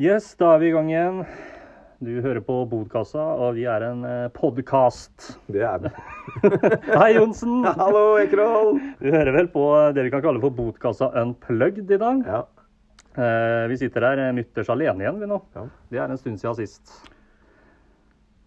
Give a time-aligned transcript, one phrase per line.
[0.00, 1.18] Yes, da er vi i gang igjen.
[2.00, 5.34] Du hører på Bodkassa, og vi er en podkast.
[5.52, 5.90] Det er det.
[6.94, 7.58] Hei, Johnsen.
[7.80, 8.78] Hallo, Ekerhol!
[9.02, 9.64] Du hører vel på
[9.96, 12.22] det vi kan kalle for Bodkassa unplugged i dag.
[12.24, 12.40] Ja.
[13.20, 15.40] Eh, Vi sitter her eh, mutters alene igjen, vi nå.
[15.58, 15.66] Ja.
[15.92, 16.94] Det er en stund siden sist.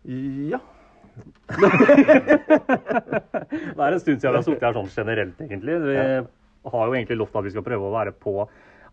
[0.09, 0.61] ja.
[3.53, 5.77] Det er en stund siden vi har sittet her sånn generelt, egentlig.
[5.85, 6.23] Vi Ja.
[6.73, 8.39] har jo egentlig lovt at vi skal prøve å være på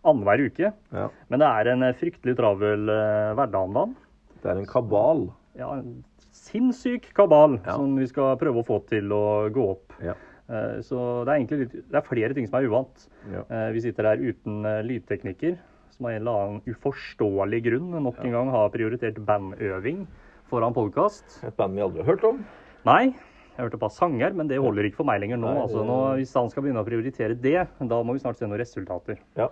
[0.03, 0.71] annenhver uke.
[0.93, 1.07] ja.
[1.29, 3.95] Men det er en eh, fryktelig travel eh, hverdag om dagen.
[4.41, 5.27] Det er en kabal.
[5.57, 7.75] Ja, en sinnssyk kabal Ja.
[7.75, 9.93] som vi skal prøve å få til å gå opp.
[10.01, 10.13] Ja.
[10.49, 13.07] Eh, Så det er egentlig litt, det er flere ting som er uvant.
[13.31, 13.43] Ja.
[13.71, 15.57] Vi sitter her uten lydteknikker lydtekniker,
[15.91, 20.07] som av en eller annen uforståelig grunn nok en gang har prioritert bandøving
[20.49, 21.43] foran podkast.
[21.45, 22.45] Et band vi aldri har hørt om.
[22.85, 23.13] Nei,
[23.57, 25.51] jeg hørte bare sanger, men det holder ikke for meg lenger nå.
[25.53, 28.47] Nei, Altså, nå hvis han skal begynne å prioritere det, da må vi snart se
[28.47, 29.19] noen resultater.
[29.37, 29.49] Ja.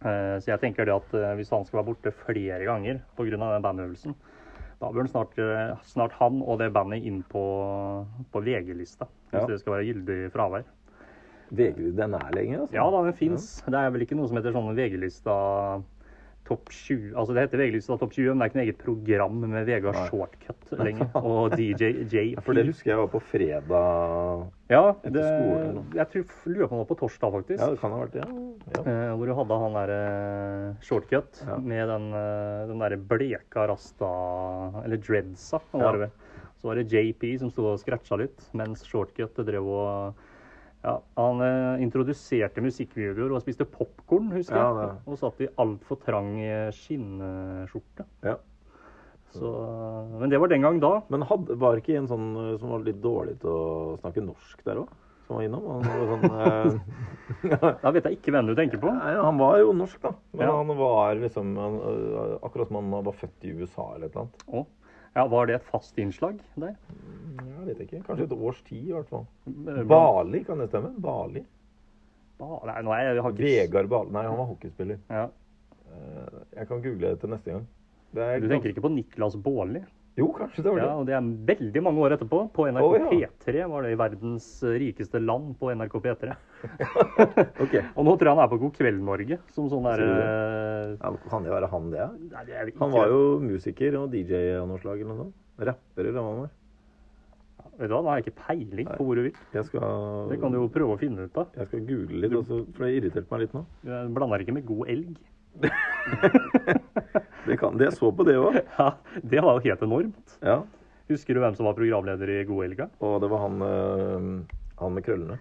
[0.00, 3.30] Eh, Så jeg tenker det at eh, hvis han skal være borte flere ganger pga.
[3.36, 4.14] den bandøvelsen,
[4.80, 9.06] da bør han snart, eh, snart han og det bandet inn på, på VG-lista.
[9.30, 9.46] Hvis Ja.
[9.46, 10.64] det skal være gyldig fravær.
[11.52, 12.74] VG, den er lenge, altså.
[12.74, 13.60] Ja da, den fins.
[13.66, 15.82] Det er vel ikke noe som heter sånn VG-lista
[16.50, 19.36] topp 20 Altså det heter VG-lista topp 20, men det er ikke noe eget program
[19.54, 20.06] med Vegard Nei.
[20.10, 21.10] Shortcut lenger.
[21.22, 22.42] Og DJ JP.
[22.44, 24.42] For det husker jeg var på fredag.
[24.70, 27.58] Ja, etter det, skolen jeg tror, lurer på om det var på torsdag, faktisk.
[27.62, 28.26] Ja, det kan ha vært det.
[28.76, 28.82] Ja.
[28.84, 30.00] Eh, hvor du hadde han derre
[30.86, 31.56] shortcut Ja.
[31.58, 34.10] med den, eh, den derre bleka rasta
[34.84, 36.12] Eller dreadsa, var det vel.
[36.60, 40.14] Så var det JP som sto og scratcha litt, mens shortcut drev og
[40.82, 44.94] ja, Han eh, introduserte musikkvideoer og spiste popkorn, husker Ja, jeg.
[45.06, 48.06] Og satt i altfor trang eh, skinnskjorte.
[48.24, 48.36] Ja.
[49.30, 49.46] Så,
[50.18, 50.96] men det var den gang da.
[51.12, 54.64] Men had, var ikke en sånn eh, som var litt dårlig til å snakke norsk
[54.66, 54.90] der òg?
[55.28, 55.68] Som var innom?
[55.70, 56.80] Han var sånn eh,
[57.84, 58.90] Da vet jeg ikke hvem du tenker på.
[58.96, 60.14] Nei, han var jo norsk, da.
[60.34, 60.56] Men Ja.
[60.58, 64.26] han var liksom han, eh, Akkurat som han var født i USA eller et eller
[64.26, 64.44] annet.
[64.50, 64.66] Å,
[65.16, 66.76] ja, var det et fast innslag der?
[67.40, 68.02] Jeg vet ikke.
[68.06, 69.26] Kanskje et års tid, i hvert fall.
[69.48, 70.92] Eh, Bali, kan det stemme?
[71.02, 71.42] Bali?
[72.40, 73.44] Ba- Nei, nå er jeg, hockey...
[73.44, 74.10] Vegard Bali.
[74.14, 74.98] Nei, han var hockeyspiller.
[75.10, 75.26] ja.
[75.90, 77.66] Eh, Jeg kan google det til neste gang.
[78.14, 79.82] Det Du tenker ikke på Niklas Baarli?
[80.18, 80.86] Jo, kanskje det var det.
[80.86, 82.40] Ja, og det er veldig mange år etterpå.
[82.54, 83.28] På NRK oh, ja.
[83.30, 84.48] P3 var det i verdens
[84.82, 86.34] rikeste land på NRK P3.
[87.64, 87.74] Ok.
[87.94, 90.02] Og nå tror jeg han er på God kveld Norge som sånn der...
[90.02, 92.02] derre Ja, kan det være han, det?
[92.04, 92.16] er?
[92.34, 95.36] Nei, det er Han var jo musiker og DJ av noe slag eller noe sånt.
[95.70, 96.56] Rapper eller hva han var.
[97.80, 99.42] Vet du hva, Da har jeg ikke peiling på hvor du vil.
[99.56, 101.52] Jeg skal, Det kan du jo prøve å finne ut av.
[101.56, 103.64] jeg skal google litt, også, for det irriterte meg litt nå.
[103.88, 105.14] Jeg blander ikke med god elg.
[107.46, 108.60] Det, kan, det jeg så på det òg.
[108.78, 108.90] Ja,
[109.22, 110.38] Det var jo helt enormt.
[110.44, 110.58] Ja.
[111.10, 112.90] Husker du hvem som var programleder i God elga?
[113.02, 115.38] Og det var han, øh, han med krøllene.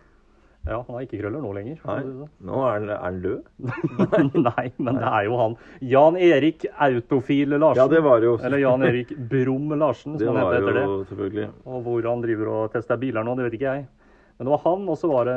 [0.68, 1.78] Ja, han har ikke krøller nå lenger.
[1.88, 2.32] Nei, sånn.
[2.50, 3.46] nå er han, er han død.
[4.50, 5.56] Nei, men det er jo han.
[5.94, 7.80] Jan Erik Autofil Larsen.
[7.80, 10.84] Ja, det var jo Eller Jan Erik Brum Larsen, Det han var heter etter det.
[10.90, 13.88] jo selvfølgelig Og hvor han driver og tester biler nå, det vet ikke jeg.
[14.40, 15.36] Men det var han, og så var det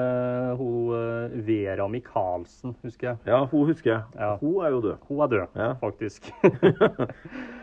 [0.60, 3.18] hun eh, Vera Michaelsen, husker jeg.
[3.26, 4.02] Ja, hun husker jeg.
[4.14, 4.36] Ja.
[4.38, 4.96] Hun er jo død.
[5.08, 5.72] Hun er død, Ja.
[5.82, 6.30] faktisk.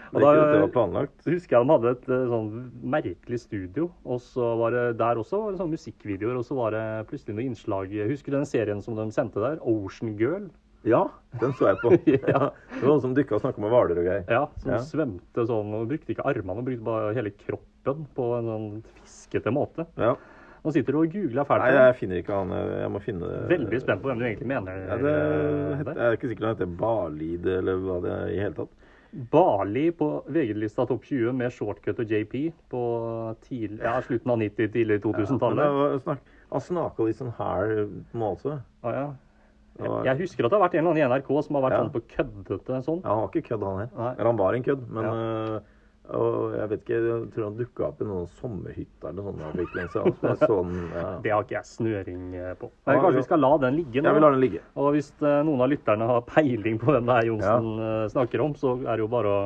[0.09, 1.25] Det Og ikke da- det var planlagt.
[1.29, 2.47] Husker jeg de hadde et eh, sånn
[2.81, 6.71] merkelig studio, og så var det der også var det sånn musikkvideoer, og så var
[6.73, 9.59] det plutselig noe innslag Husker du den serien som de sendte der?
[9.61, 10.47] Ocean Girl?
[10.83, 11.03] Ja,
[11.39, 11.91] den så jeg på.
[12.33, 12.49] Ja.
[12.49, 14.25] Det var noen som dykka og snakka med hvaler og greier.
[14.33, 14.81] Ja, som Ja.
[14.81, 18.67] svømte sånn, og brukte ikke armene, brukte bare hele kroppen på en sånn
[19.03, 19.85] fiskete måte.
[19.95, 20.15] Ja.
[20.69, 21.63] Nå sitter du og googler fælt.
[21.65, 22.51] Nei, jeg finner ikke han.
[22.53, 23.37] Jeg må finne det.
[23.49, 24.83] Veldig spent på hvem du egentlig mener.
[24.85, 28.11] Ja, det, eh, jeg er ikke sikker på om det heter Barlid eller hva det
[28.13, 28.75] er i hele tatt.
[29.33, 32.35] Bali på VG-lista topp 20 med shortcut og JP
[32.69, 32.81] på
[33.47, 36.05] tidlig, ja, slutten av 90-, tidlig 2000-tallet.
[36.05, 36.15] Ja,
[36.53, 38.19] han snakka litt sånn her på også.
[38.21, 38.59] måte.
[38.85, 39.07] Ja, ja.
[39.79, 41.77] Det Jeg husker at det har vært en eller annen i NRK som har vært
[41.77, 41.81] Ja.
[41.81, 43.01] sånn på køddete sånn.
[43.01, 44.13] Ja, han var ikke kødd, han her.
[44.13, 45.59] Eller han var en kødd, men Ja.
[46.17, 49.41] Og jeg vet ikke, jeg tror han dukka opp i noen sommerhytter eller sånn.
[49.43, 49.91] for ikke lenge.
[49.93, 50.59] Så jeg så
[50.95, 51.03] ja.
[51.25, 52.69] Det har ikke jeg snøring eh, på.
[52.89, 53.19] Men kanskje ja.
[53.19, 54.61] vi skal la den ligge Jeg vil vi la den ligge.
[54.81, 57.91] Og hvis eh, noen av lytterne har peiling på hvem det er Johnsen ja.
[58.15, 59.43] snakker om, så er det jo bare å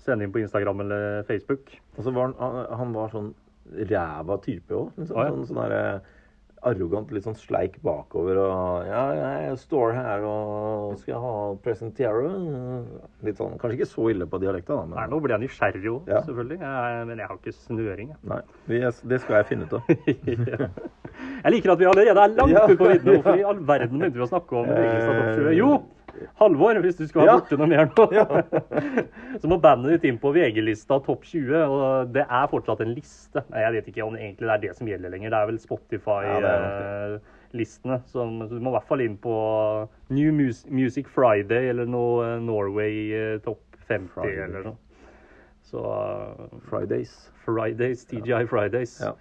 [0.00, 1.70] sende inn på Instagram eller Facebook.
[1.96, 3.30] Og så var han, han, var sånn
[3.90, 4.90] ræva type òg.
[4.98, 5.14] Liksom.
[5.14, 5.30] Ja.
[5.30, 6.02] Sånn, sånn der,
[6.66, 9.02] arrogant, litt sånn sleik bakover og Ja,
[9.46, 11.32] jeg står her og skal ha
[11.64, 12.28] presentere.
[13.24, 14.96] Litt sånn Kanskje ikke så ille på dialekta, da, Men...
[14.98, 16.20] Nei, nå blir jeg nysgjerrig jo, Ja.
[16.26, 16.58] selvfølgelig.
[16.60, 18.08] Jeg, men jeg har ikke snøring.
[18.12, 18.18] Jeg.
[18.32, 18.40] Nei,
[19.14, 19.82] det skal jeg finne ut av.
[21.44, 22.66] jeg liker at vi allerede er langt Ja.
[22.66, 23.14] ute på vidden.
[23.20, 25.56] Hvorfor i all verden begynte vi å snakke om VG-lista topp 20?
[25.58, 25.70] Jo!
[26.40, 27.38] Halvor, hvis du skulle ha Ja.
[27.40, 28.24] borte noe mer nå, Ja.
[29.40, 31.64] så må bandet ditt inn på VG-lista topp 20.
[31.66, 31.82] Og
[32.14, 33.38] det er fortsatt en liste.
[33.50, 35.28] Jeg vet ikke om det egentlig er det som gjelder lenger.
[35.34, 37.96] Det er vel Spotify-listene.
[37.98, 38.18] Ja, så
[38.50, 39.34] du må i hvert fall inn på
[40.14, 40.30] New
[40.70, 44.44] Music Friday eller noe eh, Norway eh, topp 50 Friday.
[44.44, 44.78] eller noe.
[45.70, 47.12] Så uh, Fridays.
[47.44, 48.96] Fridays, TGI Fridays.
[49.02, 49.12] Ja.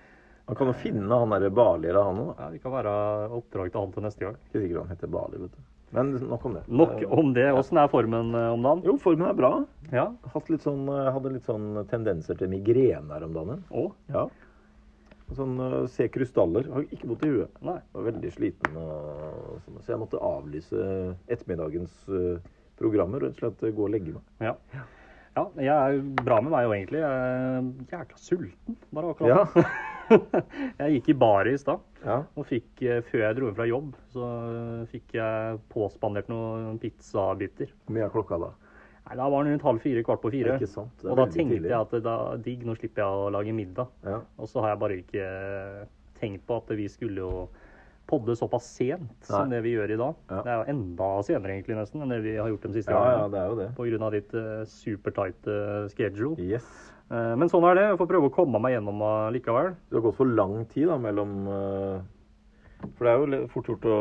[0.50, 2.32] Man kan jo finne han derre Bali eller han òg.
[2.40, 2.94] Ja, Det kan være
[3.38, 4.36] oppdrag til han til neste gang.
[4.48, 5.60] Ikke sikkert han heter Bali, vet du.
[5.96, 6.64] Men nok om det.
[6.68, 7.48] Nok om det.
[7.54, 8.84] Åssen er formen eh, om dagen?
[8.86, 9.54] Jo, formen er bra.
[9.94, 10.06] Ja.
[10.50, 13.64] Litt sånn, eh, hadde litt sånn tendenser til migrene her om dagen.
[13.74, 13.88] Å?
[14.14, 14.28] Ja.
[15.38, 16.70] Sånn eh, se krystaller.
[16.76, 17.58] Har ikke vondt i huet.
[17.66, 17.80] Nei.
[17.96, 18.78] Var veldig sliten.
[18.78, 20.86] Og, sånn, så jeg måtte avlyse
[21.28, 22.06] ettermiddagens
[22.80, 24.24] programmer og rett og slett gå og legge meg.
[24.46, 24.56] Ja.
[24.78, 24.86] ja.
[25.58, 27.02] Jeg er bra med meg jo egentlig.
[27.02, 29.70] Jeg er jækla sulten bare akkurat Ja.
[30.82, 32.22] jeg gikk i baret i stad ja.
[32.36, 36.80] og fikk, eh, før jeg dro hjem fra jobb, så eh, fikk jeg påspandert noen
[36.82, 37.72] pizzabiter.
[37.86, 38.52] Hvor mye er klokka da?
[39.10, 40.58] Nei, Da var den rundt halv fire, kvart på fire.
[40.60, 41.06] Ikke sant?
[41.06, 41.72] Og da tenkte tidlig.
[41.72, 43.90] jeg at da, digg, nå slipper jeg å lage middag.
[44.06, 44.20] Ja.
[44.38, 45.32] Og så har jeg bare ikke
[46.20, 47.48] tenkt på at vi skulle jo
[48.10, 50.22] podde såpass sent som det vi gjør i dag.
[50.32, 50.42] Ja.
[50.46, 53.12] Det er jo enda senere egentlig nesten enn det vi har gjort de siste ja,
[53.14, 53.68] ja, det er jo det.
[53.78, 56.34] På grunn av ditt uh, supertighte uh, schedule.
[56.42, 56.66] Yes.
[57.10, 57.84] Eh, men sånn er det.
[57.90, 59.72] Jeg får prøve å komme meg gjennom uh, likevel.
[59.90, 62.02] Det har gått for lang tid da, mellom eh,
[62.96, 63.96] For det er jo fort gjort å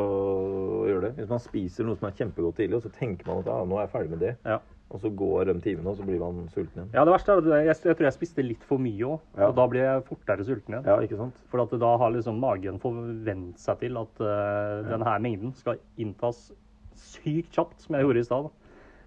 [0.91, 1.13] gjøre det.
[1.23, 3.79] Hvis man spiser noe som er kjempegodt tidlig, og så tenker man at ja, nå
[3.79, 4.59] er jeg ferdig med det, Ja.
[4.93, 6.93] og så går de timene, og så blir man sulten igjen.
[6.95, 9.25] ja, det verste er at jeg, jeg tror jeg spiste litt for mye òg.
[9.41, 9.49] Ja.
[9.49, 10.87] Og da blir jeg fortere sulten igjen.
[10.87, 11.43] Ja, ikke sant?
[11.51, 16.51] For da har liksom magen forvent seg til at uh, denne mengden skal inntas
[16.99, 18.49] sykt kjapt, som jeg gjorde i stad.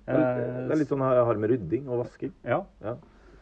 [0.09, 2.33] Det det er litt sånn jeg har med rydding og vasking.
[2.43, 2.97] Ja, Ja.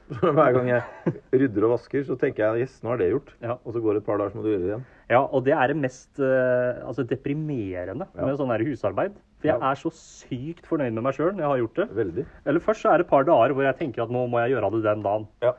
[0.20, 3.28] Hver gang jeg rydder og vasker, så tenker jeg yes, nå er det gjort.
[3.46, 3.56] ja.
[3.64, 4.86] Og så går det et par dager, så må du gjøre det igjen.
[5.14, 8.26] ja, og det er det mest eh, altså deprimerende Ja.
[8.26, 9.18] med sånn husarbeid.
[9.40, 11.88] For jeg er så sykt fornøyd med meg sjøl når jeg har gjort det.
[11.96, 12.26] Veldig.
[12.50, 14.56] Eller først så er det et par dager hvor jeg tenker at nå må jeg
[14.56, 15.28] gjøre det den dagen.
[15.46, 15.54] Ja.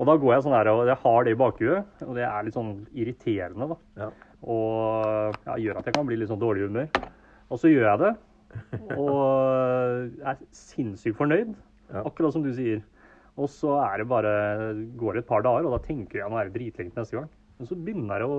[0.00, 2.44] Og da går jeg sånn her, og jeg har det i bakhuet, og det er
[2.46, 3.76] litt sånn irriterende, da.
[4.04, 4.10] Ja.
[4.48, 6.86] Og ja, gjør at jeg kan bli litt sånn dårlig humør.
[7.50, 8.12] Og så gjør jeg det,
[9.02, 11.52] og er sinnssykt fornøyd,
[11.90, 12.04] Ja.
[12.06, 12.80] akkurat som du sier.
[13.40, 14.32] Og så er det bare,
[15.00, 17.28] går det et par dager, og da tenker jeg nå er det dritlenge neste gang.
[17.60, 18.36] Men så begynner det å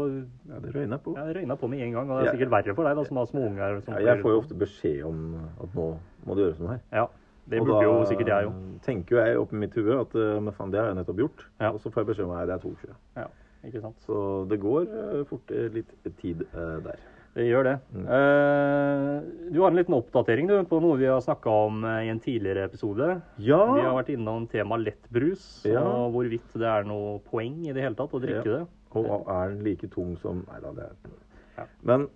[0.49, 1.13] ja, det røyner på.
[1.17, 2.35] Jeg røyner på med en gang, og det er Ja.
[2.37, 3.75] sikkert verre for deg da, som har småunger.
[3.77, 3.99] unger.
[4.01, 5.19] Ja, jeg får- jo ofte beskjed om
[5.61, 5.87] at nå
[6.25, 6.79] må du gjøre sånn her.
[6.91, 7.07] Ja,
[7.49, 8.79] det burde jo sikkert jeg òg.
[8.81, 11.45] tenker jo jeg oppi mitt hue at eh, men faen, det har jeg nettopp gjort.
[11.59, 11.71] Ja.
[11.71, 12.95] Og så får jeg beskjed om at det er 22.
[13.17, 13.27] Ja,
[13.65, 13.95] ikke sant.
[14.07, 16.97] Så det går eh, fort eh, litt tid der.
[17.33, 17.73] Det gjør det.
[17.95, 18.05] Mm.
[18.11, 22.09] Uh, du har en liten oppdatering du, på noe vi har snakka om eh, i
[22.11, 23.07] en tidligere episode.
[23.39, 23.59] Ja!
[23.71, 25.79] Vi har vært innom tema lettbrus, Ja.
[25.79, 28.57] og hvorvidt det er noe poeng i det hele tatt å drikke Ja.
[28.59, 28.65] det.
[28.99, 31.65] Og er den like tung som Nei da, det er Ja.
[31.87, 32.09] Men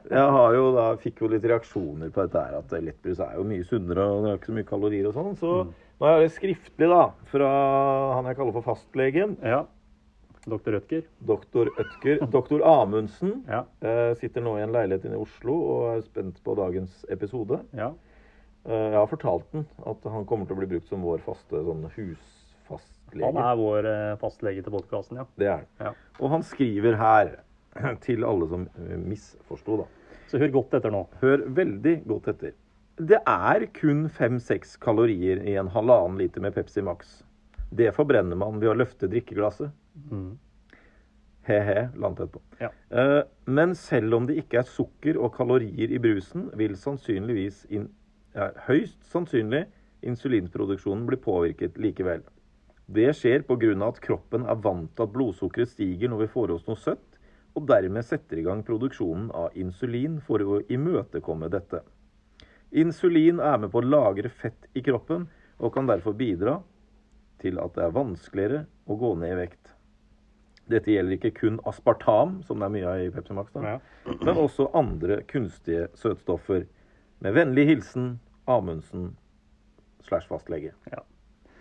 [0.09, 3.45] jeg har jo da, fikk jo litt reaksjoner på dette her, at lettbrus er jo
[3.47, 5.37] mye sunnere og det er ikke så mye kalorier og sånn.
[5.39, 5.73] Så Mm.
[6.01, 7.49] nå har jeg det skriftlig da, fra
[8.17, 9.65] han jeg kaller for fastlegen, Ja.
[10.47, 11.03] Doktor Rødtger.
[11.25, 12.19] doktor Ødker.
[12.37, 13.63] Doktor Amundsen Ja.
[13.81, 17.61] eh, sitter nå i en leilighet inne i Oslo og er spent på dagens episode.
[17.73, 17.91] ja.
[18.65, 21.59] Eh, jeg har fortalt den at han kommer til å bli brukt som vår faste
[21.65, 23.25] sånn husfastlege.
[23.27, 25.25] Han er vår eh, fastlege til podkasten, ja.
[25.37, 25.67] Det er han.
[25.79, 25.91] ja.
[26.19, 27.35] Og han skriver her,
[28.05, 29.85] til alle som eh, misforsto, da.
[30.31, 31.03] Så hør godt etter nå.
[31.21, 32.55] Hør veldig godt etter.
[32.97, 37.19] Det er kun 5-6 kalorier i en halvannen liter med Pepsi Max.
[37.75, 39.69] Det forbrenner man ved å løfte drikkeglasset.
[40.11, 40.37] Mm.
[41.45, 42.41] He-he, landet etterpå.
[42.59, 42.71] Ja.
[42.89, 47.89] Eh, Men selv om det ikke er sukker og kalorier i brusen, vil sannsynligvis in,
[48.33, 49.65] ja, høyst sannsynlig
[50.05, 52.23] insulinproduksjonen bli påvirket likevel.
[52.85, 53.87] Det skjer pga.
[53.87, 57.19] at kroppen er vant til at blodsukkeret stiger når vi får oss noe søtt,
[57.55, 61.81] og dermed setter i gang produksjonen av insulin for å imøtekomme dette.
[62.71, 65.27] Insulin er med på å lagre fett i kroppen,
[65.59, 66.59] og kan derfor bidra
[67.39, 69.74] til at det er vanskeligere å gå ned i vekt.
[70.69, 73.79] Dette gjelder ikke kun aspartam, som det er mye av i Pepsi Max, da, Ja.
[74.21, 76.65] men også andre kunstige søtstoffer.
[77.21, 79.15] Med vennlig hilsen Amundsen
[80.03, 80.71] slash fastlege.
[80.91, 81.03] Ja.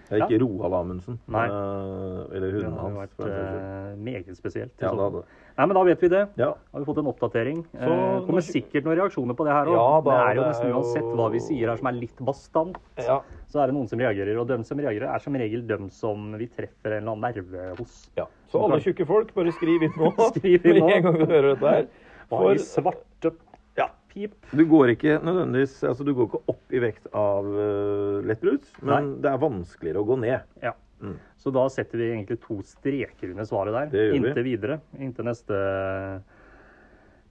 [0.08, 1.18] Det er ikke Roald Amundsen.
[1.32, 1.46] Nei.
[1.48, 3.10] eh, eller Det hunden hans.
[3.16, 3.30] Det hans.
[3.32, 4.72] vært eh, meget spesielt.
[4.80, 5.24] Ja, det hadde det.
[5.56, 6.28] Nei, men da vet vi det.
[6.36, 6.50] Ja.
[6.74, 7.62] Har vi fått en oppdatering.
[7.72, 9.78] Så eh, kommer sikkert noen reaksjoner på det her òg.
[9.78, 13.20] Ja, det er jo nesten uansett hva vi sier her som er litt bastant, Ja.
[13.48, 14.36] så er det noen som reagerer.
[14.40, 17.76] Og dem som reagerer, er som regel dem som vi treffer en eller annen nerve
[17.80, 18.10] hos.
[18.16, 18.26] ja.
[18.54, 20.12] Så alle tjukke folk, bare skriv inn nå.
[20.36, 20.86] Skriv inn nå.
[20.86, 21.90] Med en gang du hører dette her.
[22.30, 23.34] For svarte
[23.74, 23.88] Ja.
[24.08, 24.34] pip?
[24.54, 29.16] du går ikke nødvendigvis Altså, du går ikke opp i vekt av uh, lettbrus, men
[29.24, 30.46] det er vanskeligere å gå ned.
[30.62, 30.72] Ja.
[31.02, 31.18] Mm.
[31.36, 33.90] Så da setter vi egentlig to streker under svaret der.
[33.92, 34.20] Det gjør vi.
[34.22, 34.78] Inntil videre.
[35.02, 35.58] Inntil neste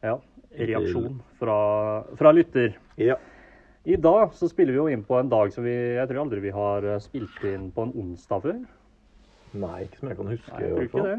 [0.03, 0.17] ja,
[0.59, 1.57] reaksjon fra,
[2.19, 2.75] fra lytter.
[2.99, 3.17] Ja.
[3.83, 6.43] I dag så spiller vi jo inn på en dag som vi Jeg tror aldri
[6.45, 8.61] vi har eh, spilt inn på en onsdag før.
[9.53, 10.51] Nei, ikke som jeg kan huske.
[10.53, 11.17] Nei, jeg tror ikke det.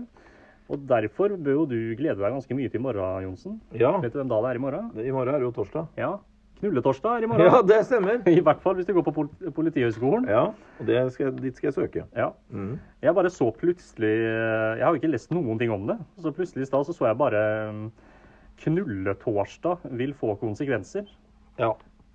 [0.75, 3.59] Og derfor bør jo du glede deg ganske mye til i morgen, Jonsen.
[3.77, 3.91] Ja.
[4.01, 4.87] Vet du hvem da det er i morgen?
[4.97, 5.89] I morgen er det jo torsdag.
[6.01, 6.15] Ja.
[6.63, 7.45] knulletorsdag er i morgen.
[7.53, 8.23] Ja, det stemmer.
[8.33, 10.25] I hvert fall hvis du går på pol- Politihøgskolen.
[10.33, 10.47] Ja,
[10.81, 12.05] og det skal, dit skal jeg søke.
[12.17, 12.31] Ja.
[12.49, 12.79] Mm.
[13.05, 15.99] Jeg bare så plutselig Jeg har jo ikke lest noen ting om det.
[16.25, 17.43] Så plutselig i stad så, så jeg bare
[17.75, 17.85] mm,
[18.65, 21.05] Knulletorsdag vil få konsekvenser.
[21.61, 21.75] Ja.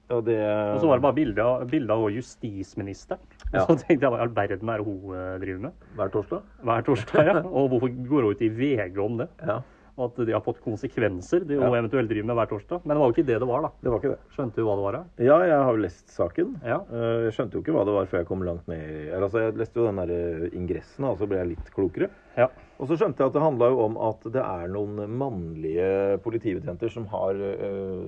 [0.10, 3.22] Og det Og så var det bare bilde av, bilde av justisministeren.
[3.54, 3.66] Ja.
[3.66, 6.48] Så tenkte jeg hva i all verden er det hun eh, driver med hver torsdag.
[6.66, 7.30] hver torsdag?
[7.30, 7.44] Ja.
[7.46, 9.30] Og hvorfor går hun ut i VG om det?
[9.46, 9.60] Ja.
[10.00, 11.68] Og at det har fått konsekvenser, det Ja.
[11.76, 12.82] eventuelt driver med hver torsdag.
[12.86, 13.70] Men det var jo ikke det det var, da.
[13.84, 14.20] Det var ikke det.
[14.38, 14.92] Skjønte du hva det var?
[14.96, 15.04] da?
[15.28, 16.56] Ja, jeg har jo lest saken.
[16.64, 16.78] Ja.
[16.88, 19.58] Eh, Jeg skjønte jo ikke hva det var før jeg kom langt ned altså, Jeg
[19.60, 22.10] leste jo den der eh, ingressen, og så ble jeg litt klokere.
[22.38, 22.48] Ja.
[22.80, 26.90] Og så skjønte jeg at det handla jo om at det er noen mannlige politibetjenter
[26.90, 28.06] som har, øh,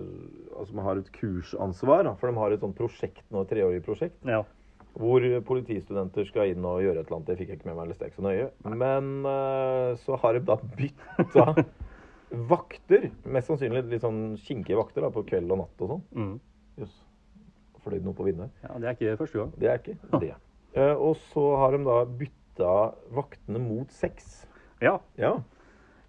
[0.57, 2.03] altså, som har et kursansvar.
[2.07, 4.43] Da, for de har et sånt prosjekt nå, et treårig prosjekt, ja.
[4.99, 7.29] Hvor politistudenter skal inn og gjøre et eller annet.
[7.29, 8.49] Det fikk jeg ikke med meg, eller stek så nøye.
[8.67, 11.45] Men uh, så har de da bytta
[12.51, 13.07] vakter.
[13.31, 16.03] Mest sannsynlig litt sånn kinkige vakter da, på kveld og natt og sånn.
[16.17, 16.35] Mm.
[16.81, 16.99] Yes.
[17.81, 18.53] Fløy noe på vinduet.
[18.65, 18.75] ja.
[18.77, 19.53] Det er ikke første gang.
[19.57, 20.35] Det er ikke det.
[20.75, 22.75] Uh, og så har de da bytta
[23.15, 24.45] vaktene mot sex.
[24.81, 24.97] Ja.
[25.19, 25.35] Ja,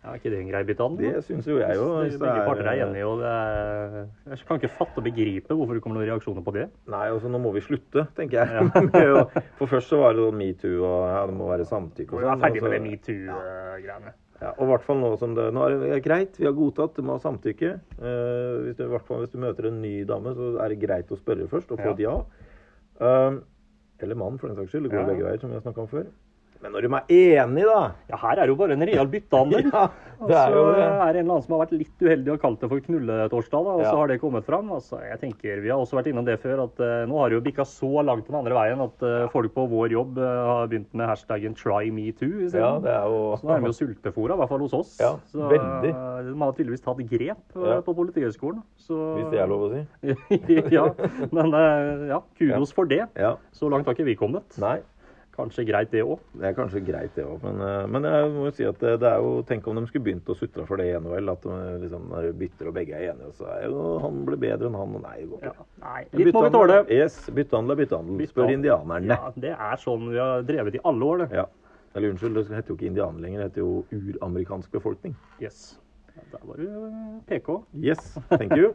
[0.03, 0.97] ja ikke det en grei bit an?
[0.99, 4.59] det syns jo jeg det Begge er- parter er enige, og det er Jeg kan
[4.59, 6.65] ikke fatte og begripe hvorfor det kommer noen reaksjoner på det.
[6.91, 8.73] Nei, altså nå må vi slutte, tenker jeg.
[8.93, 9.25] Ja.
[9.61, 12.27] For først så var det sånn metoo og ja, det må være samtykke og Vi
[12.27, 12.43] er sånn.
[12.43, 14.13] ferdig med det metoo-greiene.
[14.43, 16.97] Ja, og i hvert fall nå som det Nå er det greit, vi har godtatt,
[16.99, 17.77] du må ha samtykke.
[18.01, 21.19] Uh, hvis du, fall hvis du møter en ny dame, så er det greit å
[21.21, 22.17] spørre først og få et ja.
[22.99, 23.39] Uh,
[24.03, 24.89] eller mann, for den saks skyld.
[24.89, 25.07] Det går Ja.
[25.13, 26.11] begge veier, som vi har snakka om før.
[26.63, 27.81] Men når de er enige, da
[28.13, 29.71] Ja, her er det jo bare en real byttehandel.
[30.23, 30.83] Ja, det er jo er det.
[30.87, 33.73] det en eller annen som har vært litt uheldig og kalt det for knulletorsdag, da,
[33.75, 34.69] og så har det kommet fram.
[34.71, 37.41] Altså, jeg tenker, Vi har også vært innom det før, at uh, nå har det
[37.41, 40.71] jo bikka så langt den andre veien at uh, folk på vår jobb uh, har
[40.71, 42.63] begynt med hashtaggen 'try me too' isteden.
[42.63, 44.95] Ja, det er jo Så nå er de jo sultefòra, i hvert fall hos oss.
[45.03, 45.91] Ja, så veldig.
[45.91, 47.81] de har tydeligvis tatt grep Ja.
[47.83, 48.63] på Politihøgskolen.
[48.79, 49.83] Så, Hvis det er lov å si.
[50.79, 50.87] ja,
[51.35, 51.51] men
[52.07, 53.09] ja, kudos for det.
[53.19, 53.35] Ja.
[53.51, 54.47] Så langt har ikke vi kommet.
[54.63, 54.79] Nei.
[55.33, 56.19] Kanskje greit det òg.
[56.37, 57.39] Det er kanskje greit, det òg.
[57.47, 59.87] Men, eh, men jeg må jo si at det, det er jo Tenk om de
[59.89, 61.31] skulle begynt å sutre for det i vel.
[61.33, 64.69] At de liksom, bytter og begge er enige, og så er jo han ble bedre
[64.69, 64.99] enn han.
[65.01, 65.55] Nei, går Ja.
[65.55, 65.67] ikke.
[65.81, 66.79] Nei, litt må vi tåle.
[66.93, 68.27] Yes, byttehandel er byttehandel.
[68.29, 69.09] Spør indianerne.
[69.17, 71.31] Ja, det er sånn vi har drevet i alle år, det.
[71.41, 71.47] Ja.
[71.95, 73.41] Eller unnskyld, det heter jo ikke indianer lenger.
[73.41, 75.17] Det heter jo uramerikansk befolkning.
[75.41, 75.79] Yes.
[76.15, 77.63] Ja, Der var du eh, PK.
[77.81, 78.75] Yes, thank you.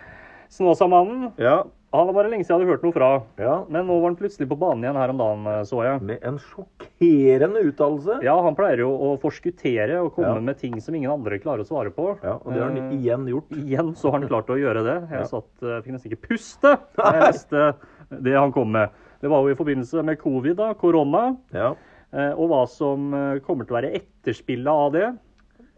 [0.54, 1.32] Snåsamannen.
[1.38, 3.08] Ja, Var det lenge siden jeg hadde hørt noe fra.
[3.40, 3.52] ja.
[3.72, 6.02] Men nå var han plutselig på banen igjen her om dagen, eh, så jeg.
[6.04, 8.18] Med en sjokkerende uttalelse.
[8.26, 10.40] Ja, han pleier jo å forskuttere og komme Ja.
[10.40, 12.18] med ting som ingen andre klarer å svare på.
[12.22, 13.48] Ja, og det har han Eh, igjen gjort.
[13.50, 15.08] Igjen så har han klart å gjøre det.
[15.10, 15.24] Jeg Ja.
[15.24, 17.74] satt, eh, fikk nesten ikke puste da jeg leste
[18.22, 18.90] det han kom med.
[19.22, 21.74] Det var jo i forbindelse med covid, da, korona, Ja.
[22.12, 23.10] eh, og hva som
[23.46, 25.18] kommer til å være etterspillet av det.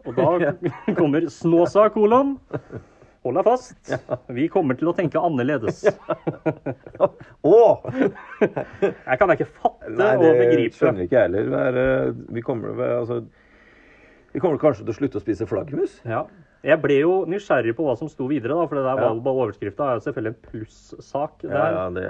[0.05, 0.39] Og da
[0.99, 2.39] kommer Snåsa, kolon.
[3.29, 3.91] Hold deg fast.
[4.33, 5.83] Vi kommer til å tenke annerledes.
[7.45, 7.59] Å!
[8.41, 10.73] Jeg kan ikke fatte Nei, og det begripe.
[10.79, 11.49] skjønner ikke jeg heller.
[11.53, 13.21] Det er, eh, Vi kommer, altså,
[14.33, 15.99] vi kommer kanskje til å slutte å spise flaggermus?
[16.09, 16.25] Ja.
[16.59, 19.21] Jeg ble jo nysgjerrig på hva som sto videre, da, for det der var Ja.
[19.23, 19.93] bare overskrifta.
[19.93, 21.43] er selvfølgelig en plussak.
[21.45, 22.03] Ja, ja, det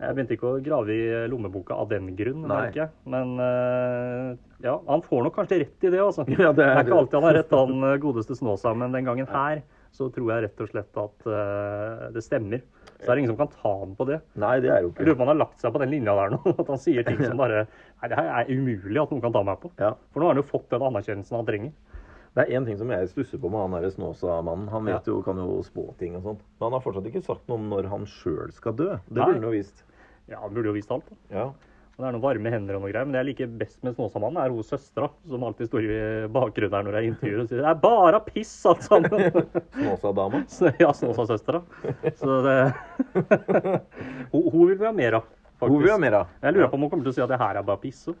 [0.00, 2.72] Jeg begynte ikke å grave i lommeboka av den grunn, Nei.
[3.06, 6.24] Men eh, ja, han får nok kanskje rett i det, altså.
[6.32, 9.04] Ja, det det er- er ikke alltid han har rett, han godeste Snåsa, men den
[9.04, 9.62] gangen her
[9.92, 12.62] så tror jeg rett og slett at eh, det stemmer.
[13.02, 14.20] Så er det ingen som kan ta ham på det.
[14.40, 15.92] Nei, det er jo Jeg lurer ikke på om han har lagt seg på den
[15.92, 16.40] linja der nå.
[16.62, 19.42] At han sier ting som bare Nei, det her er umulig at noen kan ta
[19.46, 19.72] meg på.
[19.82, 19.92] ja.
[20.12, 21.74] For nå har han jo fått den anerkjennelsen han trenger.
[22.32, 24.70] Det er én ting som jeg stusser på med han derre Snåsa-mannen.
[24.72, 26.46] Han vet jo, kan jo spå ting og sånt.
[26.56, 28.88] Men han har fortsatt ikke sagt noe om når han sjøl skal dø.
[29.10, 29.84] Det burde han jo visst.
[30.30, 31.10] Ja, han burde jo visst alt.
[31.12, 31.18] da.
[31.36, 31.44] Ja.
[31.92, 34.40] Det er noen varme hender og noe greier, men det jeg liker best med Snåsamannen,
[34.40, 35.98] er hun søstera, som alltid står i
[36.32, 39.46] bakgrunnen her når jeg intervjuer og sier 'det er bare piss, alt sammen'.
[39.76, 40.42] Snåsa-dama.
[40.82, 41.62] Ja, Snåsa-søstera.
[42.16, 42.56] Så det
[44.32, 45.28] hun, hun vil vi ha mer av,
[45.60, 45.68] faktisk.
[45.68, 46.32] Hun vil ha mer av.
[46.40, 48.02] Jeg lurer på om hun kommer til å si at det her er bare piss.
[48.08, 48.16] Så.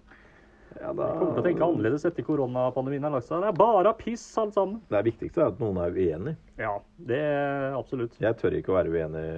[0.76, 1.08] Ja, da...
[1.16, 3.40] kommer til å tenke annerledes etter koronapandemien har lagt seg.
[3.40, 4.80] Det er bare piss, alt sammen.
[4.92, 6.36] Det viktigste er at noen er uenig.
[6.60, 6.76] Ja,
[7.08, 8.16] det er absolutt.
[8.20, 9.28] Jeg tør ikke å være uenig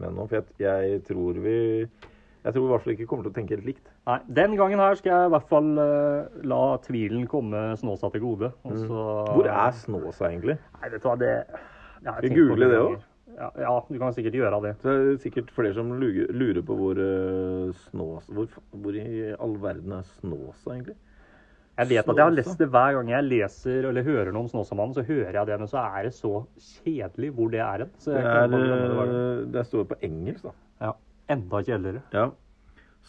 [0.00, 1.58] med noen, for jeg, jeg tror vi
[2.40, 3.90] Jeg tror i hvert fall ikke kommer til å tenke helt likt.
[4.08, 8.24] Nei, Den gangen her skal jeg i hvert fall uh, la tvilen komme Snåsa til
[8.24, 8.52] gode.
[8.64, 9.02] Og så...
[9.02, 9.34] Mm.
[9.34, 10.56] Hvor er Snåsa egentlig?
[10.78, 11.34] Nei, vet du hva, det
[12.00, 12.98] Ja, jeg google det òg?
[13.40, 14.72] Ja, ja, du kan sikkert gjøre det.
[14.82, 19.54] Så er det sikkert flere som lurer på hvor uh, Snåsa hvor, hvor i all
[19.60, 20.96] verden er Snåsa, egentlig?
[21.80, 24.50] Jeg vet at jeg har lest det hver gang jeg leser eller hører noe om
[24.50, 27.94] Snåsamannen, så hører jeg det, men så er det så kjedelig hvor det er hen.
[28.04, 29.14] Det, er, det gang.
[29.14, 30.52] eh, det står på engelsk, da.
[31.30, 32.02] Ja, enda kjedeligere.
[32.12, 32.30] Ja.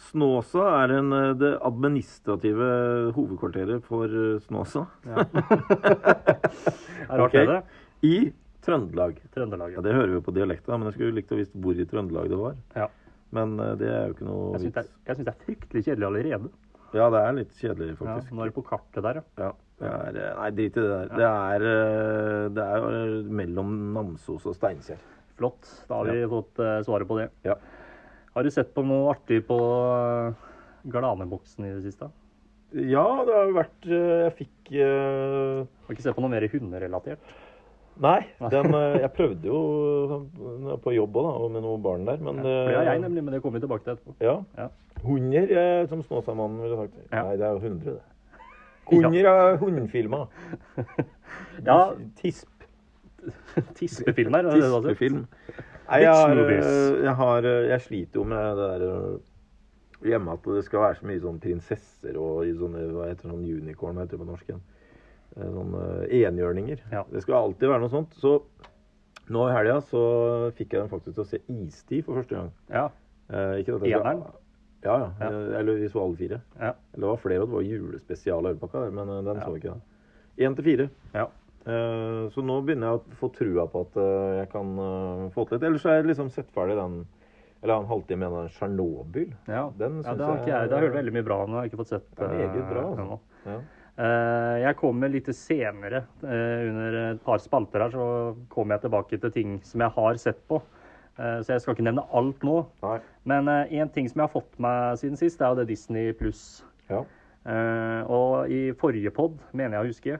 [0.08, 4.86] Snåsa er en, eh, det administrative hovedkvarteret for eh, Snåsa.
[5.04, 5.24] Ja.
[7.08, 7.46] Rart okay.
[7.46, 7.62] det.
[8.02, 9.18] I Trøndelag.
[9.34, 9.72] Trøndelag.
[9.74, 12.30] Ja, Det hører vi på dialekta, men jeg skulle likt å visst hvor i Trøndelag
[12.30, 12.56] det var.
[12.78, 12.88] Ja.
[13.34, 14.78] Men eh, det er jo ikke noe Jeg syns vits.
[14.86, 16.52] er- jeg synes det er fryktelig kjedelig allerede.
[16.92, 18.32] Ja, det er litt kjedelig, Ja, faktisk.
[18.36, 19.22] nå er det på kartet der, ja.
[19.40, 19.52] Ja.
[19.80, 21.08] det er, nei, drit i det der.
[21.16, 24.98] Det er, det er mellom Namsos og Steinkjer.
[25.38, 25.64] Flott.
[25.88, 27.30] Da har vi fått svaret på det.
[27.48, 27.56] Ja.
[28.32, 30.32] Har du sett på noe artig på uh,
[30.88, 32.10] Glaneboksen i det siste?
[32.72, 35.58] ja, det har jo vært eh, Jeg fikk uh...
[35.84, 37.34] Har ikke sett på noe mer hunderelatert?
[38.00, 39.58] Nei, den, eh, jeg prøvde jo
[40.82, 43.02] på jobb òg, da, og med noen barn der, men ja, det har eh, jeg
[43.02, 44.14] nemlig, men det kommer vi tilbake til etterpå.
[44.24, 44.38] Ja.
[44.56, 44.68] Ja.
[45.02, 46.96] Hunder, eh, som Snåsamannen ville sagt.
[47.10, 47.26] Ja.
[47.26, 48.46] Nei, det er jo hundre, det.
[48.94, 50.24] Hunder er hundefilmer.
[51.66, 52.48] Ja, Tisp.
[53.78, 54.40] Tispefilmer.
[54.40, 54.96] er det det du har sett?
[54.96, 55.26] Tispefilm.
[55.92, 60.32] Nei, jeg, har, eh, jeg, har, eh, jeg sliter jo med det der eh, hjemme
[60.38, 64.16] at det skal være så mye sånn prinsesser og sånne, hva heter sånn unicorn, heter
[64.16, 64.62] det på norsk igjen?
[65.36, 65.82] Sånne
[66.12, 66.80] enhjørninger.
[66.92, 67.04] Ja.
[67.12, 68.16] Det skal alltid være noe sånt.
[68.20, 68.34] Så
[69.32, 70.02] nå i helga så
[70.58, 72.50] fikk jeg den faktisk til å se Istid for første gang.
[72.72, 72.88] Ja.
[73.32, 74.24] Eh, ikke dette- Eneren?
[74.82, 75.08] Ja, ja.
[75.22, 75.28] Ja.
[75.60, 76.40] Eller vi så alle fire.
[76.58, 76.72] ja.
[76.92, 79.44] Eller det var flere, og det var julespesial der, men den Ja.
[79.46, 79.80] så ikke da.
[80.38, 80.88] Én til fire.
[81.14, 81.26] ja.
[81.62, 85.44] Eh, Så nå begynner jeg å få trua på at eh, jeg kan eh, få
[85.46, 85.66] til litt.
[85.68, 87.04] Ellers har jeg liksom sett ferdig den
[87.62, 89.28] Eller en halvtime igjen av Tsjernobyl.
[89.46, 89.68] ja.
[89.78, 90.68] Den ja det har ikke jeg.
[90.68, 91.52] Det har jeg hørt veldig mye bra om.
[91.54, 93.20] Jeg har ikke fått sett Det er meget bra, altså.
[93.46, 93.60] Ja.
[94.64, 96.00] Jeg kommer litt senere.
[96.24, 98.06] Under et par spalter her så
[98.50, 100.58] kommer jeg tilbake til ting som jeg har sett på.
[101.20, 102.56] Så jeg skal ikke nevne alt nå.
[102.82, 102.96] Nei.
[103.28, 106.16] Men én ting som jeg har fått med siden sist, det er jo det Disney
[106.16, 106.64] pluss.
[106.88, 107.04] Ja.
[108.08, 110.18] Og i forrige pod, mener jeg å huske,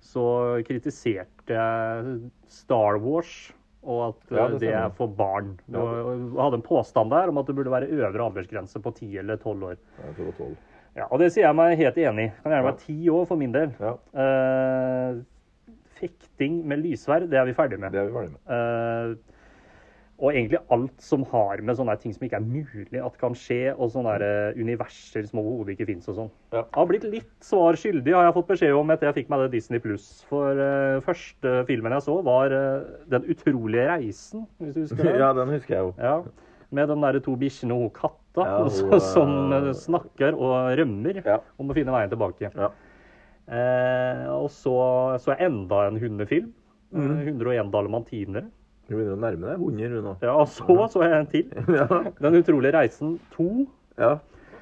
[0.00, 0.24] så
[0.66, 2.14] kritiserte jeg
[2.50, 5.54] Star Wars og at Ja, eh, det det, er for barn.
[5.72, 9.36] Og hadde en påstand der om at det burde være øvre aldersgrense på 10 eller
[9.40, 9.76] 12 år.
[9.98, 10.56] Ja, tror det var tolv.
[10.96, 12.32] Ja, Og det sier jeg meg helt enig i.
[12.42, 13.76] Kan gjerne være 10 år for min del.
[13.80, 15.20] Ja, Uh,
[16.00, 17.92] fekting med lyssverd, det er vi ferdig med.
[17.92, 18.40] det er vi ferdig med.
[18.56, 19.29] Eh,
[20.20, 23.72] og egentlig alt som har med sånne ting som ikke er mulig at kan skje,
[23.76, 26.30] og sånne der, eh, universer som overhodet ikke fins og sånn.
[26.52, 26.60] Ja.
[26.66, 29.40] Jeg har blitt litt svar skyldig, har jeg fått beskjed om etter jeg fikk meg
[29.46, 30.06] det Disney Pluss.
[30.28, 35.16] For uh, første filmen jeg så, var uh, Den utrolige reisen, hvis du husker det?
[35.18, 35.94] Ja, den husker jeg jo.
[35.98, 36.18] Ja,
[36.70, 41.16] Med de der to bikkjene og katta Ja, hun, som- som eh, snakker og rømmer
[41.58, 42.52] om å finne veien tilbake.
[42.54, 42.68] Ja.
[44.36, 46.52] Og så så jeg enda en hundefilm.
[46.94, 48.46] Eh, 101 dalmantinere.
[48.90, 50.16] Du begynner å nærme deg hunder, du nå.
[50.24, 51.52] Ja, og så så jeg en til.
[51.78, 51.86] Ja.
[52.18, 53.46] Den utrolige reisen 2.
[54.02, 54.16] ja.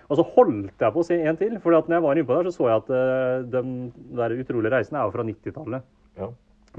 [0.08, 2.48] Og så holdt jeg på å se en til, for når jeg var innpå der,
[2.48, 3.72] så så jeg at uh, den
[4.16, 5.88] der utrolige reisen er jo fra 90-tallet.
[6.20, 6.28] ja.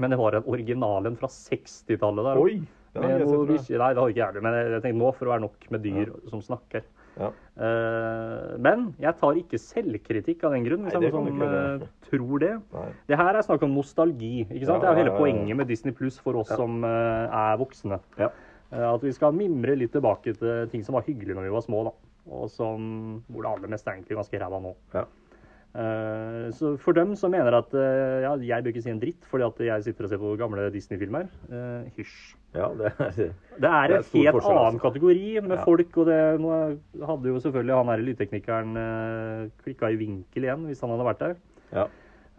[0.00, 2.38] Men det var en original en fra 60-tallet der.
[2.40, 2.60] Oi!
[2.94, 3.78] Den har jeg sett, tror jeg.
[3.82, 5.84] Nei, det har ikke jeg men jeg jeg tenkte nå for å være nok med
[5.84, 6.86] dyr som snakker.
[7.20, 7.30] Ja.
[7.60, 11.48] Eh, men jeg tar ikke selvkritikk av den grunn, hvis Nei, det jeg noen ikke
[11.60, 12.52] eh, tror det.
[12.74, 12.86] Nei.
[13.10, 14.46] Det her er snakk om nostalgi.
[14.46, 14.80] ikke sant?
[14.80, 16.56] Ja, det er jo hele poenget med Disney Pluss for oss Ja.
[16.60, 18.00] som uh, er voksne.
[18.18, 18.30] Ja.
[18.72, 21.66] Eh, At vi skal mimre litt tilbake til ting som var hyggelig når vi var
[21.66, 21.94] små, da.
[22.30, 24.74] Og som, hvor det aller meste er egentlig ganske ræva nå.
[24.94, 25.04] Ja.
[25.70, 29.22] Eh, Så for dem som mener at eh, ja, jeg bør ikke si en dritt
[29.30, 32.34] fordi at jeg sitter og ser på gamle Disney-filmer, eh, hysj.
[32.58, 33.28] ja, det Det
[33.60, 34.56] Det er en helt forskjell, altså.
[34.66, 35.64] annen kategori med Ja.
[35.64, 36.50] folk, og det nå
[37.06, 41.36] hadde jo selvfølgelig han her lydteknikeren klikka i vinkel igjen hvis han hadde vært der.
[41.72, 41.86] Ja.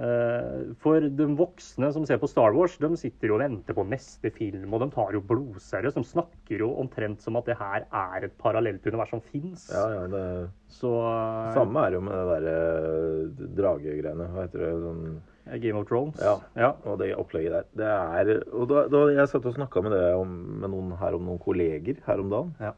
[0.02, 3.86] Eh, For de voksne som ser på Star Wars, de sitter jo og venter på
[3.86, 6.00] neste film, og de tar jo blodseriøst.
[6.00, 9.68] De snakker jo omtrent som at det her er et parallelt univers som fins.
[9.74, 10.24] ja, ja det
[10.72, 14.30] Så eh, Samme er jo med det derre dragegreiene.
[14.34, 14.72] Hva heter det?
[14.88, 16.18] Sånn eh, Game of Thrones.
[16.24, 16.38] Ja.
[16.58, 16.72] ja.
[16.88, 17.70] Og det opplegget der.
[17.84, 20.34] Det er Og da, da jeg satt og snakka med det om,
[20.64, 22.56] med noen her om noen kolleger her om dagen.
[22.64, 22.74] Ja.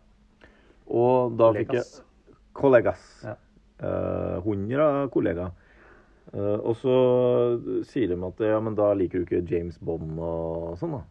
[0.92, 1.88] Og da fikk jeg
[2.54, 3.02] Kollegas.
[3.26, 3.38] Ja.
[3.84, 5.56] Eh, hundre kollegaer.
[6.32, 6.96] Eh, og så
[7.90, 11.04] sier de at ja, men da liker du ikke James Bond og sånn, da.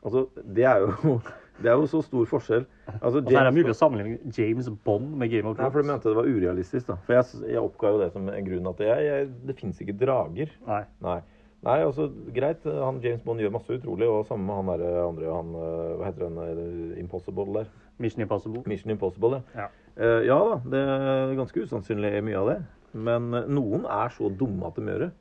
[0.00, 1.18] Altså, det er jo
[1.60, 2.62] Det er jo så stor forskjell.
[3.02, 5.66] Altså, Og så er det mulig å sammenligne James Bond med Game of Thrones?
[5.66, 6.96] Nei, for de mente det var urealistisk, da.
[7.04, 9.96] For jeg, jeg oppga jo det som en grunn at jeg, jeg, det fins ikke
[10.00, 10.54] drager.
[10.64, 10.80] Nei.
[11.04, 11.18] Nei.
[11.66, 12.64] Nei, altså, greit.
[12.64, 16.08] Han James Bond gjør masse utrolig, og samme med han der andre han, eh, Hva
[16.08, 17.68] heter den eh, Impossible der?
[18.00, 18.64] Mission Impossible.
[18.64, 19.68] Mission Impossible, Ja.
[20.00, 22.60] Eh, ja da, det er ganske usannsynlig mye av det.
[22.94, 25.12] Men eh, noen er så dumme at de gjør det.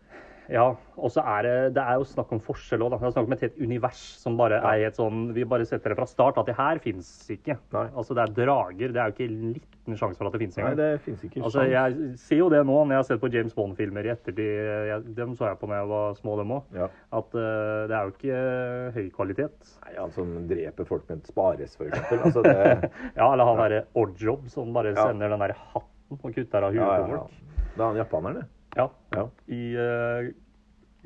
[0.50, 0.64] Ja,
[0.98, 2.96] og så er det, det er jo snakk om forskjell òg.
[2.96, 5.94] Det er snakk om et helt univers som bare er helt sånn Vi bare setter
[5.94, 7.60] det fra start at det her fins ikke.
[7.76, 7.84] Nei.
[7.94, 8.96] Altså, det er drager.
[8.96, 11.44] Det er jo ikke en liten sjanse for at det fins Nei, det fins ikke
[11.46, 14.42] Altså, jeg ser jo det nå når jeg har sett på James Bond-filmer i ettertid.
[14.90, 16.74] Jeg, dem så jeg på når jeg var små, dem òg.
[16.82, 16.90] Ja.
[17.22, 19.72] At uh, det er jo ikke uh, høy kvalitet.
[19.86, 22.26] Nei, han som dreper folk med et spares, for eksempel.
[22.26, 22.58] Altså, det
[23.20, 25.12] Ja, eller han derre Oddjob som bare Ja.
[25.12, 27.24] sender den der hatten og kutter av huet ja, på ja, ja.
[27.24, 27.66] folk.
[27.70, 28.48] Det er han japaneren, det.
[28.78, 28.86] Ja.
[29.16, 29.26] Ja.
[29.50, 30.32] I uh,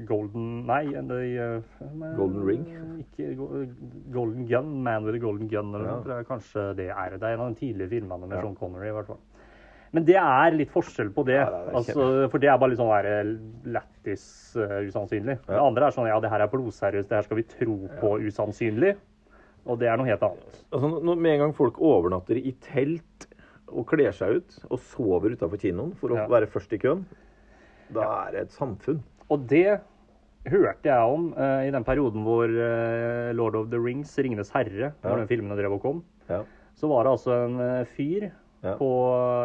[0.10, 1.84] Golden Nei, i, uh,
[2.18, 2.64] Golden Ring?
[3.04, 3.52] Ikke Go-
[4.16, 4.72] Golden Gun.
[4.84, 5.74] Man with a Golden Gun.
[5.76, 5.92] Eller Ja.
[5.98, 7.18] noe, tror jeg kanskje det er.
[7.18, 8.42] Det er en av de tidlige filmene med Ja.
[8.42, 8.90] Sean Connery.
[8.90, 9.22] i hvert fall.
[9.94, 11.38] Men det er litt forskjell på det.
[11.38, 11.74] Ja, det det.
[11.78, 13.34] altså, for det er bare litt sånn der eh,
[13.76, 14.24] lættis
[14.58, 15.38] uh, usannsynlig.
[15.46, 18.16] Det andre er sånn ja, det her er blodseriøst, det her skal vi tro på
[18.26, 18.96] usannsynlig.
[19.70, 20.58] Og det er noe helt annet.
[20.74, 23.28] Altså, når, med en gang folk overnatter i telt
[23.72, 26.28] og kler seg ut og sover utafor kinoen for å Ja.
[26.28, 27.06] være først i køen,
[27.94, 29.02] da er det et samfunn.
[29.32, 29.80] Og det
[30.46, 34.92] hørte jeg om uh, i den perioden hvor uh, Lord of the Rings, Ringenes herre,
[34.94, 35.10] Ja.
[35.10, 36.04] når den filmen drev og kom.
[36.30, 36.42] Ja.
[36.76, 38.32] Så var det altså en uh, fyr
[38.64, 38.76] Ja.
[38.80, 38.90] på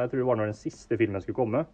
[0.02, 1.66] Jeg tror det var når den siste filmen skulle komme.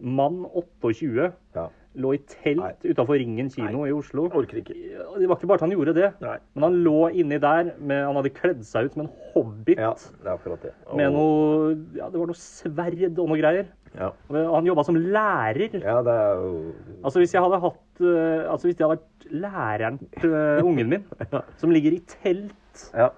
[0.00, 1.68] Mann 28 ja.
[1.98, 4.28] Lå i telt utafor Ringen kino i Oslo.
[4.30, 4.74] Orker ikke.
[4.74, 6.36] Det var ikke bare at han gjorde det, Nei.
[6.54, 9.78] men han lå inni der med Han hadde kledd seg ut som en hobbit.
[9.78, 10.72] Ja, det er akkurat det.
[10.94, 13.66] Med noe Ja, det var noe sverd og noe greier.
[13.98, 14.12] ja.
[14.30, 15.80] Og Han jobba som lærer.
[15.82, 16.72] ja, det er jo
[17.04, 20.88] Altså Hvis jeg hadde hatt eh, Altså hvis jeg hadde vært læreren til eh, ungen
[20.88, 21.04] min,
[21.60, 23.10] som ligger i telt Ja.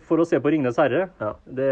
[0.00, 1.32] for å se på 'Ringenes herre', Ja.
[1.46, 1.70] det,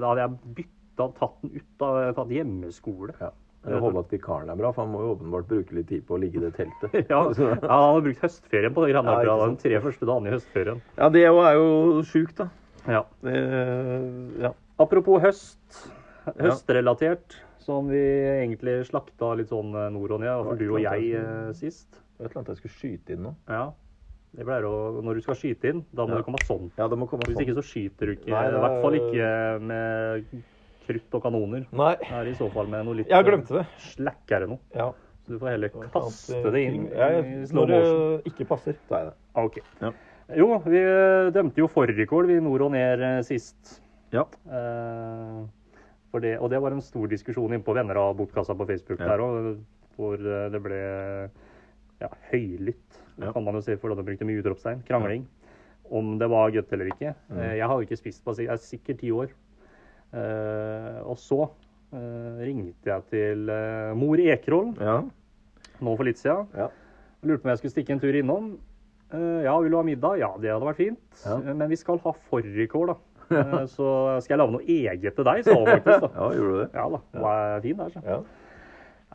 [0.00, 3.12] da hadde jeg bytta tatt den ut av tatt hjemmeskole.
[3.20, 3.30] ja.
[3.66, 6.14] Jeg håper at vikaren er bra, for han må jo åpenbart bruke litt tid på
[6.14, 6.94] å ligge i det teltet.
[7.10, 10.30] Ja, ja, Han har brukt høstferien på det greiene Ja, der, de tre første dagene
[10.30, 10.80] i høstferien.
[10.96, 12.48] ja, det òg er jo sjukt, da.
[12.88, 13.02] Ja.
[13.26, 13.34] Det,
[14.46, 14.52] ja.
[14.80, 15.82] Apropos høst.
[16.38, 21.10] Høstrelatert, som vi egentlig slakta litt sånn eh, nord og ned, i du og jeg
[21.18, 21.88] eh, sist.
[22.18, 23.34] Det var et eller annet jeg skulle skyte inn nå.
[23.50, 23.66] Ja.
[24.38, 26.20] Det pleier å, når du skal skyte inn, da må Ja.
[26.20, 26.70] det komme sånn.
[26.78, 27.46] Ja, det må komme Hvis sånn.
[27.48, 28.30] ikke så skyter du ikke.
[28.32, 29.28] Nei, det I hvert fall ikke
[29.64, 30.42] med
[30.88, 31.66] krutt og kanoner.
[31.72, 33.66] Nei, Det er i så fall med noe litt jeg glemte det.
[33.92, 34.58] slakkere noe.
[34.74, 34.90] Ja.
[35.26, 37.74] Så du får heller kaste det inn Jeg- i slow Når
[38.24, 39.14] det ikke passer, Da er det.
[39.36, 39.58] Ah, Ok.
[39.82, 39.92] Ja.
[40.36, 43.80] Jo, vi eh, dømte jo fårikål, vi nord og ned eh, sist.
[44.12, 44.24] Ja.
[44.48, 45.44] Eh,
[46.10, 49.08] for det, og det var en stor diskusjon innpå Venner av bortkassa på Facebook Ja.
[49.16, 49.58] der òg,
[49.96, 51.30] hvor eh, det ble
[52.00, 53.32] ja, høylytt, Ja.
[53.32, 54.82] kan man jo si, for de brukte mye utropstegn.
[54.86, 55.26] Krangling.
[55.90, 57.14] Om det var godt eller ikke.
[57.32, 57.56] Mm.
[57.56, 59.28] Jeg har jo ikke spist på jeg er sikkert ti år.
[60.14, 61.42] Eh, og så
[61.92, 65.02] eh, ringte jeg til eh, mor Ekerholm Ja.
[65.84, 66.46] nå for litt siden.
[66.56, 66.70] Ja.
[67.22, 68.56] Lurte på om jeg skulle stikke en tur innom.
[69.10, 70.18] Ja, vil du ha middag?
[70.20, 70.98] Ja, det hadde vært fint.
[71.24, 71.38] Ja.
[71.56, 72.96] Men vi skal ha fårikål, da.
[73.32, 73.86] Eh, så
[74.24, 76.04] skal jeg lage noe eget til deg, sa faktisk.
[76.04, 76.10] da.
[76.18, 76.68] ja, gjorde du det?
[76.76, 78.02] Ja da, det var fin der, så.
[78.04, 78.18] Ja.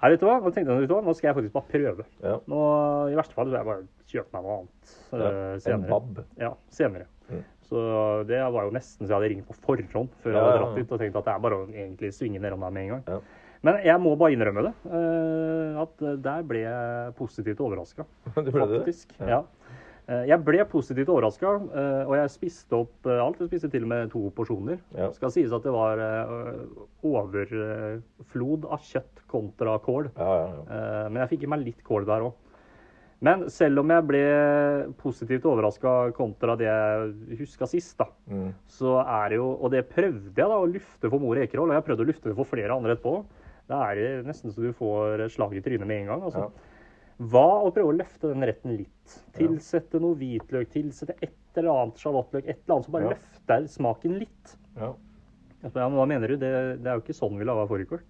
[0.04, 0.36] Nei, vet du hva?
[0.44, 1.04] Nå tenkte jeg, vet du hva?
[1.06, 2.06] Nå skal jeg faktisk bare prøve.
[2.26, 2.36] ja.
[2.52, 2.62] Nå,
[3.14, 5.90] I verste fall så jeg bare kjøpe meg noe annet En senere.
[5.94, 6.24] bab.
[6.42, 7.06] Ja, senere.
[7.30, 7.44] Mm.
[7.70, 7.84] Så
[8.28, 10.82] det var jo nesten så jeg hadde ringt på forhånd før jeg hadde dratt ut
[10.84, 13.04] dit og tenkt at det er bare å egentlig svinge nedom der med en gang.
[13.08, 13.20] Ja.
[13.64, 14.74] Men jeg må bare innrømme det.
[14.92, 18.04] eh, at der ble jeg positivt overraska.
[18.36, 18.82] Du ble det?
[18.84, 19.14] Faktisk.
[19.22, 19.28] Ja.
[19.38, 19.42] Ja.
[20.04, 21.48] Eh, Jeg ble positivt overraska,
[22.04, 23.40] og jeg spiste opp eh, alt.
[23.40, 24.82] Jeg spiste til og med to porsjoner.
[25.00, 25.08] Ja.
[25.16, 26.68] Skal sies at det var eh,
[27.08, 30.10] overflod av kjøtt kontra kål.
[30.18, 30.64] Ja, ja, ja.
[30.68, 32.34] Eh, Men jeg fikk i meg litt kål der òg.
[33.24, 34.24] Men selv om jeg ble
[35.00, 38.50] positivt overraska kontra det jeg huska sist, da, Mm.
[38.68, 41.78] så er det jo Og det prøvde jeg da å lufte for mor Ekerhold, og
[41.78, 43.26] jeg prøvde å lufte det for flere andre etterpå.
[43.70, 46.22] Da er det nesten så du får slag i trynet med en gang.
[46.22, 46.40] altså.
[46.50, 46.70] Ja.
[47.24, 49.22] Hva å prøve å løfte den retten litt?
[49.38, 53.10] Tilsette noe hvitløk, tilsette et eller annet sjalottløk, et eller annet som bare Ja.
[53.16, 54.58] løfter smaken litt.
[54.76, 54.94] ja.
[55.64, 56.36] Ja, men hva mener du?
[56.36, 58.02] Det, det er jo ikke sånn vi lager fårikål.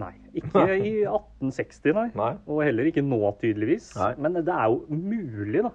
[0.00, 0.12] Nei.
[0.34, 2.08] Ikke i 1860, nei.
[2.18, 2.32] Nei.
[2.50, 3.92] Og heller ikke nå, tydeligvis.
[3.98, 4.12] Nei.
[4.22, 5.70] Men det er jo mulig, da.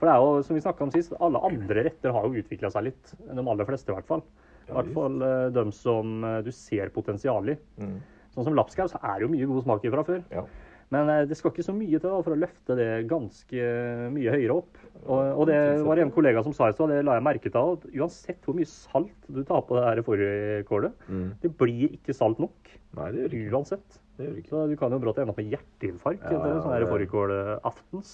[0.00, 2.70] For det er jo, som vi snakka om sist, alle andre retter har jo utvikla
[2.72, 3.12] seg litt.
[3.20, 4.24] De aller fleste, i hvert fall.
[4.70, 7.56] I hvert fall eh, de som eh, du ser potensial i.
[7.82, 7.98] Mm.
[8.32, 10.22] Sånn som lapskaus er jo mye god smak i fra før.
[10.32, 10.44] Ja.
[10.90, 13.66] Men eh, det skal ikke så mye til da, for å løfte det ganske
[14.10, 14.78] mye høyere opp.
[15.06, 17.74] Og, og det var en kollega som sa i stad, det la jeg merke til,
[17.76, 21.28] at uansett hvor mye salt du tar på det her fårikålet, Mm.
[21.44, 22.72] det blir ikke salt nok.
[22.98, 23.54] Nei, det gjør det ikke.
[23.54, 24.00] Uansett.
[24.18, 24.50] Det gjør det ikke.
[24.50, 26.90] Så du kan jo brått ende opp med hjerteinfarkt Ja, etter en ja, sånn det-
[26.90, 28.10] fårikålaftens.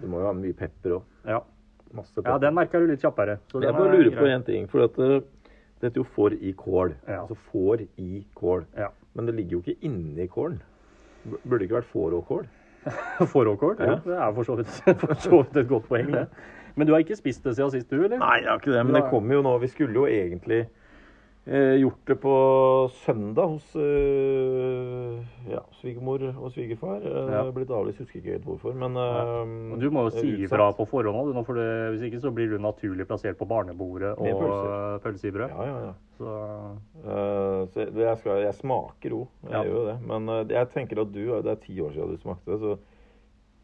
[0.00, 1.02] Du må jo ha mye pepper òg.
[1.26, 1.40] Ja.
[1.92, 3.40] Masse ja, den merker du litt kjappere.
[3.50, 4.68] Så Jeg bare er lurer på én en ting.
[4.70, 5.20] For eh,
[5.80, 6.94] det heter jo får i kål.
[7.08, 7.24] Ja.
[7.24, 8.64] Altså får i kål.
[8.78, 8.88] Ja.
[9.18, 10.60] Men det ligger jo ikke inni kålen.
[11.24, 12.48] Burde ikke vært fåråkål?
[13.34, 13.76] fåråkål?
[13.78, 13.98] Ja.
[14.04, 16.26] Det er for så, vidt, for så vidt et godt poeng, det.
[16.78, 18.20] Men du har ikke spist det siden sist, du, eller?
[18.20, 18.84] Nei, jeg har ikke det.
[18.86, 19.56] Men det kommer jo nå.
[19.60, 20.62] Vi skulle jo egentlig
[21.46, 22.32] gjort det på
[23.04, 27.00] søndag hos eh, ja, svigermor og svigerfar.
[27.00, 27.42] Eh, Ja.
[27.50, 28.74] Blitt avlyst, husker ikke helt hvorfor.
[28.76, 32.20] Men eh, Og Du må jo si ifra på forhånd nå, for det- hvis ikke
[32.20, 35.00] så blir du naturlig plassert på barnebordet og pølser.
[35.02, 35.48] pølse i brød.
[35.48, 35.94] Ja, ja, ja.
[36.18, 39.62] Så Eh, så jeg, skal, jeg smaker jo, jeg Ja.
[39.64, 40.00] gjør jo det.
[40.06, 42.78] Men eh, jeg tenker at du, det er ti år siden du smakte det, så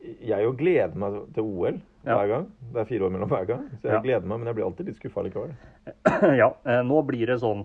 [0.00, 2.44] jeg jo gleder meg til OL hver gang.
[2.72, 3.62] Det er fire år mellom hver gang.
[3.80, 5.54] Så jeg gleder meg, men jeg blir alltid litt skuffa likevel.
[6.42, 7.64] ja, eh, nå blir det sånn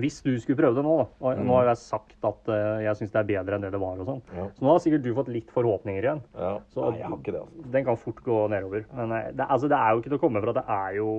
[0.00, 1.06] Hvis du skulle prøve det nå, da.
[1.28, 3.80] Og nå har jeg sagt at eh, jeg syns det er bedre enn det det
[3.82, 4.22] var og sånn.
[4.32, 4.46] Ja.
[4.56, 6.22] Så nå har sikkert du fått litt forhåpninger igjen.
[6.40, 6.54] Ja.
[6.72, 7.42] Så- Nei, jeg har ikke det.
[7.44, 7.66] altså.
[7.76, 8.86] Den kan fort gå nedover.
[8.96, 10.56] Men eh, det, altså, det er jo ikke til å komme fra.
[10.56, 11.10] Det er jo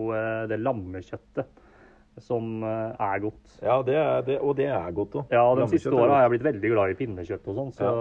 [0.49, 1.61] det lammekjøttet
[2.23, 3.55] som eh, er godt.
[3.61, 5.31] Ja, det er, det, og det er godt òg.
[5.35, 7.71] Ja, de siste åra har jeg blitt veldig glad i pinnekjøtt og sånn.
[7.75, 7.93] Så,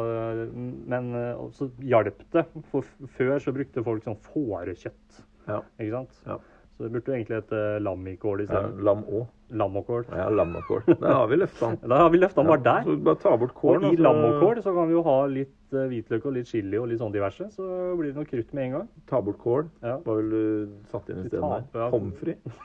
[0.91, 2.47] Men eh, så hjalp det.
[2.71, 2.87] For
[3.19, 5.23] før så brukte folk sånn fårekjøtt.
[5.49, 5.61] Ja.
[5.81, 6.21] Ikke sant?
[6.29, 6.39] Ja.
[6.75, 8.81] Så det burde egentlig hete lammikål Ja, isteden.
[8.83, 9.85] lam òg.
[9.87, 10.07] kål.
[10.11, 10.83] Ja, lammekål.
[10.99, 11.89] Der har vi løfta den.
[11.89, 12.83] Da har vi løfta den bare der.
[12.89, 13.85] Så bare ta bort kålen.
[13.85, 16.81] Og i og kål så kan vi jo ha litt eh, hvitløk og litt chili
[16.81, 17.47] og litt sånn diverse.
[17.55, 18.89] Så blir det noe krutt med en gang.
[19.07, 19.69] Ta bort kål.
[19.87, 20.01] Ja.
[20.03, 21.91] Hva ville du satt inn i stedet tar- der?
[21.95, 22.59] Pommes frites?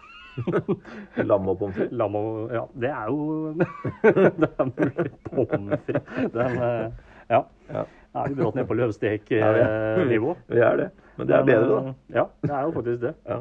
[1.30, 1.94] Lam og pommes frites?
[2.00, 3.54] Lam og Ja, det er jo
[4.42, 5.12] Det er mulig.
[5.30, 6.34] Pommes frites.
[6.34, 6.90] Den eh,
[7.30, 7.44] Ja.
[7.70, 7.84] Ja.
[8.10, 10.32] Da er vi dratt ned på Ja, løvstek-nivå.
[10.50, 10.90] Vi er det.
[11.20, 11.94] Men det er bedre, da.
[12.16, 13.14] Ja, det er jo faktisk det.
[13.30, 13.40] Ja.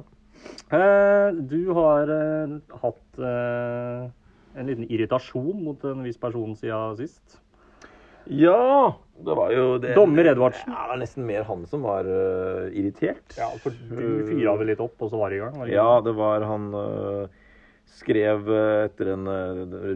[0.76, 4.02] Eh, Du har eh, hatt eh,
[4.60, 7.38] en liten irritasjon mot en viss person siden sist.
[8.28, 8.96] Ja!
[9.18, 10.70] Det var jo det Dommer Edvardsen.
[10.70, 13.34] Ja, det var nesten mer han som var uh, irritert.
[13.38, 15.56] Ja, for du fyra vel litt opp, og så var det i gang?
[15.72, 17.48] Ja, det var han uh,
[17.98, 19.26] skrev uh, etter en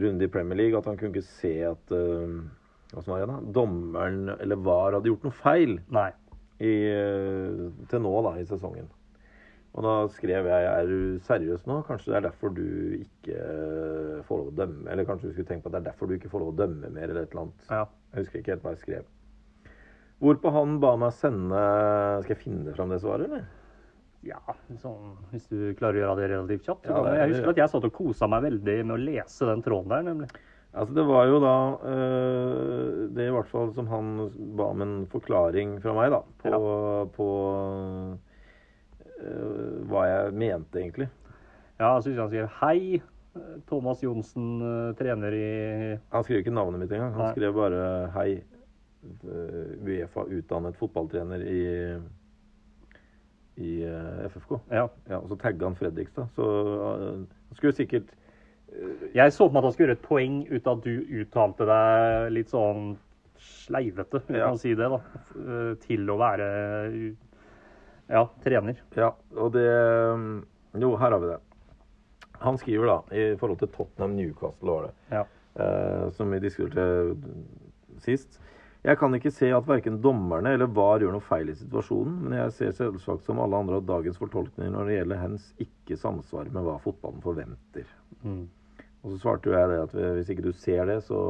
[0.03, 3.37] runde i Premier League at han kunne ikke se at Hva var det da?
[3.55, 6.09] Dommeren eller VAR hadde gjort noe feil Nei.
[6.59, 6.75] i,
[7.89, 8.91] til nå da, i sesongen.
[9.73, 11.79] Og da skrev jeg er du seriøs nå?
[11.87, 12.65] Kanskje det er derfor du
[12.99, 14.85] ikke øh, får lov å dømme?
[14.93, 16.57] Eller kanskje du skulle tenke på at det er derfor du ikke får lov å
[16.59, 17.65] dømme mer, eller et eller annet.
[17.71, 17.79] Ja.
[18.13, 19.09] Jeg husker ikke helt hva jeg skrev.
[20.23, 21.61] Hvorpå han ba meg sende
[22.23, 23.47] Skal jeg finne fram det svaret, eller?
[24.23, 24.39] Ja,
[24.79, 26.85] sånn, hvis du klarer å gjøre det relativt kjapt.
[26.87, 29.63] Ja, det- jeg husker at jeg satt og kosa meg veldig med å lese den
[29.65, 30.29] tråden der, nemlig.
[30.73, 31.55] Altså Det var jo da
[31.85, 34.07] øh, Det i hvert fall som han
[34.57, 36.21] ba om en forklaring fra meg, da.
[36.41, 38.15] På, på øh,
[39.89, 41.09] hva jeg mente, egentlig.
[41.79, 43.01] Ja, så husker han skrev Hei,
[43.67, 47.13] Thomas Johnsen, eh, trener i Han skrev ikke navnet mitt engang.
[47.15, 47.31] Han Nei.
[47.33, 48.43] skrev bare 'Hei,
[49.25, 51.63] øh, Uefa utdannet fotballtrener i,
[53.57, 53.71] i
[54.29, 54.59] FFK'.
[54.71, 54.87] Ja.
[55.09, 56.27] Ja, Og så tagga han Fredrikstad.
[56.35, 56.43] Så
[57.49, 58.13] han skulle sikkert
[59.13, 61.65] Jeg så på meg at han skulle gjøre et poeng ut av at du uttalte
[61.69, 62.95] deg litt sånn
[63.37, 64.47] sleivete, hvis Ja.
[64.47, 64.99] man si det, da.
[65.35, 67.15] eh, Til å være
[68.13, 68.79] ja, trener.
[68.97, 69.65] Ja, og det
[70.77, 71.39] Jo, her har vi det.
[72.43, 74.93] Han skriver da, i forhold til Tottenham Newcastle, var det.
[75.13, 75.25] Ja.
[75.55, 77.15] eh, som vi diskuterte
[78.03, 78.39] sist.
[78.83, 82.33] Jeg kan ikke se at verken dommerne eller VAR gjør noe feil i situasjonen, men
[82.35, 86.51] jeg ser selvsagt som alle andre at dagens fortolkninger når det gjelder hands, ikke samsvarer
[86.51, 87.87] med hva fotballen forventer.
[88.25, 88.41] Mm.
[89.03, 91.21] Og så svarte jo jeg det at hvis ikke du ser det, så,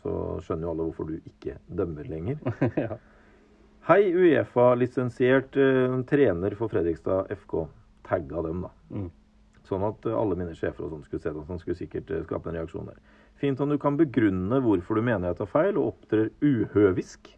[0.00, 2.40] så skjønner jo alle hvorfor du ikke dømmer lenger.
[2.86, 2.96] ja.
[3.82, 7.64] Hei, Uefa-lisensiert uh, trener for Fredrikstad FK.
[8.06, 8.70] Tagga dem, da.
[8.94, 9.08] Mm.
[9.66, 11.42] Sånn at eh, alle mine sjefer og sånn skulle se det.
[11.48, 13.00] Sånn skulle sikkert uh, skape en reaksjon der.
[13.42, 17.32] Fint om du kan begrunne hvorfor du mener jeg tar feil, og opptrer uhøvisk.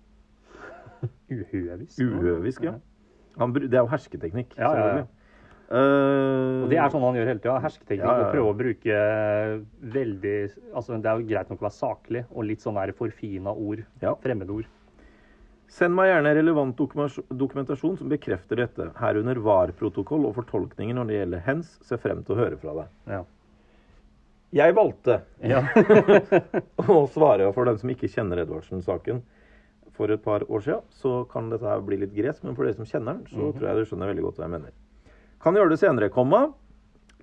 [1.32, 2.04] Uhøvisk.
[2.04, 2.76] Uhøvisk, ja.
[3.40, 4.84] Han, det er jo hersketeknikk, Ja, ja, ja.
[4.84, 5.10] selvfølgelig.
[5.64, 7.56] Eh, Og det er sånn han gjør hele tida.
[7.64, 8.04] Hersketeknikk.
[8.04, 8.28] Ja, ja, ja.
[8.28, 8.98] Og prøve å bruke
[9.96, 10.36] veldig
[10.76, 13.86] altså Det er jo greit nok å være saklig, og litt sånn forfina ord.
[14.04, 14.12] Ja.
[14.20, 14.68] Fremmedord.
[15.70, 21.46] Send meg gjerne relevant dokumentasjon- som bekrefter dette, herunder VAR-protokoll og fortolkninger når det gjelder
[21.48, 21.78] hens.
[21.82, 22.92] Ser frem til å høre fra deg.
[23.10, 23.22] Ja.
[24.54, 25.64] Jeg valgte ja.
[26.94, 29.24] å svare for den som ikke kjenner Edvardsen-saken
[29.94, 32.78] for et par år siden, så kan dette her bli litt gresk, men for dere
[32.78, 34.74] som kjenner den, så tror jeg dere skjønner veldig godt hva jeg mener.
[35.42, 36.44] Kan gjøre det senere, komma.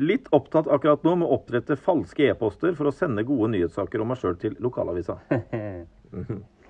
[0.01, 4.11] Litt opptatt akkurat nå med å opprette falske e-poster for å sende gode nyhetssaker om
[4.11, 5.19] meg sjøl til lokalavisa.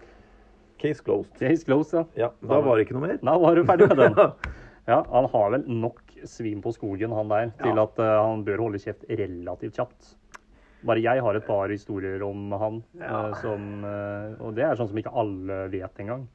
[0.82, 1.32] Case closed.
[1.40, 2.04] Case closed, ja.
[2.26, 3.20] Ja, da var det ikke noe mer.
[3.22, 4.34] Da var du ferdig med den.
[4.90, 7.84] Ja, Han har vel nok svin på skogen, han der, til Ja.
[7.86, 10.16] at uh, han bør holde kjeft relativt kjapt.
[10.90, 13.28] Bare jeg har et par historier om han, Ja.
[13.30, 16.26] uh, som, uh, og det er sånn som ikke alle vet engang.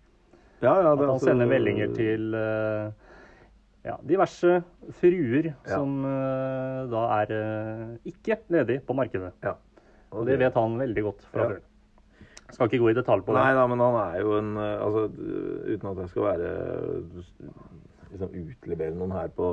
[0.63, 2.93] Ja, ja, At det er han altså- sender meldinger til eh,
[3.85, 4.63] ja, diverse
[5.03, 9.35] fruer som eh, da er eh, ikke ledig på markedet.
[9.45, 9.53] Ja.
[10.17, 11.59] Og det vet han veldig godt fra Ja.
[12.47, 12.55] Før.
[12.57, 13.43] Skal ikke gå i detalj på det.
[13.43, 15.07] Nei da, men han er jo en eh, Altså,
[15.75, 16.51] uten at jeg skal være
[18.11, 19.47] liksom utlevere noen her på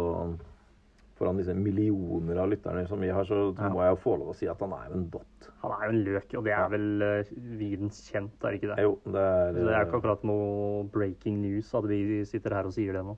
[1.17, 3.69] foran disse millioner av lytterne som vi har, så, Ja.
[3.69, 5.49] må jeg jo få lov å si at han er jo en dott.
[5.62, 8.71] Han er jo en løk, og det er vel uh, videns kjent, er det ikke
[8.75, 8.84] det?
[8.84, 12.58] Jo, det er, Så det er jo ikke akkurat noe breaking news at vi sitter
[12.58, 13.15] her og sier det nå.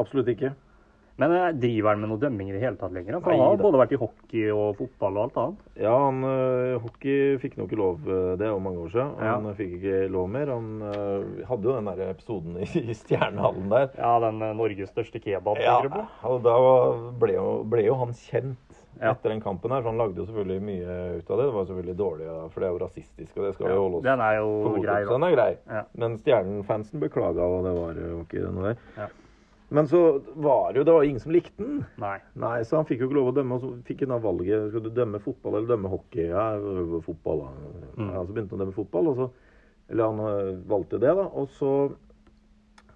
[0.00, 0.54] Absolutt ikke.
[1.16, 3.20] Men eh, driver han med noe dømming i det hele tatt lenger?
[3.22, 5.60] For Nei han har både vært i hockey og fotball og alt annet.
[5.84, 9.12] Ja, han øh, hockey fikk nok ikke lov, øh, det om mange år siden.
[9.20, 9.54] Han ja.
[9.60, 10.50] fikk ikke lov mer.
[10.50, 10.68] Han
[11.46, 13.88] hadde jo den der episoden i, Stjernehallen der.
[13.98, 15.78] Ja, den eh, Norges største kebab, Ja,
[16.26, 16.58] og da
[17.22, 19.10] ble jo, ble jo han kjent Ja.
[19.10, 19.82] etter den kampen her.
[19.82, 21.46] Så han lagde jo selvfølgelig mye ut av det.
[21.46, 24.06] Det var selvfølgelig dårlig, for det er jo rasistisk, og det skal vi holde oss
[24.06, 25.10] Den er jo grei, da.
[25.10, 25.50] den er grei.
[25.66, 25.82] Ja.
[25.98, 29.14] Men Stjernen-fansen beklaga, og det var jo ikke noe der.
[29.68, 30.00] Men så
[30.34, 31.80] var det jo det var ingen som likte den.
[32.00, 32.18] Nei.
[32.38, 33.56] Nei, så han fikk jo ikke lov å dømme.
[33.56, 36.28] Og så fikk han da valget skal du dømme fotball eller dømme hockey.
[36.30, 36.46] Ja,
[37.06, 37.44] fotball.
[37.96, 38.10] Mm.
[38.10, 39.32] Ja, så begynte han å dømme fotball, og så
[39.92, 41.26] Eller han øh, valgte det, da.
[41.36, 41.70] Og så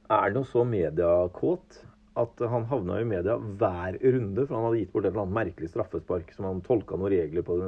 [0.09, 1.83] er han jo så mediekåt
[2.19, 5.37] at han havna i media hver runde, for han hadde gitt bort et eller annet
[5.37, 7.59] merkelig straffespark som han tolka noen regler på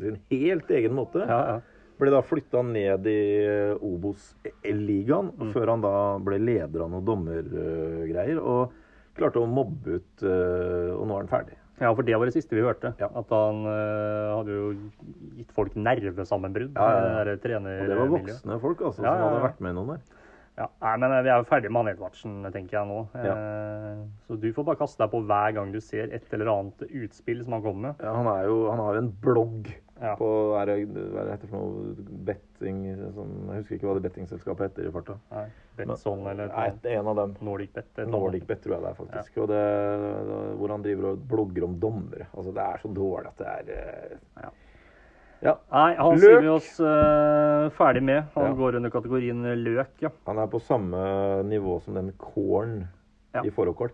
[0.00, 1.22] sin helt egen måte.
[1.28, 1.60] Ja, ja.
[2.00, 5.52] Ble da flytta ned i eh, Obos-ligaen, Mm.
[5.52, 8.38] før han da ble leder av noen dommergreier.
[8.40, 8.72] og
[9.16, 11.58] klarte å mobbe ut eh, Og nå er han ferdig.
[11.82, 12.92] Ja, for det var det siste vi hørte.
[13.00, 13.08] Ja.
[13.18, 14.66] At han uh, hadde jo
[15.40, 16.76] gitt folk nervesammenbrudd.
[16.76, 17.24] Ja, ja, ja.
[17.24, 20.04] der Og det var voksne folk altså, som hadde vært med noen der.
[20.60, 22.98] Ja, nei, men vi er jo ferdig med han Edvardsen, tenker jeg nå.
[23.16, 26.84] Eh, Så du får bare kaste deg på hver gang du ser et eller annet
[26.92, 28.04] utspill som han kommer med.
[28.04, 30.16] Ja, han, er jo, han har jo en blogg Ja.
[30.18, 30.28] på
[30.60, 30.76] er det,
[31.12, 31.94] Hva det heter for noe?
[32.26, 32.80] Betting
[33.14, 35.14] sånn, Jeg husker ikke hva det bettingselskapet heter i farta.
[35.30, 35.44] Nei,
[35.78, 36.64] Betson eller Nei,
[36.96, 37.36] en av dem.
[37.40, 37.86] Nordic Bet.
[37.94, 38.48] et eller Nordic annet.
[38.48, 39.38] Bet tror jeg det er, faktisk.
[39.44, 39.62] Og det,
[40.58, 42.26] hvor han driver og blogger om dommere.
[42.34, 44.50] Altså, det er så dårlig at det er eh, Ja.
[45.42, 45.54] ja.
[45.72, 46.20] Nei, han Løk.
[46.26, 48.24] sier vi oss uh, ferdig med.
[48.34, 48.52] Han Ja.
[48.58, 50.10] går under kategorien løk, ja.
[50.26, 52.88] Han er på samme nivå som den corn
[53.34, 53.42] Ja.
[53.44, 53.90] i fårikål.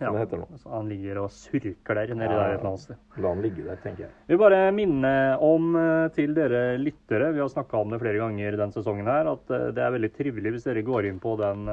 [0.00, 0.06] Ja.
[0.06, 0.58] Som det heter nå.
[0.62, 2.38] Så han ligger og surker der nede Ja.
[2.38, 2.96] der et eller annet sted.
[3.18, 4.10] La han ligge der, tenker jeg.
[4.28, 5.12] Vi vil bare minne
[5.44, 9.32] om eh, til dere lyttere, vi har snakka om det flere ganger den sesongen her,
[9.32, 11.66] at eh, det er veldig trivelig hvis dere går inn på den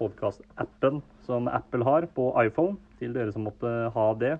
[0.00, 4.38] podkast-appen som Apple har på iPhone, til dere som måtte ha det.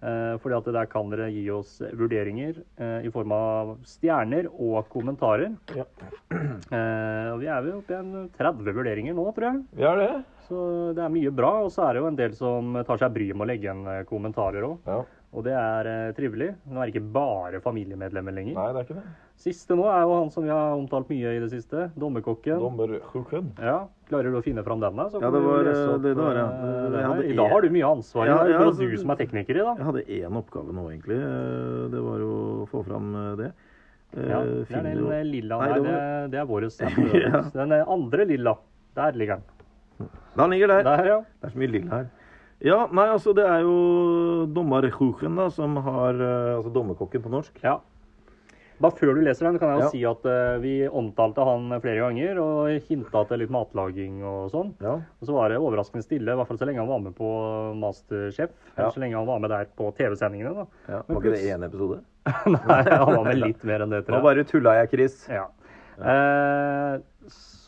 [0.00, 4.88] Eh, fordi at der kan dere gi oss vurderinger eh, i form av stjerner og
[4.92, 5.52] kommentarer.
[5.76, 5.84] Ja.
[6.32, 9.62] Eh, og vi er vel oppe i 30 vurderinger nå, tror jeg.
[9.76, 10.10] Vi er det.
[10.50, 10.66] Så
[10.98, 11.52] det er mye bra.
[11.64, 13.86] Og så er det jo en del som tar seg bryet med å legge igjen
[13.86, 14.78] eh, kommentarer òg.
[14.90, 15.00] Ja.
[15.30, 16.48] Og det er eh, trivelig.
[16.66, 18.56] Nå er det ikke bare familiemedlemmer lenger.
[18.58, 19.12] Nei, det er ikke det.
[19.40, 21.86] Siste nå er jo han som vi har omtalt mye i det siste.
[21.96, 22.58] Dommerkokken.
[22.60, 23.52] Dommerhuken.
[23.62, 23.76] Ja,
[24.10, 24.98] Klarer du å finne fram den?
[24.98, 25.06] da?
[25.08, 26.46] Så Ja, det var, opp, det var, ja.
[26.50, 27.24] eh, Jeg hadde.
[27.24, 28.26] I en- dag har du mye ansvar.
[28.26, 29.78] Ja, det er du som er tekniker i dag.
[29.78, 31.20] Jeg hadde én oppgave nå, egentlig.
[31.94, 32.32] Det var jo
[32.66, 33.52] å få fram det.
[34.18, 35.74] Eh, Ja, det er den lilla Nei, der.
[35.78, 36.68] det Det, var- det er vår
[37.30, 37.42] Ja.
[37.54, 38.56] Den andre lilla.
[38.98, 39.44] Der ligger den.
[40.36, 40.82] Den ligger der.
[40.86, 41.18] Der, ja.
[41.40, 42.08] Det er så mye lilla her.
[42.60, 47.56] Ja, nei, altså det er jo dommerhuken da, som har eh, Altså dommerkokken på norsk.
[47.64, 47.78] ja.
[48.80, 49.88] Bare før du leser den, kan jeg jo Ja.
[49.92, 54.70] si at uh, vi omtalte han flere ganger og hinta til litt matlaging og sånn.
[54.80, 54.94] Ja.
[55.20, 57.28] Og så var det overraskende stille, i hvert fall så lenge han var med på
[57.76, 58.54] Masterchef.
[58.78, 58.88] Ja.
[58.88, 60.64] Så lenge han var med der på TV-sendingene, da.
[60.94, 61.02] ja.
[61.10, 62.00] Var ikke det én episode?
[62.56, 64.24] Nei, han var med litt mer enn det, Nå tror jeg.
[64.30, 65.18] bare tulla jeg, Chris.
[65.28, 65.44] Ja.
[66.00, 66.94] Eh,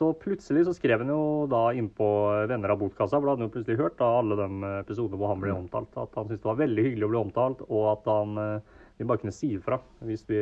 [0.02, 2.06] så plutselig så skrev han jo da innpå
[2.50, 5.30] Venner av botkassa, for da hadde han jo plutselig hørt da alle de episodene hvor
[5.30, 8.10] han ble omtalt, at han syntes det var veldig hyggelig å bli omtalt, og at
[8.10, 10.40] han eh, vi bare kunne si ifra hvis vi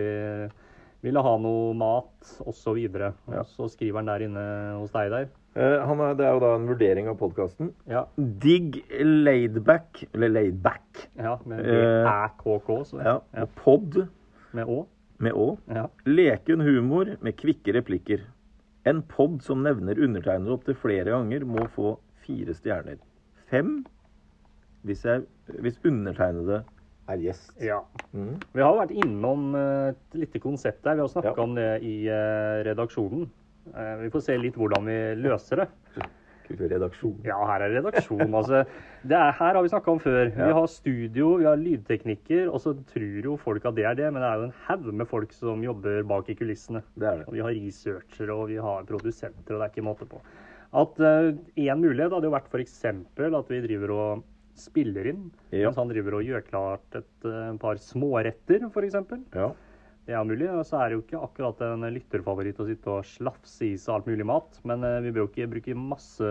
[1.04, 2.76] ville ha noe mat osv.
[2.76, 3.44] Ja.
[3.48, 4.46] Så skriver han der inne
[4.76, 5.28] hos deg der.
[5.58, 7.72] Eh, han er, det er jo da en vurdering av podkasten.
[7.90, 13.16] Ja, Digg laidback, eller laidback, ja med Eh, æ-k-k, så ja.
[13.34, 13.46] Ja.
[13.62, 14.02] pod
[14.56, 14.84] med å.
[15.20, 15.48] med å.
[15.68, 15.88] Ja.
[16.08, 18.22] Leken humor med kvikke replikker.
[18.88, 22.96] En pod som nevner undertegnede opptil flere ganger, må få fire stjerner.
[23.50, 23.80] Fem
[24.88, 25.26] hvis, jeg,
[25.60, 26.62] hvis undertegnede
[27.10, 27.50] er gjest.
[27.60, 27.80] ja.
[28.14, 28.38] Mm.
[28.54, 30.94] Vi har vært innom eh, et lite konsept der.
[30.96, 31.42] Vi har snakka Ja.
[31.42, 33.28] om det i eh, redaksjonen.
[33.74, 35.68] Eh, vi får se litt hvordan vi løser det.
[36.50, 37.16] Kulturredaksjon.
[37.26, 38.26] Ja, her er redaksjon.
[38.34, 38.64] Altså,
[39.06, 40.30] det er, her har vi snakka om før.
[40.34, 44.10] Vi har studio, vi har lydteknikker, og så tror jo folk at det er det,
[44.12, 46.82] men det er jo en haug med folk som jobber bak i kulissene.
[46.98, 50.10] Det er Og vi har researchere, og vi har produsenter, og det er ikke måte
[50.10, 50.20] på.
[50.70, 52.76] At Én mulighet hadde jo vært f.eks.
[52.84, 54.26] at vi driver og
[54.60, 55.68] spiller inn, Ja.
[55.70, 58.96] mens han driver og gjør klart et uh, par småretter, f.eks.
[59.34, 59.50] Ja.
[60.10, 60.48] Det er mulig.
[60.50, 63.94] Og så er det jo ikke akkurat en lytterfavoritt å sitte og slafse i seg
[64.00, 64.58] alt mulig mat.
[64.66, 66.30] Men eh, vi bør jo ikke bruke masse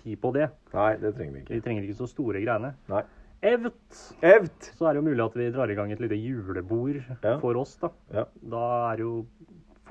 [0.00, 0.48] tid på det.
[0.72, 1.58] Nei, det trenger vi ikke.
[1.58, 2.72] Vi trenger ikke så store greiene.
[2.92, 3.02] Nei.
[3.44, 3.98] Evt!
[4.24, 4.70] Evt!
[4.78, 7.34] Så er det jo mulig at vi drar i gang et lite julebord Ja.
[7.42, 7.90] for oss, da.
[8.16, 8.24] Ja.
[8.54, 9.18] Da er det jo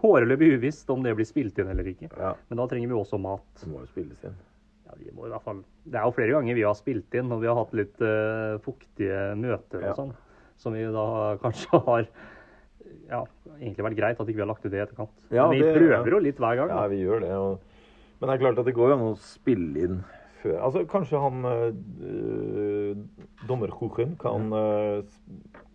[0.01, 2.09] foreløpig uvisst om det blir spilt inn eller ikke.
[2.17, 2.33] ja.
[2.49, 3.45] Men da trenger vi også mat.
[3.62, 4.33] Det må jo spilles inn.
[4.89, 5.62] Ja, vi må i hvert fall...
[5.85, 8.58] Det er jo flere ganger vi har spilt inn, og vi har hatt litt uh,
[8.65, 10.12] fuktige møter og sånn.
[10.60, 11.06] Som vi da
[11.45, 12.10] kanskje har
[13.13, 13.21] Ja,
[13.59, 15.23] egentlig vært greit at ikke vi har lagt ut det i etterkant.
[15.29, 16.73] Ja, Men vi det- prøver jo litt hver gang.
[16.73, 17.31] Ja, vi gjør det.
[17.37, 17.59] Og...
[18.19, 19.97] Men det er klart at det går jo an å spille inn
[20.41, 20.57] før.
[20.65, 22.95] Altså, kanskje han øh,
[23.47, 25.03] dommerkoken kan øh,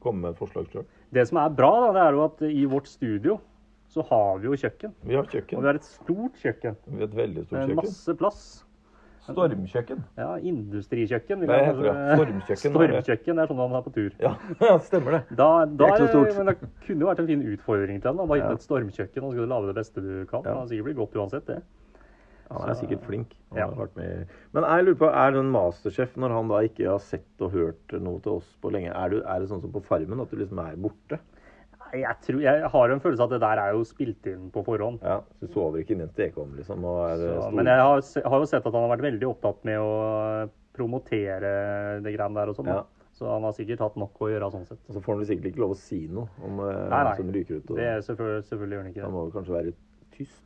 [0.02, 0.86] komme med et forslag sjøl.
[1.14, 3.38] Det som er bra, da, det er jo at i vårt studio
[3.88, 4.92] så har vi jo kjøkken.
[5.08, 7.76] Vi har Og vi har et stort kjøkken Vi har et veldig stort kjøkken.
[7.80, 8.42] masse plass.
[9.32, 10.02] Stormkjøkken.
[10.18, 11.42] Ja, industrikjøkken.
[11.44, 11.94] Det jeg heter det.
[12.18, 12.72] Stormkjøkken.
[12.74, 14.12] Stormkjøkken, det er sånn han er på tur.
[14.68, 15.22] Ja, stemmer det.
[15.38, 16.38] Da, da er ikke så stort.
[16.38, 16.56] Men det
[16.86, 18.22] kunne jo vært en fin utfordring til ham.
[18.22, 18.52] Bare Bare Ja.
[18.56, 20.42] et stormkjøkken, og skulle lage det beste du kan.
[20.46, 20.56] Ja.
[20.62, 21.60] Det sikkert blir godt uansett, det.
[22.48, 23.34] Han er sikkert flink.
[23.52, 23.66] Ja.
[23.68, 24.28] har vært med.
[24.56, 27.92] Men jeg lurer på, er den masterchef, når han da ikke har sett og hørt
[28.00, 30.36] noe til oss på lenge, er, du, er det sånn som på Farmen, at du
[30.40, 31.18] liksom er borte?
[31.96, 35.00] Jeg, tror, jeg har en følelse at det der er jo spilt inn på forhånd.
[35.02, 36.84] Ja, så Du sover ikke inni en stekeovn, liksom?
[36.84, 39.90] Så, men jeg har, har jo sett at han har vært veldig opptatt med å
[40.78, 41.52] promotere
[42.04, 42.70] det greiene der og sånn.
[42.70, 42.84] Ja.
[43.18, 44.78] Så han har sikkert hatt nok å gjøre sånn sett.
[44.86, 47.14] Og så får han sikkert ikke lov å si noe om eh, Nei, nei.
[47.18, 47.72] som ryker ut.
[47.72, 49.72] Og, Det er selvfølgelig, selvfølgelig gjør han ikke Han må kanskje være
[50.14, 50.44] tyst.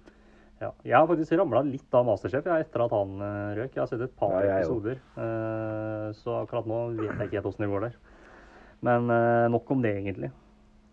[0.63, 0.71] Ja.
[0.87, 3.75] Jeg har faktisk ramla litt av Masterchef jeg, etter at han eh, røk.
[3.77, 5.03] Jeg har sett et par Ja, episoder.
[5.21, 7.99] Eh, så akkurat nå vet jeg ikke helt åssen det går der.
[8.89, 10.33] Men eh, nok om det, egentlig.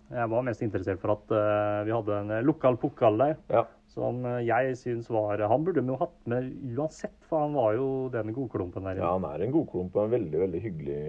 [0.09, 3.35] Jeg var mest interessert for at uh, vi hadde en eh, lokal pokal der.
[3.53, 3.61] Ja.
[3.93, 7.75] Som eh, jeg syns var Han burde vi jo hatt med uansett, for han var
[7.77, 9.01] jo den godklumpen der.
[9.01, 11.03] ja, han er en godklump og en veldig, veldig hyggelig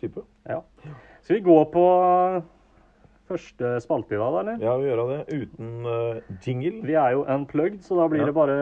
[0.00, 0.24] type.
[0.48, 0.60] Ja.
[1.22, 1.84] Skal vi gå på
[3.28, 4.64] første spalte i dag, da, eller?
[4.64, 5.20] Ja, vi gjør det.
[5.32, 6.82] Uten uh, jingle.
[6.88, 8.28] Vi er jo unplugged, så da blir Ja.
[8.28, 8.58] det bare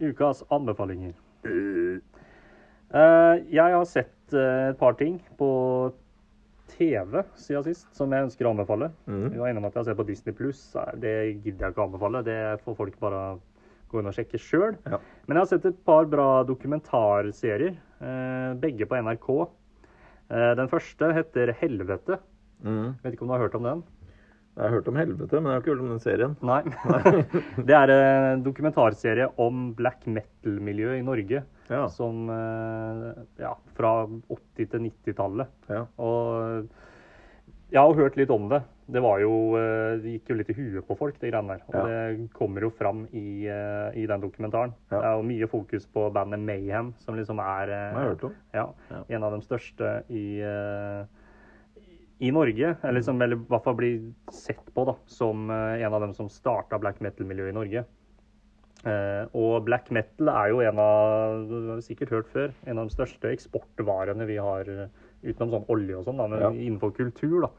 [0.00, 1.14] ukas anbefalinger.
[1.44, 2.00] Uh,
[3.52, 5.48] jeg har sett uh, et par ting på
[6.70, 8.90] TV siden sist som jeg ønsker å anbefale.
[9.08, 9.26] Mm.
[9.32, 10.62] Vi var enige om at jeg har sett på Disney Pluss.
[11.00, 12.24] Det gidder jeg ikke å anbefale.
[12.26, 13.22] Det får folk bare
[13.88, 14.76] gå inn og sjekke sjøl.
[14.84, 15.00] Ja.
[15.26, 19.30] Men jeg har sett et par bra dokumentarserier, eh, begge på NRK.
[20.30, 22.18] Eh, Den første heter 'Helvete'.
[22.64, 22.96] Mm.
[23.02, 23.82] Vet ikke om du har hørt om den?
[24.58, 26.32] Jeg har hørt om helvete, men jeg har ikke hørt om den serien.
[26.42, 26.62] Nei.
[27.68, 31.44] det er en dokumentarserie om black metal-miljøet i Norge.
[31.68, 31.86] Ja.
[31.92, 35.48] Som eh, Ja, fra 80- til 90-tallet.
[35.68, 35.84] Ja.
[36.00, 36.68] Og
[37.68, 38.62] jeg har hørt litt om det.
[38.88, 41.64] Det var jo eh, Det gikk jo litt i huet på folk, det greiene der.
[41.68, 41.82] Og Ja.
[41.84, 44.72] det kommer jo fram i, eh, i den dokumentaren.
[44.90, 44.96] Ja.
[45.02, 47.74] Det er jo mye fokus på bandet Mayhem, som liksom er
[48.54, 48.66] ja,
[49.08, 50.40] en av de største i,
[52.18, 52.76] i Norge.
[52.82, 54.00] Eller, som, eller i hvert fall blir
[54.32, 57.84] sett på da, som en av dem som starta black metal-miljøet i Norge.
[58.86, 62.86] Eh, og black metal er jo en av du har sikkert hørt før, en av
[62.88, 64.86] de største eksportvarene vi har eh,
[65.26, 66.50] utenom sånn olje og sånn, men Ja.
[66.50, 67.40] innenfor kultur.
[67.42, 67.50] da.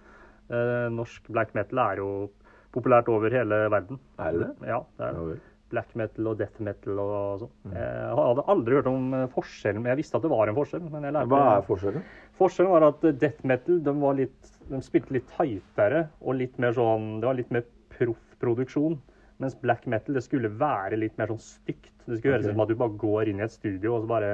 [0.49, 2.29] Eh, norsk black metal er jo
[2.73, 3.99] populært over hele verden.
[4.17, 4.55] Er det?
[4.65, 5.39] Ja, det er det
[5.69, 7.51] black metal og death metal og sånn.
[7.67, 7.73] Mm.
[7.77, 10.89] Jeg hadde aldri hørt om forskjellen, men jeg visste at det var en forskjell.
[10.89, 12.03] Men jeg lærte Hva er forskjellen?
[12.39, 16.73] Forskjellen var at death metal de, var litt, de spilte litt tightere og litt mer
[16.73, 18.97] sånn Det var litt mer proff-produksjon.
[19.39, 21.93] Mens black metal det skulle være litt mer sånn stygt.
[22.05, 24.09] Det skulle høres ut som at du bare går inn i et studio og så
[24.11, 24.31] bare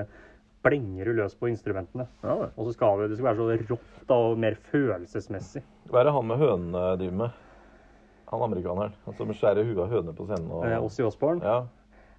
[0.66, 2.08] blenger du løs på instrumentene.
[2.26, 2.48] Ja.
[2.58, 5.62] Og så skal det, det skal være så rått og mer følelsesmessig.
[5.92, 7.42] Hva er det han med hønene driver med?
[8.32, 10.50] Han amerikaneren han som skjærer huet av høner på scenen.
[10.50, 10.66] Og...
[10.66, 11.46] Eh, Ozzy Osborne?
[11.46, 11.60] Ja.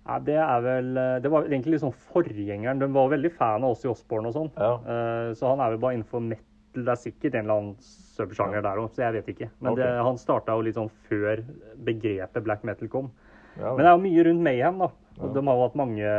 [0.06, 2.78] Ja, det er vel eh, Det var egentlig liksom forgjengeren.
[2.78, 4.52] De var veldig fan av Ozzy Osborne og sånn.
[4.54, 4.76] Ja.
[4.78, 6.46] Eh, Så han er vel bare innenfor metal.
[6.76, 7.74] Det er sikkert en eller annen
[8.16, 9.50] subsjanger der òg, så jeg vet ikke.
[9.60, 9.82] Men okay.
[9.84, 11.42] det, han starta jo litt sånn før
[11.86, 13.10] begrepet black metal kom.
[13.56, 14.90] ja Men det er jo mye rundt Mayhem, da.
[15.20, 15.32] Og Ja.
[15.32, 16.10] de har jo hatt mange,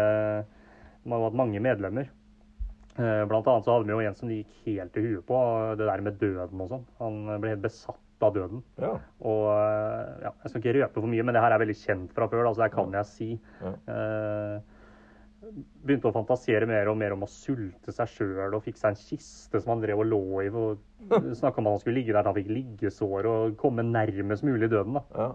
[1.08, 2.10] har hatt mange medlemmer.
[2.98, 5.40] Eh, Blant annet så hadde vi jo en som gikk helt til huet på,
[5.78, 6.86] det der med døden og sånn.
[6.98, 8.64] Han ble helt besatt av døden.
[8.82, 8.96] ja.
[9.22, 12.16] Og eh, ja, Jeg skal ikke røpe for mye, men det her er veldig kjent
[12.18, 13.30] fra før, da, så det kan jeg si.
[13.62, 13.74] Ja.
[13.94, 14.58] Eh,
[15.84, 19.00] begynte å fantasere mer og mer om å sulte seg sjøl og fikk seg en
[19.00, 20.50] kiste som han drev og lå i.
[20.52, 20.84] og
[21.40, 24.72] Snakka om at han skulle ligge der til han fikk liggesår og komme nærmest mulig
[24.74, 25.00] døden.
[25.00, 25.06] da.
[25.16, 25.30] ja.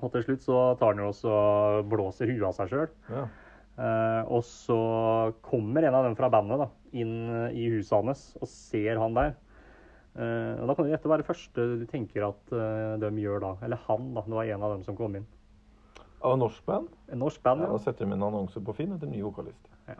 [0.00, 2.90] Og til slutt så tar han jo også og blåser huet av seg sjøl.
[3.12, 3.28] ja.
[3.80, 4.76] Eh, og så
[5.46, 6.66] kommer en av dem fra bandet da,
[7.00, 9.30] inn eh, i huset hans og ser han der.
[10.18, 13.44] Eh, og Da kan gjette hva er det første du tenker at eh, de gjør
[13.46, 13.52] da.
[13.64, 14.24] Eller han, da.
[14.26, 15.28] Det var en av dem som kom inn.
[16.22, 16.88] Av norsk band?
[17.12, 17.72] En norsk band, Ja, ja.
[17.72, 19.70] da setter de en annonse på Finn etter ny vokalist.
[19.88, 19.96] ja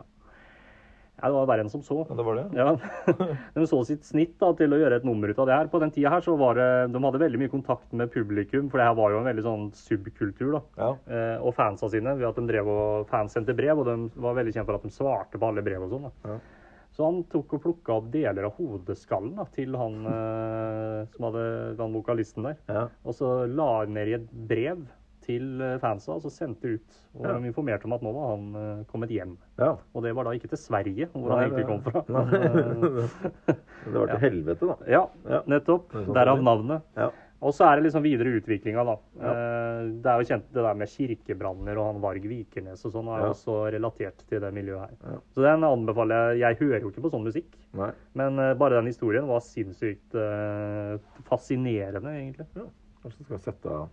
[1.21, 1.99] det var verre enn som så.
[2.09, 2.43] Ja, det var det?
[2.57, 2.71] Ja,
[3.53, 5.67] De så sitt snitt da, til å gjøre et nummer ut av det her.
[5.69, 6.65] På den tida her så var det,
[6.95, 9.67] de hadde veldig mye kontakt med publikum, for det her var jo en veldig sånn
[9.77, 10.55] subkultur.
[10.55, 10.61] da.
[10.81, 10.87] Ja.
[11.13, 14.33] Eh, og fansa sine, ved at de drev og fans sendte brev, og de var
[14.39, 16.07] veldig kjent for at de svarte på alle brev og sånn.
[16.09, 16.31] da.
[16.33, 16.39] Ja.
[16.97, 21.45] Så han tok og plukka opp deler av hodeskallen da, til han eh, som hadde
[21.77, 22.57] den vokalisten der.
[22.67, 22.87] Ja.
[23.05, 24.81] Og så la han ned i et brev
[25.21, 26.99] til eh, fansa, og så sendte ut.
[27.15, 27.37] Og Ja.
[27.39, 29.37] de informerte om at nå var han eh, kommet hjem.
[29.59, 29.75] ja.
[29.95, 32.03] Og det var da ikke til Sverige, hvor Nei, han egentlig kom fra.
[32.07, 33.09] Men,
[33.85, 34.21] Det var til Ja.
[34.27, 34.77] helvete, da.
[34.87, 35.91] ja, nettopp.
[35.91, 36.81] Sånn Derav navnet.
[36.97, 37.09] Ja.
[37.41, 38.93] Og så er det liksom videre utviklinga, da.
[39.17, 43.07] Eh, Det er jo kjent det der med kirkebranner og han Varg Vikernes og sånn,
[43.15, 43.29] er Ja.
[43.33, 45.17] også relatert til det miljøet her.
[45.33, 46.39] Så den anbefaler jeg.
[46.41, 47.91] Jeg hører jo ikke på sånn musikk, Nei.
[48.13, 50.13] men bare den historien var sinnssykt
[51.25, 52.45] fascinerende, egentlig.
[52.55, 52.67] Ja.
[53.03, 53.89] Kanskje skal sette av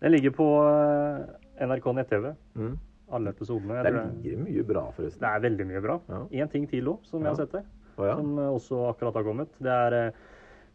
[0.00, 2.34] Den ligger på eh, NRK nett-TV.
[2.56, 2.78] mm.
[3.12, 3.80] Alle episodene.
[3.82, 5.18] Det ligger mye bra, forresten.
[5.24, 5.96] det er veldig mye bra.
[6.30, 6.44] Ja.
[6.46, 7.64] Ting til òg, som jeg har sett der.
[7.98, 8.12] Oh, ja.
[8.20, 9.48] Som også akkurat har kommet.
[9.58, 10.20] Det er eh,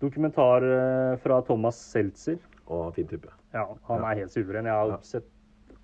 [0.03, 2.35] dokumentar eh, fra Thomas Seltzer.
[2.67, 3.31] Og fin type.
[3.55, 4.11] Ja, han Ja.
[4.11, 4.65] er helt suveren.
[4.67, 4.97] Jeg har Ja.
[5.01, 5.23] sett,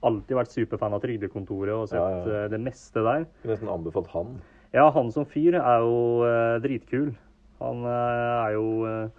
[0.04, 2.48] alltid vært superfan av Trygdekontoret og sett Ja, ja, ja.
[2.50, 3.26] det meste der.
[3.40, 4.42] Skulle nesten anbefalt han.
[4.74, 7.16] Ja, han som fyr er jo dritkul.
[7.62, 9.12] Han er jo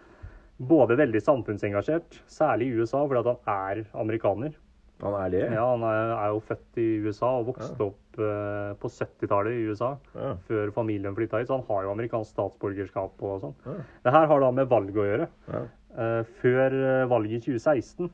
[0.59, 4.55] både veldig samfunnsengasjert, særlig i USA, fordi han er amerikaner.
[5.03, 5.43] Han er det?
[5.51, 7.89] Ja, Han er, er jo født i USA og vokste Ja.
[7.89, 9.97] opp uh, på 70-tallet i USA.
[10.15, 10.35] Ja.
[10.47, 13.57] Før familien flytta hit, så han har jo amerikansk statsborgerskap og sånn.
[13.67, 13.79] Ja.
[14.05, 15.27] Det her har da med valg å gjøre.
[15.51, 15.65] Ja.
[15.93, 18.07] Eh, før eh, valget i 2016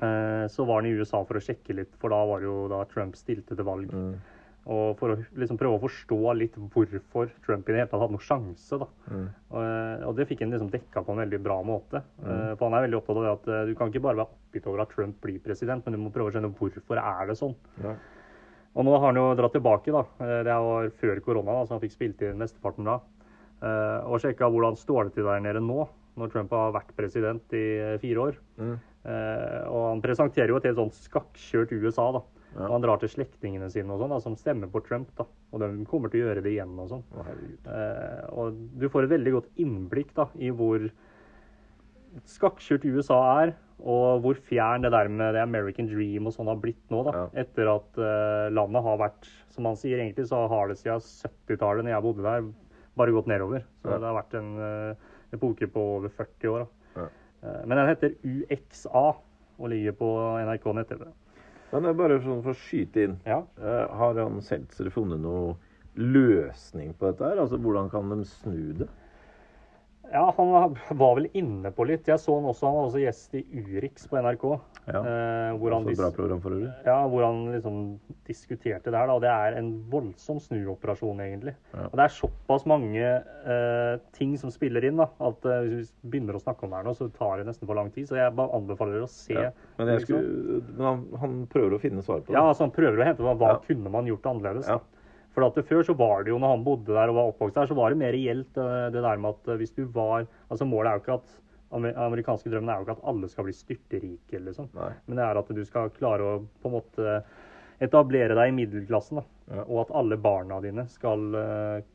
[0.00, 2.62] uh, så var han i USA for å sjekke litt, for da var det jo
[2.72, 3.90] da Trump stilte til valg.
[3.92, 4.14] Mm.
[4.70, 8.14] Og for å liksom prøve å forstå litt hvorfor Trump i det hele tatt hadde
[8.14, 8.78] noen sjanse.
[8.78, 8.86] da.
[9.10, 9.24] Mm.
[9.50, 12.02] Og, eh, og det fikk han liksom dekka på en veldig bra måte.
[12.22, 12.56] Mm.
[12.56, 14.66] For han er veldig opptatt av det at eh, du kan ikke bare være oppgitt
[14.70, 17.56] over at Trump blir president, men du må prøve å skjønne hvorfor er det sånn.
[17.82, 17.96] Ja.
[18.72, 20.04] Og nå har han jo dratt tilbake, da.
[20.22, 23.00] Eh, Det var før korona, da, så han fikk spilt inn mesteparten da.
[23.62, 27.42] Eh, Og sjekka hvordan står det til der nede nå, når Trump har vært president
[27.52, 28.38] i eh, fire år.
[28.62, 28.78] Mm.
[29.10, 32.22] Eh, Og han presenterer jo et helt sånn skakkjørt USA, da.
[32.54, 32.66] Ja.
[32.66, 35.24] Og han drar til slektningene sine og sånn, som stemmer på Trump, da.
[35.52, 37.04] Og de kommer til å gjøre det igjen og sånn.
[37.16, 37.30] Oh.
[37.72, 40.84] Eh, og du får et veldig godt innblikk da, i hvor
[42.28, 46.60] skakkjørt USA er, og hvor fjern det der med det American Dream og sånn har
[46.60, 47.00] blitt nå.
[47.08, 47.24] da, Ja.
[47.42, 51.84] Etter at eh, landet har vært, som han sier egentlig, så har det siden 70-tallet,
[51.88, 52.46] når jeg bodde der,
[53.00, 53.64] bare gått nedover.
[53.82, 53.98] Så Ja.
[53.98, 54.94] det har vært en eh,
[55.32, 56.66] epoke på over 40 år.
[56.66, 57.00] da.
[57.00, 57.08] Ja.
[57.48, 59.16] Eh, men den heter UXA
[59.58, 60.08] og ligger på
[60.44, 61.08] NRK nett-TV.
[61.72, 63.14] Men det er bare sånn for å skyte inn.
[63.24, 63.42] Ja.
[63.58, 65.54] Eh, har han Seltzer funnet noe
[65.96, 67.40] løsning på dette her?
[67.40, 68.88] Altså, hvordan kan de snu det?
[70.12, 70.50] Ja, han
[70.98, 72.08] var vel inne på litt.
[72.10, 74.44] Jeg så han også, han var også gjest i Urix på NRK.
[74.90, 74.98] Ja.
[74.98, 76.72] eh, hvor, han Så bra program for øvrig.
[76.84, 77.76] ja, hvor han liksom
[78.26, 79.06] diskuterte det her.
[79.06, 79.14] Da.
[79.14, 81.54] og Det er en voldsom snuoperasjon, egentlig.
[81.72, 81.86] Ja.
[81.86, 86.16] Og det er såpass mange eh, ting som spiller inn da, at eh, hvis vi
[86.16, 88.10] begynner å snakke om det her nå, så tar det nesten for lang tid.
[88.10, 89.38] Så jeg bare anbefaler dere å se.
[89.38, 89.52] Ja.
[89.78, 92.40] Men, skulle, men han, han prøver å finne svar på det.
[92.40, 94.68] Ja, altså Han prøver å hente hva, hva kunne man gjort annerledes.
[94.68, 94.80] Ja.
[95.32, 97.56] For at det Før så var det jo, når han bodde der og var oppvokst
[97.56, 100.26] der, så var det mer reelt eh, det der med at eh, hvis du var
[100.48, 101.38] altså Målet er jo ikke at
[101.72, 104.66] amerikanske drømmen er jo ikke at alle skal bli styrterike, liksom.
[104.76, 104.90] Nei.
[105.06, 107.14] Men det er at du skal klare å på en måte
[107.82, 109.22] etablere deg i middelklassen.
[109.48, 109.64] Ja.
[109.64, 111.86] Og at alle barna dine skal eh,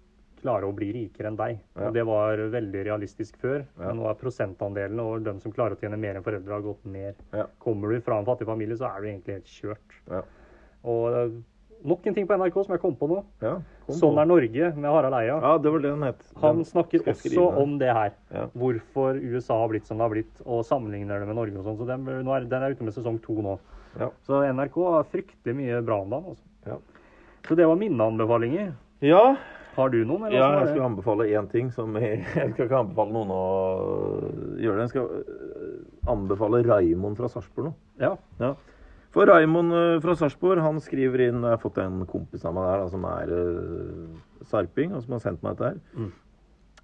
[0.42, 1.60] klare å bli rikere enn deg.
[1.76, 1.88] Ja.
[1.88, 3.62] Og Det var veldig realistisk før.
[3.78, 3.84] Ja.
[3.84, 6.90] Men nå er prosentandelen og de som klarer å tjene mer enn foreldre, har gått
[6.90, 7.22] ned.
[7.36, 7.48] Ja.
[7.64, 10.02] Kommer du fra en fattig familie, så er du egentlig helt kjørt.
[10.10, 10.24] Ja.
[10.88, 11.40] Og
[11.86, 13.18] nok en ting på NRK som jeg kom på nå.
[13.44, 13.56] Ja,
[13.86, 14.22] kom Sånn på.
[14.22, 15.36] er Norge med Harald Eia.
[15.44, 16.24] Ja, det var det den het.
[16.42, 18.12] Han snakker også om det her.
[18.34, 18.46] Ja.
[18.58, 21.78] Hvorfor USA har blitt som det har blitt, og sammenligner det med Norge og sånn.
[21.78, 23.58] Så den, nå er, den er ute med sesong to nå.
[24.00, 24.10] Ja.
[24.28, 26.34] Så NRK har fryktelig mye bra om dagen.
[26.34, 26.44] Altså.
[26.68, 26.80] Ja.
[27.48, 28.74] Så det var mine anbefalinger.
[29.02, 29.36] ja.
[29.78, 30.24] Har du noen?
[30.26, 33.42] Eller Ja, jeg skulle anbefale én ting som Jeg, jeg skal ikke anbefale noen å
[34.58, 34.86] gjøre det.
[34.88, 35.76] Jeg skal øh,
[36.10, 37.74] anbefale Raimond fra Sarpsborg nå.
[38.02, 38.16] Ja.
[38.42, 38.56] Ja.
[39.16, 42.68] For Raimond øh, fra Sarpsborg han skriver inn Jeg har fått en kompis av meg
[42.68, 45.78] der da, som er uh, sarping, og som har sendt meg dette her.
[45.96, 46.12] Mm.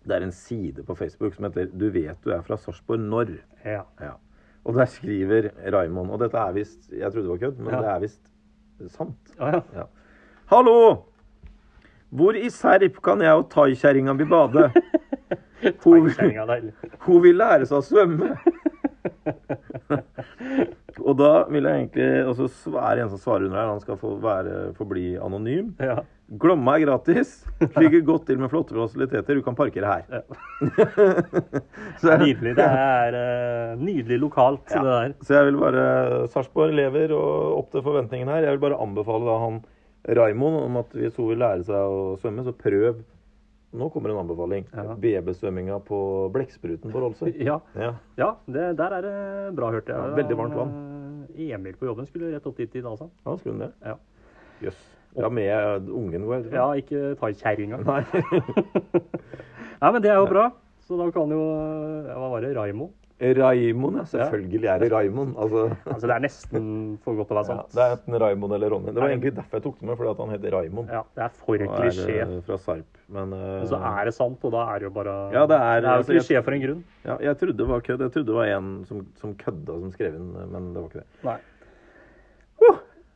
[0.03, 3.37] Det er en side på Facebook som heter 'Du vet du er fra Sarpsborg når'.
[3.65, 3.83] ja.
[4.01, 4.13] Ja.
[4.65, 7.81] Og der skriver Raimond Og dette er visst Jeg trodde det var kødd, men Ja.
[7.81, 8.21] det er visst
[8.87, 9.33] sant.
[9.39, 9.61] Ja, ja.
[9.75, 9.83] Ja.
[10.47, 11.03] Hallo!
[12.09, 14.71] Hvor i Serp kan jeg og thaikjerringa mi bade?
[15.83, 16.09] Hun,
[16.99, 18.33] hun vil lære seg å svømme.
[21.07, 23.71] og da vil jeg egentlig også svære en som svarer under her.
[23.71, 25.73] Han skal få være, forbli anonym.
[25.81, 26.01] Ja.
[26.39, 27.33] Glomma er gratis.
[27.77, 29.37] Ligger godt til med flotte fasiliteter.
[29.37, 30.03] Du kan parkere her.
[30.09, 30.21] Ja.
[32.01, 32.55] så, Nydelig.
[32.57, 34.81] Det er uh, nydelig lokalt, Ja.
[34.81, 35.15] det der.
[35.27, 35.85] så jeg vil bare
[36.33, 38.47] Sarpsborg lever og opp til forventningene her.
[38.47, 39.61] Jeg vil bare anbefale da han
[40.17, 43.03] Raimond om at hvis hun vil lære seg å svømme, så prøv
[43.73, 44.65] Nå kommer en anbefaling.
[44.73, 44.93] Ja.
[45.01, 45.99] BB-svømminga på
[46.33, 47.31] Blekkspruten på Rolsøy.
[47.49, 47.93] Ja, Ja.
[48.19, 50.15] ja det, der er det bra, hørte jeg.
[50.19, 50.73] Veldig varmt vann.
[51.33, 53.13] Emil på jobben skulle rett opp dit i dag, sa han.
[53.25, 53.71] ja, skulle han det?
[53.89, 53.95] Ja.
[54.67, 54.83] Jøss.
[55.17, 56.47] Ja, med ungen vår?
[56.53, 57.77] Ja, ikke ta kjerringa.
[57.85, 58.01] Nei.
[59.81, 60.47] Nei, men det er jo bra.
[60.87, 61.39] Så da kan jo
[62.07, 62.53] Hva var det?
[62.57, 62.89] Raimo?
[63.37, 64.03] Raimond, ja.
[64.11, 65.35] Selvfølgelig er det Raimond.
[65.37, 66.65] Altså, Altså, det er nesten
[67.03, 67.71] for godt til å være ja, sant.
[67.77, 68.91] det er enten Raimond eller Ronny.
[68.93, 70.89] Det var egentlig derfor jeg tok det med, fordi at han heter Raimond.
[70.91, 72.19] Ja, det er for klisjé.
[72.49, 72.99] fra Sarp.
[73.07, 73.39] Men, uh...
[73.61, 75.89] Men så er det sant, og da er det jo bare Ja, det er- det
[75.89, 76.83] er jo altså, klisjé for en grunn.
[77.05, 77.99] ja, jeg trodde det var kødd.
[78.07, 81.03] Jeg trodde det var en som, som kødda som skrev inn, men det var ikke
[81.03, 81.07] det.
[81.23, 81.39] Nei.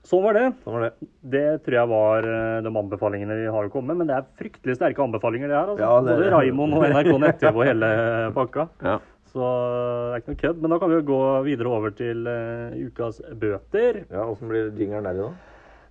[0.08, 0.46] Så var det.
[0.64, 1.08] Sånn var det.
[1.34, 3.98] Det tror jeg var eh, de anbefalingene vi har å komme med.
[4.00, 5.72] Men det er fryktelig sterke anbefalinger, det her.
[5.74, 5.84] Altså.
[5.84, 7.90] Ja, det- Både Raimond og NRK Nett-TV og hele
[8.38, 8.68] pakka.
[8.88, 8.94] Ja.
[9.32, 10.62] Så det er ikke noe kødd.
[10.64, 14.04] Men da kan vi jo gå videre over til uh, ukas bøter.
[14.12, 15.34] Ja, Åssen blir jingeren der i dag?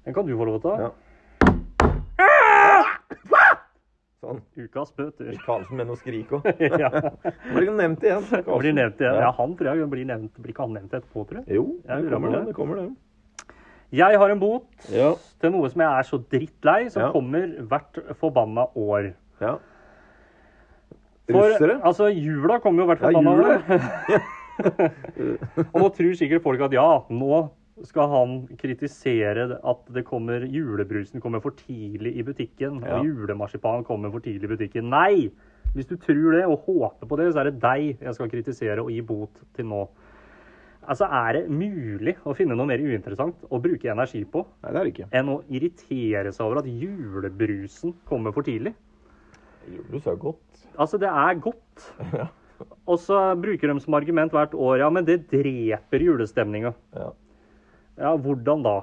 [0.06, 0.76] Den kan du få lov til å ta.
[0.86, 0.90] Ja.
[4.24, 4.40] Sånn.
[4.58, 5.34] Ukas bøter.
[5.44, 6.46] Karlsen med noe skrik òg.
[6.82, 6.88] ja.
[7.52, 8.24] Blir han nevnt igjen?
[8.32, 9.18] Han blir nevnt igjen.
[9.20, 9.26] Ja.
[9.28, 10.32] Ja, han tror jeg blir nevnt.
[10.40, 11.58] Blir ikke han nevnt etterpå, tror jeg?
[11.60, 12.40] Jo, Jeg det kommer det.
[12.48, 12.86] det kommer det.
[13.94, 15.12] Jeg har en bot Ja.
[15.40, 17.10] til noe som jeg er så drittlei, som Ja.
[17.14, 19.12] kommer hvert forbanna år.
[19.44, 19.56] ja.
[21.26, 21.80] For, Russere?
[21.82, 24.20] altså, jula kommer jo hvert Ja, forbanna jula.
[25.74, 27.40] Og nå tror sikkert folk at ja, nå
[27.84, 32.96] skal han kritisere at det kommer, julebrusen kommer for tidlig i butikken, Ja.
[33.00, 34.88] og julemarsipan kommer for tidlig i butikken.
[34.88, 35.28] Nei!
[35.76, 38.80] Hvis du tror det og håper på det, så er det deg jeg skal kritisere
[38.80, 39.82] og gi bot til nå.
[40.88, 44.78] Altså, er det mulig å finne noe mer uinteressant å bruke energi på Nei, det
[44.80, 45.08] er det ikke.
[45.18, 48.72] enn å irritere seg over at julebrusen kommer for tidlig?
[49.68, 50.55] Julebrus er godt.
[50.78, 51.86] Altså, det er godt.
[52.90, 56.72] Og så bruker de som argument hvert år ja, men det dreper julestemninga.
[56.96, 57.10] Ja.
[57.96, 58.76] Ja, hvordan da?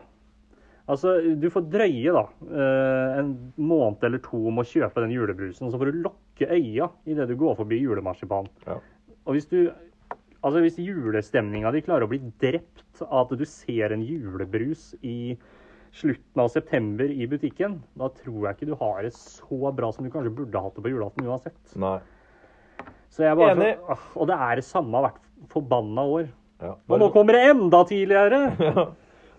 [0.89, 5.69] Altså, du får drøye da eh, en måned eller to med å kjøpe den julebrusen,
[5.71, 8.49] så får du lukke øya idet du går forbi julemarsipan.
[8.67, 8.81] Ja.
[9.23, 9.71] Og hvis du
[10.43, 15.37] Altså, hvis julestemninga di klarer å bli drept av at du ser en julebrus i
[15.93, 20.05] slutten av september i butikken, da tror jeg ikke du har det så bra som
[20.07, 21.59] du kanskje burde hatt det på julaften uansett.
[21.77, 21.99] Nei.
[23.13, 23.75] Så jeg bare Enig.
[23.85, 25.19] så, Og det er det samme hvert
[25.53, 26.27] forbanna år.
[26.63, 26.73] Ja.
[26.89, 28.43] Og nå kommer det enda tidligere!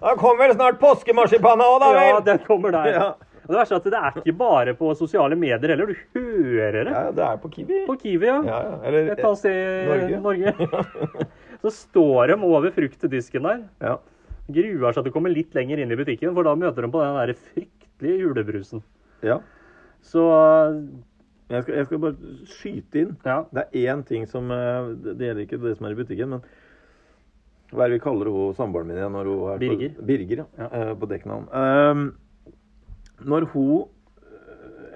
[0.04, 2.88] Da kommer vel snart påskemarsipanen òg, da Ja, den kommer der.
[2.92, 3.04] Ja.
[3.44, 5.88] Og det verste er at det er ikke bare på sosiale medier heller.
[5.88, 7.78] Du hører det Ja, det er på Kiwi.
[7.86, 8.34] på Kiwi, ja.
[8.44, 8.74] Ja, ja.
[8.84, 10.20] Eller Et annet sted i Norge.
[10.26, 11.26] Norge.
[11.64, 13.62] Så står de over fruktdisken der.
[13.80, 13.94] Ja.
[14.52, 17.00] Gruer seg til å komme litt lenger inn i butikken, for da møter de på
[17.00, 18.82] den der fryktelige julebrusen.
[19.24, 19.40] ja.
[20.04, 20.20] Så
[21.48, 23.16] Jeg skal, jeg skal bare skyte inn.
[23.24, 23.38] ja.
[23.52, 26.42] Det er én ting som eh, Det gjelder ikke det som er i butikken, men
[27.72, 29.16] hva er det vi kaller hun samboeren min igjen?
[29.16, 29.94] Er Birger.
[29.96, 30.46] På, Birger, ja.
[30.58, 30.68] Ja.
[30.82, 31.48] eh, På dekknavn.
[31.50, 32.04] Um,
[33.24, 33.88] når hun eh,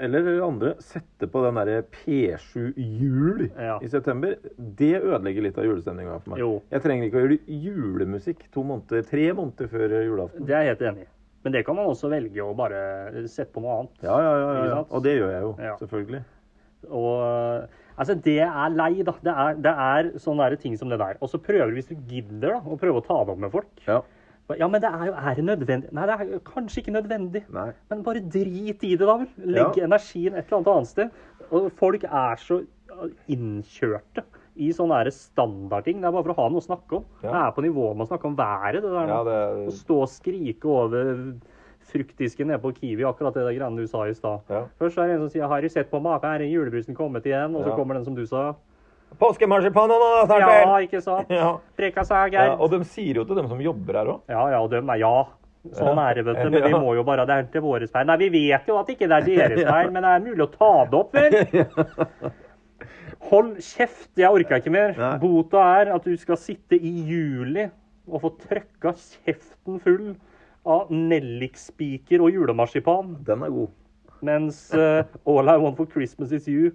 [0.00, 3.78] eller andre sette på den derre P7 Jul Ja.
[3.82, 6.38] i september, det ødelegger litt av julestemninga for meg.
[6.42, 6.50] Jo.
[6.70, 10.46] Jeg trenger ikke å gjøre julemusikk to måneder, tre måneder før julaften.
[10.46, 11.10] Det er jeg helt enig i.
[11.44, 12.80] Men det kan man også velge å bare
[13.30, 14.02] sette på noe annet.
[14.02, 14.80] Ja, ja, ja, ja?
[14.90, 15.76] Og det gjør jeg jo, Ja.
[15.80, 16.22] selvfølgelig.
[16.90, 17.68] Og
[17.98, 19.14] altså, det er lei, da.
[19.22, 21.16] Det er, det er sånne der ting som det der.
[21.22, 23.50] Og så prøver du, hvis du gidder, da, å prøve å ta det opp med
[23.54, 23.70] folk.
[23.86, 24.00] Ja.
[24.56, 25.92] Ja, men det er jo Er det nødvendig?
[25.92, 27.44] Nei, det er kanskje ikke nødvendig.
[27.52, 27.72] Nei.
[27.90, 29.28] Men bare drit i det, da vel.
[29.44, 29.84] Legg Ja.
[29.84, 31.10] energien et eller annet annet sted.
[31.50, 32.64] Og folk er så
[33.28, 34.24] innkjørte
[34.58, 36.00] i sånne standardting.
[36.00, 37.04] Det er bare for å ha noe å snakke om.
[37.22, 37.30] Ja.
[37.30, 39.12] Det er på nivå med å snakke om været, det der.
[39.12, 41.12] Ja, det Å stå og skrike over
[41.88, 44.40] fruktdisken nede på Kiwi, akkurat det greiene du sa i stad.
[44.50, 44.64] Ja.
[44.80, 46.24] Først er det en som sier 'Har du sett på maken?
[46.34, 48.54] Er julebrusen kommet igjen?' Og så kommer den som du sa.
[49.18, 51.30] Påskemarsipanen nå, snart Ja, ikke sant?
[51.40, 51.54] Ja.
[51.78, 52.56] Preka seg, Ja, Geir.
[52.60, 54.20] og de sier jo til dem som jobber her òg.
[54.30, 55.14] Ja, ja, og dem er ja.
[55.74, 56.50] Sånn er det, vet du.
[56.54, 58.06] Men vi må jo bare Det er til våre feil.
[58.08, 60.50] Nei, vi vet jo at ikke det er deres feil, men det er mulig å
[60.54, 62.30] ta det opp, vel?
[63.28, 64.94] Hold kjeft, jeg orker ikke mer.
[65.20, 67.66] Bota er at du skal sitte i juli
[68.08, 70.12] og få trøkka kjeften full
[70.68, 73.74] av nellikspiker og julemarsipan, Den er god.
[74.24, 76.70] mens uh, All I Want for Christmas Is You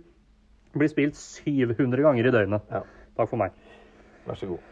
[0.82, 2.70] blir spilt 700 ganger i døgnet.
[2.72, 2.84] Ja.
[3.18, 3.54] Takk for meg.
[4.28, 4.72] Vær så god.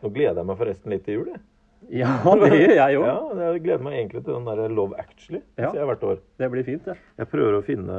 [0.00, 1.30] Nå gleder jeg meg forresten litt til jul.
[1.34, 1.44] Jeg.
[1.90, 3.06] Ja, det gjør jeg òg.
[3.08, 5.40] Ja, jeg gleder meg egentlig til den der Love Actually.
[5.58, 5.70] Ja.
[5.74, 6.20] jeg hvert år.
[6.38, 6.94] Det blir fint, det.
[7.18, 7.96] Jeg prøver å finne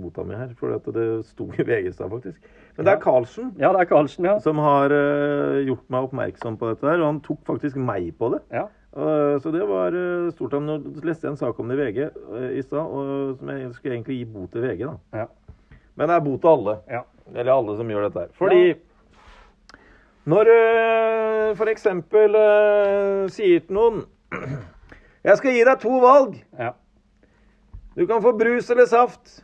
[0.00, 2.40] bota mi her, for det sto i VG-stad, faktisk.
[2.78, 4.38] Men det er Karlsen, Ja, det er Karlsen, ja.
[4.42, 8.32] som har uh, gjort meg oppmerksom på dette her, og han tok faktisk meg på
[8.34, 8.44] det.
[8.56, 8.66] ja.
[8.90, 10.56] Uh, så det var uh, stort.
[10.66, 12.00] Nå leste jeg en sak om det i VG
[12.58, 15.20] i stad, og som jeg skulle egentlig gi bot til VG, da.
[15.20, 15.28] Ja.
[16.00, 16.78] Men det er bot til alle.
[16.90, 17.02] ja.
[17.30, 18.30] Eller alle som gjør dette her.
[18.40, 18.62] Fordi
[20.32, 20.54] når du
[21.60, 24.00] for eksempel øh, sier til noen
[25.28, 26.38] Jeg skal gi deg to valg.
[26.58, 26.72] ja.
[27.98, 29.42] Du kan få brus eller saft.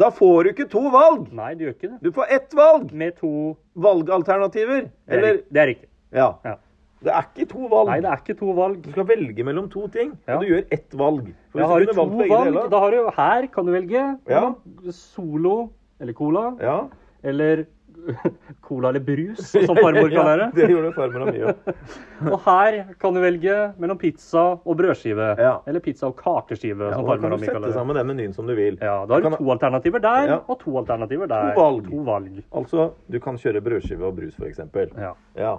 [0.00, 1.28] Da får du ikke to valg.
[1.36, 1.98] Nei, Du gjør ikke det.
[2.02, 2.92] Du får ett valg.
[2.92, 3.30] Med to
[3.76, 4.80] Valgalternativer.
[4.88, 5.88] Det er, Eller det er riktig.
[6.12, 6.30] Ja.
[6.44, 6.54] Ja.
[7.02, 7.88] Det er ikke to valg.
[7.88, 8.82] Nei, det er ikke to valg.
[8.84, 10.36] Du skal velge mellom to ting, Ja.
[10.36, 11.30] og du gjør ett valg.
[11.50, 12.30] For Da hvis har du to valg.
[12.52, 14.52] deler- Da har du, her kan du velge Ja.
[14.90, 15.70] Solo
[16.00, 16.88] eller Cola, Ja.
[17.24, 17.64] eller
[18.62, 20.54] Cola eller brus, som farmor kan ja, det.
[20.54, 21.54] det gjorde farmor mye.
[22.32, 25.36] Og her kan du velge mellom pizza og brødskive.
[25.38, 25.58] Ja.
[25.66, 28.06] Eller pizza og kakeskive, Ja, som og da farmor kan du sette kaller sammen den
[28.08, 28.78] menyen som du vil.
[28.80, 30.38] Ja, da har Du du kan- to alternativer der, Ja.
[30.48, 31.54] og to alternativer der.
[31.54, 31.90] To valg.
[31.90, 32.42] To valg.
[32.52, 34.60] Altså, du kan kjøre brødskive og brus, f.eks.
[34.96, 35.12] Ja.
[35.36, 35.56] Ja.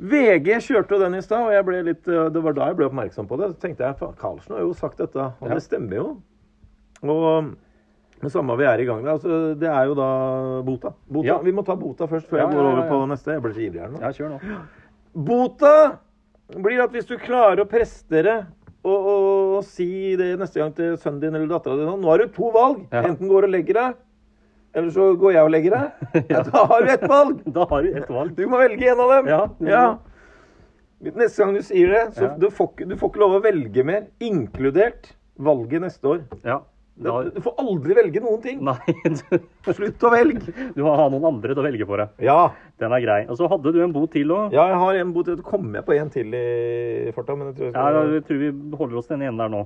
[0.00, 3.26] VG kjørte jo den i stad, og litt, øh, det var da jeg ble oppmerksom
[3.28, 3.50] på det.
[3.52, 5.54] Så tenkte jeg faen, Karlsen har jo sagt dette, og Ja.
[5.54, 6.06] det stemmer jo.
[7.02, 7.50] Og
[8.22, 9.12] det samme vi er i gang med.
[9.12, 10.92] Altså, det er jo da bota.
[11.10, 11.26] bota.
[11.26, 11.38] Ja.
[11.44, 13.32] Vi må ta bota først, før Ja, jeg går over på neste.
[13.32, 14.00] Jeg blir så ivrig her nå.
[14.00, 14.40] ja, kjør nå.
[15.14, 15.98] Bota
[16.56, 18.46] blir at hvis du klarer å prestere
[18.84, 19.06] og,
[19.58, 22.28] og si det neste gang til sønnen din eller dattera di sånn Nå har du
[22.32, 22.86] to valg.
[22.90, 23.98] Enten går og legger deg,
[24.74, 26.06] eller så går jeg og legger deg.
[26.34, 27.40] Ja, da har du ett valg.
[27.58, 28.34] Da har du ett valg.
[28.38, 29.30] Du må velge en av dem.
[29.32, 29.42] Ja,
[29.72, 29.84] Ja.
[31.00, 34.02] Neste gang du sier det, så du, får, du får ikke lov å velge mer,
[34.20, 36.18] inkludert valget neste år.
[36.44, 36.58] Ja.
[37.00, 38.58] Da, Du får aldri velge noen ting.
[38.60, 38.76] nei,
[39.08, 39.38] du,
[39.72, 40.52] Slutt å velge.
[40.76, 42.10] du må ha noen andre til å velge for deg.
[42.28, 42.50] Ja.
[42.82, 43.20] Den er grei.
[43.32, 44.52] Og så hadde du en bot til òg.
[44.52, 45.24] ja, jeg har en bot.
[45.30, 45.38] til.
[45.40, 48.42] Så kommer jeg på en til i farta, men jeg tror jeg Ja, jeg tror
[48.44, 48.50] vi
[48.82, 49.62] holder oss til den ene der nå.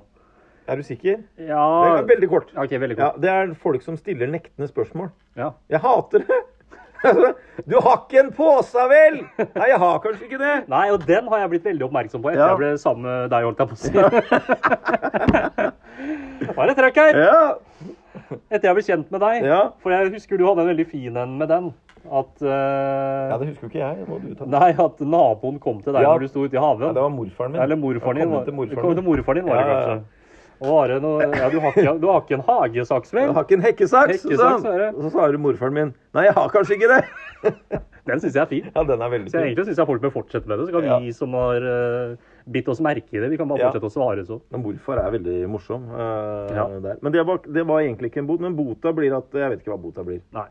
[0.69, 1.17] Er du sikker?
[1.39, 1.65] Ja.
[1.85, 2.49] Det er veldig kort.
[2.57, 3.21] OK, veldig Ja, kort.
[3.21, 5.09] det er folk som stiller nektende spørsmål.
[5.37, 5.51] Ja.
[5.71, 6.41] Jeg hater det.
[7.69, 9.19] Du har ikke en pose, vel?
[9.37, 10.55] Nei, jeg har kanskje ikke det.
[10.73, 12.47] Nei, og den har jeg blitt veldig oppmerksom på etter Ja.
[12.55, 13.93] jeg ble sammen med deg, holdt jeg på å si.
[16.57, 17.13] Bare det trøkk her!
[17.27, 17.43] Ja.
[18.49, 19.35] Etter jeg ble kjent med deg.
[19.47, 19.61] Ja.
[19.85, 21.65] For jeg husker du hadde en veldig fin en med den.
[22.05, 22.49] At uh,
[23.31, 23.95] ja, det husker jo ikke jeg.
[24.09, 24.43] Må du ta.
[24.57, 26.11] Nei, at naboen kom til deg Ja.
[26.17, 26.85] når du sto ute i haven.
[26.89, 27.61] Ja, det var morfaren min.
[27.65, 28.31] Eller morfaren din.
[28.35, 29.83] Kom til morfaren kom til morfaren din, var det Ja, ja, ja.
[29.95, 30.07] kanskje.
[30.61, 33.29] Noe Ja, du har ikke, du har ikke en hagesaks, vel?
[33.31, 34.69] Du har ikke en hekkesaks, Hekkesaks.
[34.95, 37.03] Og så svarer morfaren min Nei, jeg har kanskje ikke det.
[38.05, 38.67] Den syns jeg er fin.
[38.69, 40.67] Ja, den er veldig Så jeg, egentlig syns jeg folk bør fortsette med det.
[40.69, 40.99] Så kan Ja.
[41.01, 42.17] vi som har uh,
[42.53, 44.41] bitt oss merke i det, vi kan bare fortsette å svare så.
[44.53, 46.67] Men morfar er veldig morsom uh, Ja.
[46.85, 46.99] der.
[47.01, 48.45] Men det var, det var egentlig ikke en bot.
[48.45, 50.21] Men bota blir at Jeg vet ikke hva bota blir.
[50.37, 50.47] Nei.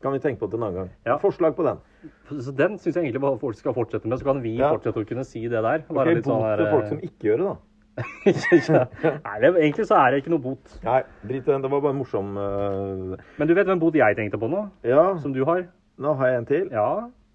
[0.00, 0.92] Kan vi tenke på det en annen gang.
[1.08, 1.16] Ja.
[1.20, 1.80] Forslag på den.
[2.28, 4.20] Så den syns jeg egentlig bare folk skal fortsette med.
[4.20, 5.84] Så kan vi fortsette å kunne si det der.
[5.88, 7.56] Ok, okay, litt sånn til folk som ikke gjør det, da.
[9.26, 10.78] Nei, det, egentlig så er det ikke noe bot.
[10.86, 11.64] Nei, drit i den.
[11.64, 13.28] Det var bare en morsom uh...
[13.38, 14.66] Men du vet hvem bot jeg tenkte på nå?
[14.86, 15.68] Ja, Som du har?
[16.00, 16.68] nå har jeg en til.
[16.72, 16.88] Ja.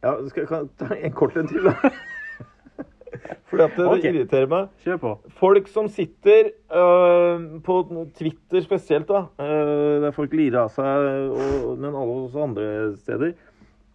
[0.05, 1.75] Ja, skal jeg ta en kort en til, da?
[3.49, 4.11] Fordi at det, okay.
[4.11, 4.71] irriterer meg.
[4.83, 5.11] Kjør på.
[5.39, 7.77] Folk som sitter øh, på
[8.17, 12.67] Twitter spesielt, da, øh, der folk lirer av seg, og, men alle også andre
[12.99, 13.33] steder,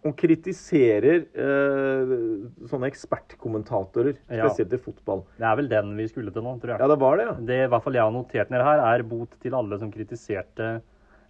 [0.01, 2.13] og kritiserer eh,
[2.69, 4.47] sånne ekspertkommentatorer, Ja.
[4.49, 5.25] spesielt i fotball.
[5.37, 6.81] Det er vel den vi skulle til nå, tror jeg.
[6.81, 7.33] Ja, det var det, ja.
[7.51, 10.81] Det i hvert fall jeg har notert ned her, er bot til alle som kritiserte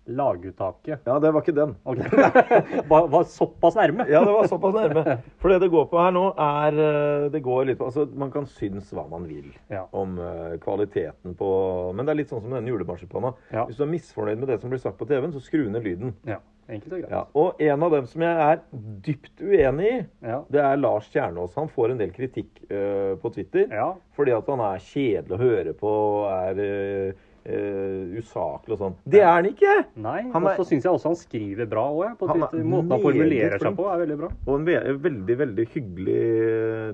[0.09, 0.99] laguttaket.
[1.05, 1.75] Ja, det var ikke den.
[1.85, 1.99] Ok.
[2.91, 4.05] var, var såpass nærme.
[4.09, 5.17] Ja, det var såpass nærme.
[5.41, 8.31] For det det går på her nå, er øh, Det går litt på Altså, man
[8.33, 9.83] kan synes hva man vil Ja.
[9.93, 11.51] om uh, kvaliteten på
[11.95, 13.37] Men det er litt sånn som denne den julemarsipanen.
[13.53, 13.65] Ja.
[13.69, 16.15] Hvis du er misfornøyd med det som blir sagt på TV-en, så skru ned lyden.
[16.27, 16.39] Ja,
[16.75, 17.11] enkelt og greit.
[17.13, 18.61] Ja, og en av dem som jeg er
[19.07, 19.97] dypt uenig i,
[20.27, 20.43] Ja.
[20.51, 21.55] det er Lars Kjernås.
[21.55, 23.93] Han får en del kritikk uh, på Twitter Ja.
[24.15, 28.95] fordi at han er kjedelig å høre på og er uh, Uh, usaklig og sånn.
[29.09, 29.71] Det er han ikke!
[29.97, 32.11] Nei, Han og så syns jeg også han skriver bra òg.
[32.19, 34.29] På Han er Måten han formulerer seg på, er veldig bra.
[34.45, 34.75] Og en ve
[35.07, 36.19] veldig, veldig hyggelig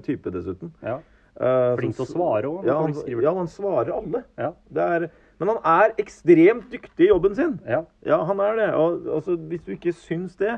[0.08, 0.72] type, dessuten.
[0.80, 1.02] Ja.
[1.36, 4.24] Uh, Flink til å svare også, når Ja, han, ja, han svarer alle.
[4.40, 4.54] Ja.
[4.72, 5.10] Det er,
[5.40, 7.60] men han er ekstremt dyktig i jobben sin.
[7.68, 7.84] ja.
[8.06, 8.72] Ja, han er det.
[8.74, 10.58] Og altså, hvis du ikke syns det,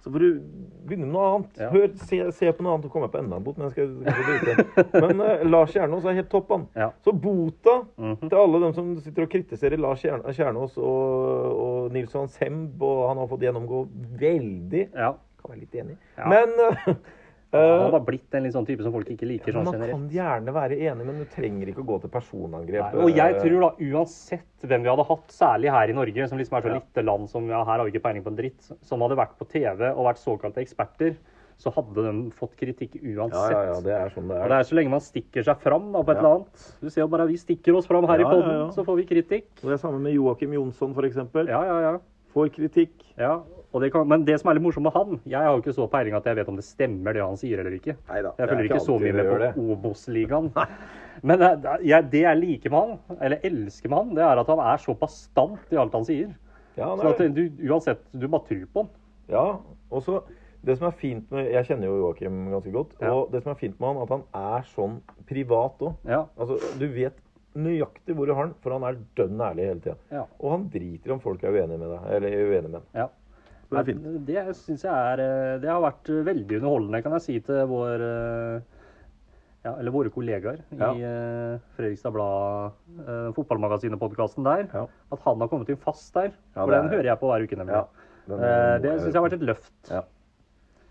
[0.00, 0.40] så får du
[0.88, 1.58] begynne med noe annet.
[1.60, 1.66] Ja.
[1.74, 3.58] Hør, se, se på noe annet og komme på enda en bot.
[3.60, 6.64] Men, skal, skal men uh, Lars Kjernås er helt topp, han.
[6.78, 6.86] Ja.
[7.04, 8.28] Så bota Mhm.
[8.30, 13.08] til alle dem som sitter og kritiserer Lars Kjernås og, og Nils Johan Semb, og
[13.10, 13.82] han har fått gjennomgå
[14.22, 15.12] veldig ja.
[15.40, 15.98] Kan være litt enig.
[16.28, 16.94] Men eh,
[17.52, 19.96] Han har eh, blitt en sånn type som folk ikke liker sånn man generelt.
[19.96, 22.92] kan gjerne være enig, men du trenger ikke å gå til personangrep.
[22.94, 26.38] Nei, og jeg tror da, uansett hvem vi hadde hatt, særlig her i Norge, som
[26.38, 28.70] liksom er så lite land som ja, her har vi ikke peiling på en dritt,
[28.86, 31.16] som hadde vært på TV og vært såkalte eksperter,
[31.60, 33.50] så hadde de fått kritikk uansett.
[33.52, 34.44] ja, ja, det er sånn det er.
[34.46, 36.20] Og det er så lenge man stikker seg fram da, på et Ja.
[36.22, 36.68] eller annet.
[36.80, 38.70] Du ser jo bare vi stikker oss fram her Ja, i poden, ja, ja.
[38.72, 39.50] så får vi kritikk.
[39.60, 41.16] Og det er samme med Joakim Jonsson, f.eks.
[41.50, 41.98] Ja, ja, ja.
[42.32, 42.94] Får kritikk.
[43.18, 43.42] ja.
[43.72, 45.84] Det kan, men det som er litt morsomt med han Jeg har jo ikke så
[45.92, 47.94] peiling at jeg vet om det stemmer det han sier eller ikke.
[48.08, 50.50] Neida, Jeg følger ikke så mye med på Obos-ligaen.
[51.22, 51.44] Men
[51.84, 54.82] jeg, det jeg liker med han, eller elsker med han, det er at han er
[54.82, 56.34] så bastant i alt han sier.
[56.78, 58.92] Ja, han Så at du uansett, du bare tror på han.
[59.30, 59.46] ja,
[59.90, 60.20] og så
[60.66, 62.90] det som er fint med Jeg kjenner jo Joakim ganske godt.
[63.00, 63.14] Ja.
[63.14, 64.98] Og det som er fint med han, at han er sånn
[65.28, 65.94] privat òg.
[66.08, 66.24] Ja.
[66.36, 67.16] Altså, du vet
[67.56, 69.96] nøyaktig hvor du har han, for han er dønn ærlig hele tida.
[70.12, 70.26] Ja.
[70.38, 72.04] Og han driter om folk er uenige med deg.
[72.16, 72.90] Eller er uenige med han.
[73.04, 73.08] ja.
[73.70, 74.06] Det er fint.
[74.26, 78.02] Det syns jeg er eh, Det har vært veldig underholdende, kan jeg si til vår
[78.06, 78.60] eh,
[79.64, 80.88] ja, eller våre kollegaer Ja.
[80.96, 82.72] i uh, Fredrikstad Blad,
[83.04, 84.62] uh, fotballmagasinet-podkasten der.
[84.72, 84.86] Ja.
[85.12, 86.30] At han har kommet inn fast der.
[86.56, 87.82] For den er- hører jeg på hver uke, nemlig.
[88.30, 89.92] Den- uh, det syns jeg har vært et løft.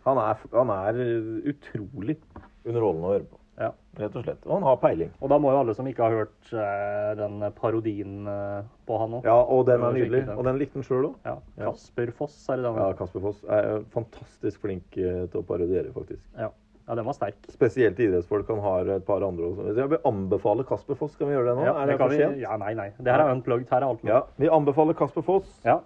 [0.05, 1.01] Han er, han er
[1.49, 2.19] utrolig
[2.63, 3.39] underholdende å høre på.
[3.59, 3.73] Ja.
[3.99, 4.45] Rett og slett.
[4.47, 5.09] Og han har peiling.
[5.19, 9.17] Og da må jo alle som ikke har hørt eh, den parodien eh, på han
[9.17, 10.21] òg Ja, og den er nydelig.
[10.29, 10.37] den.
[10.39, 11.17] Og den likte han sjøl òg.
[11.27, 11.35] ja.
[11.59, 12.79] Kasper Foss, er det den?
[12.79, 16.23] Ja, Kasper Foss er fantastisk flink eh, til å parodiere, faktisk.
[16.39, 16.47] Ja.
[16.87, 17.35] ja, den var sterk.
[17.51, 18.47] Spesielt idrettsfolk.
[18.55, 19.67] Han har et par andre også.
[19.75, 21.17] Jeg vil anbefale Kasper Foss.
[21.19, 21.67] Skal vi gjøre det nå?
[21.67, 22.39] Ja, er det, for sent?
[22.45, 22.87] ja, nei, nei.
[22.97, 23.67] Det her er unplugged.
[23.75, 25.51] Her er alt Ja, vi anbefaler Kasper Foss.
[25.67, 25.81] Ja,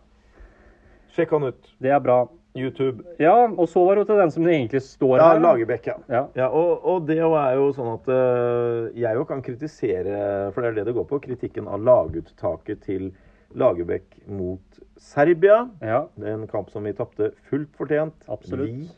[1.17, 1.73] Sjekk han ut.
[1.81, 2.21] det er bra.
[2.55, 3.03] YouTube.
[3.19, 5.39] Ja, og så var det jo til den som egentlig står Ja, her.
[5.41, 5.95] Lagerbäck, ja.
[6.09, 6.23] Ja.
[6.37, 10.69] ja og, og det er jo sånn at eh, jeg jo kan kritisere, for det
[10.71, 13.11] er det det går på, kritikken av laguttaket til
[13.57, 15.63] Lagerbäck mot Serbia.
[15.81, 18.13] ja, Det er en kamp som vi tapte fullt fortjent.
[18.27, 18.69] absolutt.
[18.69, 18.89] Vi,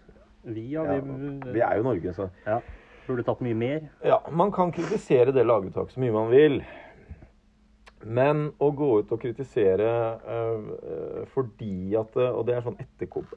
[0.45, 2.59] Vi, ja, ja, vi, vi er jo Norge, så ja,
[3.07, 3.87] burde tatt mye mer.
[4.05, 6.59] Ja, man kan kritisere det laguttaket så mye man vil.
[8.05, 9.89] Men å gå ut og kritisere
[10.29, 12.77] øh, fordi at øh, Og det er sånn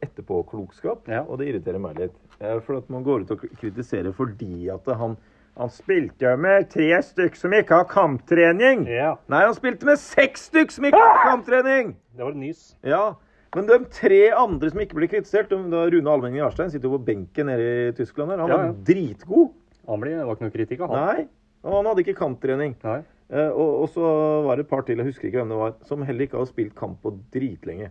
[0.04, 1.22] etterpåklokskap, Ja.
[1.24, 2.16] og det irriterer meg litt.
[2.42, 5.16] Uh, For at man går ut og kritiserer fordi at han
[5.58, 8.84] han spilte jo med tre stykk som ikke har kamptrening.
[8.86, 11.96] Ja, Nei, han spilte med seks stykk som ikke har kamptrening!
[12.14, 12.60] det var et nys.
[12.86, 13.16] Ja,
[13.56, 16.98] Men de tre andre som ikke blir kritisert de, da Rune Almenning Jarstein sitter jo
[16.98, 18.30] på benken nede i Tyskland.
[18.30, 19.50] her, Han Ja, var dritgod.
[19.88, 21.06] Han ble, det var ikke noe kritikk av han.
[21.08, 21.26] Nei,
[21.64, 22.76] og han hadde ikke kamptrening.
[22.84, 23.00] Nei.
[23.30, 24.10] Eh, og, og så
[24.46, 26.48] var det et par til, jeg husker ikke hvem det var, som heller ikke hadde
[26.52, 27.90] spilt kamp på dritlenge.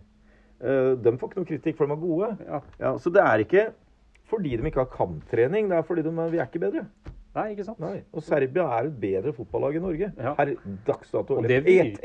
[0.57, 2.31] Eh, de får ikke noe kritikk, for de er gode.
[2.47, 2.61] Ja.
[2.81, 3.67] Ja, så det er ikke
[4.27, 6.81] fordi de ikke har kamptrening, det er fordi de vi er ikke bedre.
[7.37, 7.77] Nei, ikke sant?
[7.79, 7.99] Nei.
[8.17, 10.07] Og Serbia er et bedre fotballag enn Norge.
[10.17, 10.33] Ja.
[10.39, 10.55] Her
[10.87, 11.37] dags dato.
[11.37, 11.99] Og det vir-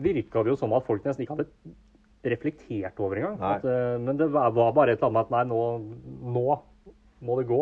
[0.00, 1.50] virka det jo som at folk nesten ikke hadde
[2.24, 3.36] reflektert over engang.
[3.40, 5.60] At, eh, Men det var var bare et eller annet med at nei, nå,
[6.32, 6.58] nå
[7.22, 7.60] må det gå.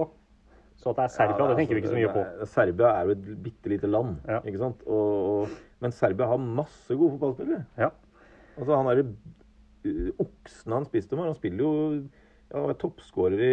[0.78, 2.20] Så at det er Serbia, det tenker vi ikke så mye på.
[2.22, 4.38] Er, Serbia er jo et bitte lite land, Ja.
[4.46, 4.84] ikke sant?
[4.86, 7.64] Og, og, men Serbia har masse gode fotballspillere.
[7.82, 7.90] Ja.
[8.58, 9.02] Altså, han er,
[9.88, 11.72] uh, oksen han spiste med, han spiller jo
[12.48, 13.50] ja, er toppskårer i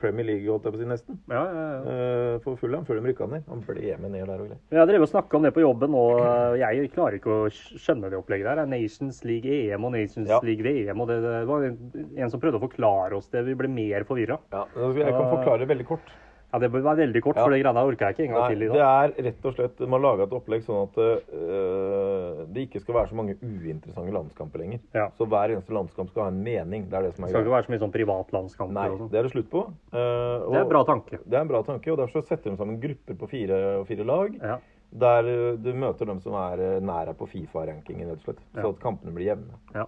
[0.00, 1.18] Premier League, holdt jeg på å si, nesten.
[1.28, 1.80] Ja, ja, ja.
[1.84, 3.42] Uh, for Fulham, før de rykka ned.
[3.50, 4.62] Han ble med ned der og greier.
[4.78, 8.08] Jeg drev og snakka om det på jobben, og eh, jeg klarer ikke å skjønne
[8.08, 8.62] det opplegget der.
[8.62, 10.38] Er Nations League EM og Nations Ja.
[10.46, 13.44] League VM, og det, det var en som prøvde å forklare oss det.
[13.50, 14.40] Vi ble mer forvirra.
[14.54, 16.16] Ja, jeg kan forklare det veldig kort.
[16.48, 17.44] Ja, det bør være veldig kort, Ja.
[17.44, 19.54] for det greia orker jeg ikke en gang Nei, til i det er rett og
[19.54, 24.14] slett Man laga et opplegg sånn at uh, det ikke skal være så mange uinteressante
[24.14, 24.80] landskamper lenger.
[24.96, 25.10] Ja.
[25.18, 26.88] Så hver eneste landskamp skal ha en mening.
[26.88, 28.98] Det er det som Det er skal ikke være så mye sånn privatlandskamper Nei, og
[29.02, 29.10] sånn.
[29.12, 29.66] det er det slutt på.
[29.92, 31.20] Uh, og Det er en bra tanke.
[31.20, 34.08] Det er en bra tanke, og derfor så setter de sammen grupper på fire, fire
[34.08, 34.40] lag.
[34.40, 34.58] Ja.
[35.04, 38.44] Der uh, du møter dem som er nær på Fifa-rankingen, rett og slett.
[38.56, 39.60] Så at kampene blir jevne.
[39.76, 39.84] Ja.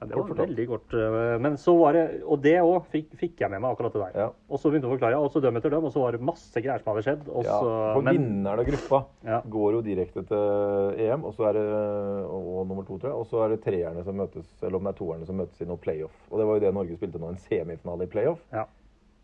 [0.00, 0.48] Ja, det var fortalt.
[0.50, 0.94] veldig kort.
[0.94, 4.02] eh, Men så var det Og det òg fikk, fikk jeg med meg, akkurat det
[4.02, 4.20] der.
[4.20, 4.26] Ja.
[4.50, 6.20] Og så begynte hun å forklare, og så døm etter døm, og så var det
[6.20, 7.28] masse greier som hadde skjedd.
[7.30, 9.40] Og Ja, så, for men, vinneren av gruppa Ja.
[9.48, 13.18] går jo direkte til EM, og så er det og, og nummer to, tror jeg.
[13.22, 15.64] Og så er det treerne som møtes, eller om det er toerne som møtes i
[15.64, 16.16] noe playoff.
[16.30, 18.40] Og det var jo det Norge spilte nå, en semifinale i playoff.
[18.52, 18.66] ja.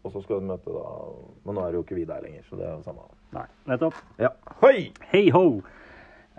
[0.03, 0.83] Og så skal de møte da
[1.45, 3.03] Men nå er det jo ikke vi der lenger, så det er jo samme.
[3.37, 3.95] Nei, nettopp.
[4.19, 4.31] Ja.
[4.63, 4.93] Hei!
[5.13, 5.61] Hei ho!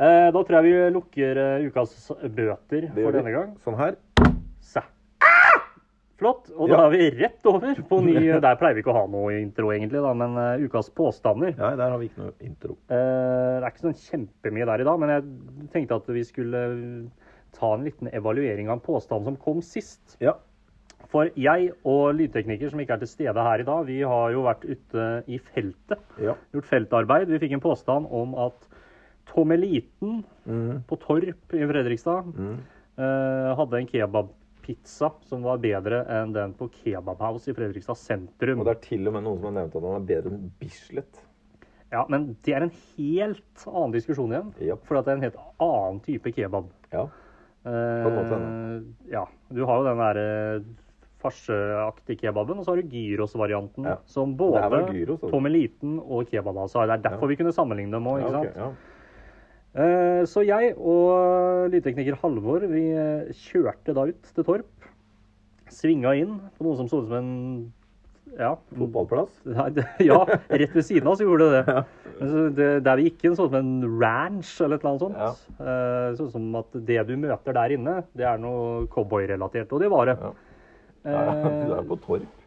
[0.02, 1.92] Eh, da tror jeg vi lukker uh, ukas
[2.24, 3.52] bøter Det for denne gang.
[3.62, 4.00] Sånn her.
[4.72, 4.84] Så.
[6.22, 6.52] Flott.
[6.54, 6.78] Og Ja.
[6.78, 8.14] da er vi rett over på ny
[8.46, 11.56] Der pleier vi ikke å ha noe intro, egentlig, da, men uh, ukas påstander.
[11.58, 12.78] Ja, der har vi ikke noe intro.
[12.92, 15.26] Uh, det er ikke sånn kjempemye der i dag, men jeg
[15.74, 16.62] tenkte at vi skulle
[17.58, 20.16] ta en liten evaluering av en påstand som kom sist.
[20.22, 20.38] Ja.
[21.12, 24.46] For jeg og lydtekniker som ikke er til stede her i dag, vi har jo
[24.46, 26.06] vært ute i feltet.
[26.22, 26.38] Ja.
[26.54, 27.32] Gjort feltarbeid.
[27.34, 28.70] Vi fikk en påstand om at
[29.32, 30.84] Tommeliten mm.
[30.88, 32.56] på Torp i Fredrikstad mm.
[33.02, 33.90] uh, hadde en
[34.62, 38.60] kebabpizza som var bedre enn den på Kebabhouse i Fredrikstad sentrum.
[38.62, 40.52] Og det er til og med noen som har nevnt at den er bedre enn
[40.60, 41.22] Bislett.
[41.92, 44.54] Ja, Men det er en helt annen diskusjon igjen.
[44.64, 44.86] Yep.
[44.88, 46.70] For det er en helt annen type kebab.
[46.94, 47.08] Ja.
[47.64, 47.70] på
[48.10, 48.38] en måte,
[49.12, 49.26] ja.
[49.54, 50.64] Du har jo den derre
[51.22, 53.86] farseaktige kebaben, og så har du gyros-varianten.
[53.86, 53.98] Ja.
[54.10, 55.18] Som både altså.
[55.30, 56.88] Tommeliten og kebab altså har.
[56.88, 57.30] Det er derfor Ja.
[57.30, 58.56] vi kunne sammenligne dem òg, ikke sant.
[58.56, 58.66] ja.
[58.72, 58.91] Eh,
[60.28, 64.90] Så jeg og lydtekniker Halvor vi eh, kjørte da ut til Torp.
[65.72, 67.32] Svinga inn på noe som så ut som en
[68.36, 69.32] ja, Fotballplass?
[70.04, 71.82] Ja, rett ved siden av så gjorde det det.
[72.60, 75.18] Det der vi gikk inn, så ut som en ranch eller et eller annet sånt.
[75.18, 76.12] Ja.
[76.20, 79.72] Sånn som at det du møter der inne, det er noe cowboyrelatert.
[79.74, 80.20] Og det var det.
[80.22, 80.32] Ja.
[81.02, 82.41] Ja, du er Eh, på Torp.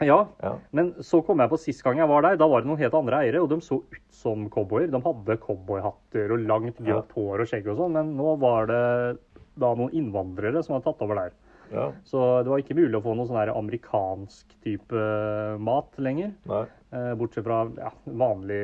[0.00, 0.52] Ja, Ja.
[0.72, 2.36] men så kom jeg på sist gang jeg var der.
[2.36, 4.90] Da var det noen helt andre eiere, og de så ut som cowboyer.
[4.90, 9.18] De hadde cowboyhatter og langt grått hår og skjegg og sånn, men nå var det
[9.58, 11.32] da noen innvandrere som hadde tatt over der.
[11.72, 11.86] Ja.
[12.08, 16.32] Så det var ikke mulig å få noe sånn amerikansk type eh, mat lenger.
[16.48, 16.64] Nei.
[16.88, 18.60] Eh, Bortsett fra ja, vanlig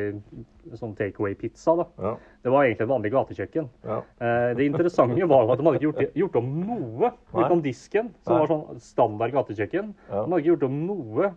[0.81, 1.75] sånn takeaway-pizza.
[1.81, 1.87] da.
[2.01, 2.13] Ja.
[2.47, 3.69] Det var egentlig et vanlig gatekjøkken.
[3.85, 3.99] Ja.
[4.25, 8.37] Eh, Det interessante var at de hadde ikke gjort, gjort om noe utenom disken, som
[8.39, 8.41] Nei.
[8.45, 9.93] var sånn standard gatekjøkken.
[10.09, 11.35] De hadde ikke gjort om noe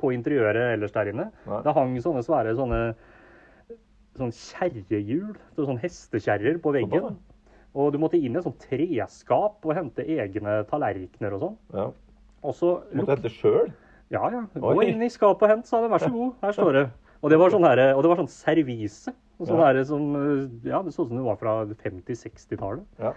[0.00, 1.30] på interiøret ellers der inne.
[1.48, 1.62] Nei.
[1.64, 2.82] Det hang sånne svære sånne
[4.20, 7.16] sånn kjerrehjul, sånn hestekjerrer på veggen.
[7.74, 11.56] Og du måtte inn i et sånt treskap og hente egne tallerkener og sånn.
[11.74, 11.90] ja.
[12.42, 13.72] Og så Måtte hente sjøl?
[14.10, 14.40] ja, ja.
[14.56, 14.86] Gå Oi.
[14.90, 15.90] inn i skapet og hent, sa det.
[15.92, 16.84] Vær så god, her står det.
[17.22, 19.12] Og det var sånn, her, og det var sånn servise.
[19.40, 19.84] Sånn Ja.
[19.84, 20.06] som,
[20.64, 22.84] ja, Det så ut som det var fra 50-60-tallet.
[22.98, 23.12] Ja.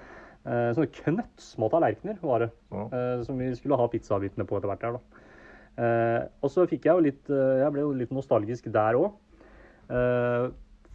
[0.46, 2.84] Eh, sånne knøttsmå tallerkener var det, Ja.
[2.92, 5.00] eh, som vi skulle ha pizzabitene på etter hvert her, da.
[5.84, 9.14] Eh, og så fikk jeg jo litt eh, Jeg ble jo litt nostalgisk der òg.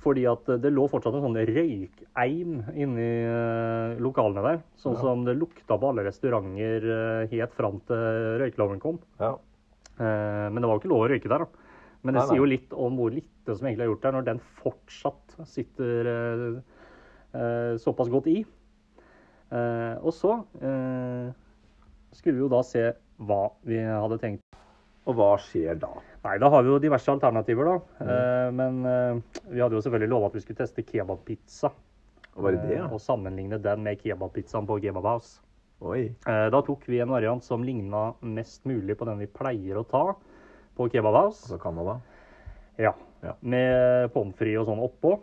[0.09, 4.61] Fordi at det lå fortsatt en sånn røykeim inni eh, lokalene der.
[4.81, 5.03] Sånn Ja.
[5.05, 8.99] som det lukta på alle restauranter eh, helt fram til røykeloven kom.
[9.21, 9.35] Ja.
[10.01, 11.67] Eh, men det var jo ikke lov å røyke der, da.
[12.07, 12.29] Men det Nei, nei.
[12.31, 16.63] sier jo litt om hvor lite som egentlig er gjort der, når den fortsatt sitter
[17.83, 18.39] såpass godt i.
[20.01, 20.37] Og så
[22.15, 22.85] skulle vi jo da se
[23.19, 24.48] hva vi hadde tenkt.
[25.09, 25.89] Og hva skjer da?
[26.27, 27.77] Nei, da har vi jo diverse alternativer, da.
[28.05, 28.09] Mm.
[28.13, 31.71] Eh, men eh, vi hadde jo selvfølgelig lova at vi skulle teste kebabpizza.
[32.37, 32.75] Og var det det?
[32.77, 32.89] eh, ja?
[32.93, 35.39] og sammenligne den med kebabpizzaen på Kebab House.
[35.81, 36.11] Oi.
[36.29, 39.87] Eh, Da tok vi en variant som ligna mest mulig på den vi pleier å
[39.89, 40.05] ta
[40.77, 41.47] på Kebab House.
[41.47, 41.97] Altså Canada?
[42.79, 42.93] Ja.
[43.25, 43.33] Ja.
[43.43, 45.17] Med pommes frites og sånn oppå.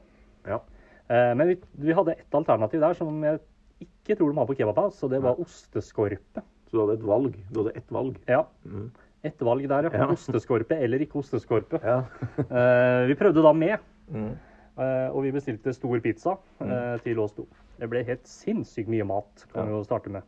[0.49, 0.61] Ja.
[1.07, 3.39] Eh, Men vi, vi hadde et alternativ der som jeg
[3.85, 6.41] ikke tror de har på Kebab House, og det var osteskorpe.
[6.65, 7.35] Så du hadde et valg?
[7.53, 8.17] Du hadde ett valg?
[8.27, 8.45] Ja.
[8.65, 8.89] Mhm.
[9.25, 10.07] Ett valg der, ja.
[10.15, 11.79] Osteskorpe eller ikke osteskorpe.
[11.83, 11.99] Ja.
[12.45, 13.77] uh, Vi prøvde da med,
[14.13, 17.47] eh, og vi bestilte stor pizza uh, til oss to.
[17.79, 19.69] Det ble helt sinnssykt mye mat, kan Ja.
[19.71, 20.23] vi jo starte med.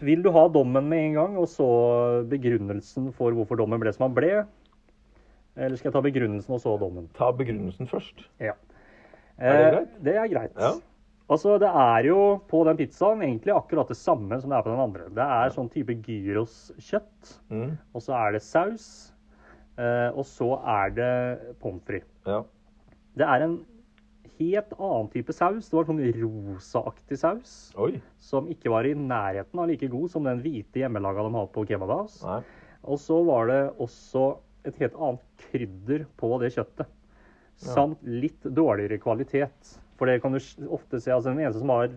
[0.00, 1.66] Vil du ha dommen med en gang, og så
[2.30, 4.32] begrunnelsen for hvorfor dommen ble som han ble?
[5.60, 7.06] Eller skal jeg ta begrunnelsen og så dommen?
[7.18, 8.24] Ta begrunnelsen først.
[8.42, 8.56] Ja.
[9.38, 9.94] Er det greit?
[10.06, 10.56] Det er greit.
[10.58, 10.72] Ja.
[11.30, 12.20] Altså, det er jo
[12.50, 15.08] på den pizzaen egentlig akkurat det samme som det er på den andre.
[15.14, 17.68] Det er sånn type gyroskjøtt, mm.
[17.94, 18.86] og så er det saus,
[19.78, 21.12] eh, og så er det
[21.62, 22.10] pommes frites.
[22.26, 22.42] Ja.
[23.20, 23.60] Det er en
[24.40, 25.68] helt annen type saus.
[25.70, 27.92] Det var sånn rosaaktig saus, Oi.
[28.18, 31.66] som ikke var i nærheten av like god som den hvite hjemmelaga de har på
[31.68, 32.40] kebabhouse.
[32.90, 34.32] Og så var det også
[34.66, 36.90] et helt annet krydder på det kjøttet.
[37.60, 39.76] Samt litt dårligere kvalitet.
[40.00, 40.40] For det kan du
[40.72, 41.90] ofte se, altså Den eneste som har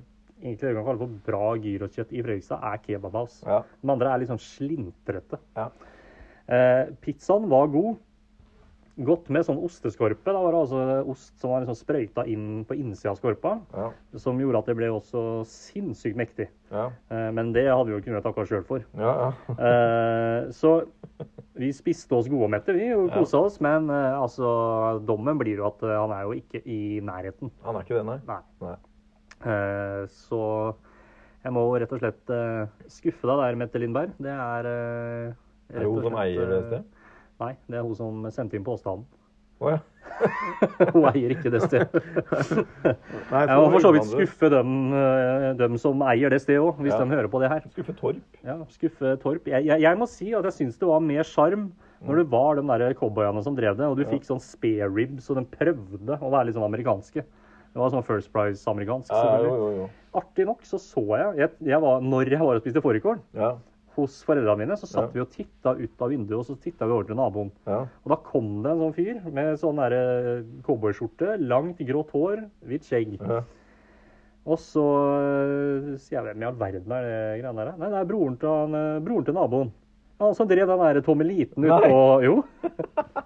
[0.43, 3.43] egentlig det kan kalle for bra gyroskjøtt i Fredrikstad, er kebabhouse.
[3.47, 3.61] Ja.
[3.79, 5.39] Den andre er litt sånn slintrete.
[5.55, 5.69] Ja.
[6.51, 8.01] Eh, pizzaen var god.
[9.01, 10.21] Godt med sånn osteskorpe.
[10.29, 13.55] Da var det altså ost som var liksom sprøyta inn på innsida av skorpa.
[13.73, 13.87] Ja.
[14.21, 16.45] Som gjorde at det ble også sinnssykt mektig.
[16.69, 16.91] Ja.
[17.09, 18.85] Eh, men det hadde vi jo kunnet takke oss sjøl for.
[18.99, 19.15] Ja.
[19.25, 19.31] ja.
[19.73, 20.75] Eh, så
[21.57, 23.59] vi spiste oss gode og mette, vi, og kosa oss.
[23.65, 24.47] Men eh, altså,
[25.07, 27.53] dommen blir jo at han er jo ikke i nærheten.
[27.65, 28.19] Han er ikke det, nei?
[28.29, 28.41] Nei.
[28.61, 28.79] Nei.
[30.13, 30.39] Så
[31.43, 32.29] jeg må rett og slett
[32.93, 34.13] skuffe deg der, Mette Lindberg.
[34.21, 35.33] Det er eh,
[35.73, 36.85] Er det hun som eier det stedet?
[37.41, 39.05] Nei, det er hun som sendte inn påstanden.
[39.63, 39.79] Å ja.
[40.93, 42.03] hun eier ikke det stedet.
[43.31, 46.81] Nei, Jeg må for så vidt skuffe dem, eh, dem som eier det stedet òg,
[46.83, 46.99] hvis Ja.
[47.03, 47.63] de hører på det her.
[47.71, 48.39] Skuffe Torp.
[48.43, 49.47] Ja, skuffe Torp.
[49.49, 51.71] Jeg, jeg, jeg må si at jeg syns det var mer sjarm
[52.03, 55.29] når det var de der cowboyene som drev det, og du fikk sånn spare ribs,
[55.31, 57.23] og de prøvde å være litt sånn amerikanske.
[57.23, 59.09] Det var sånn First Price-amerikansk.
[59.09, 59.87] Ja.
[60.19, 63.55] Artig nok så så jeg, jeg, jeg var, Når jeg var og spiste fårikål Ja.
[63.95, 65.13] Hos foreldrene mine, så satt Ja.
[65.13, 67.51] vi og titta ut av vinduet, og så titta vi over til naboen.
[67.67, 67.81] ja.
[68.05, 72.83] Og da kom det en sånn fyr med sånn derre cowboyskjorte, langt grått hår, hvitt
[72.89, 73.19] skjegg.
[73.21, 73.43] ja.
[74.45, 77.77] Og så øh, sier jeg hvem i all verden er det greiene der?
[77.79, 79.71] Nei, det er broren til, han, øh, broren til naboen.
[80.19, 82.23] Han som drev den der tommeliten ut Nei.
[82.25, 82.43] Jo.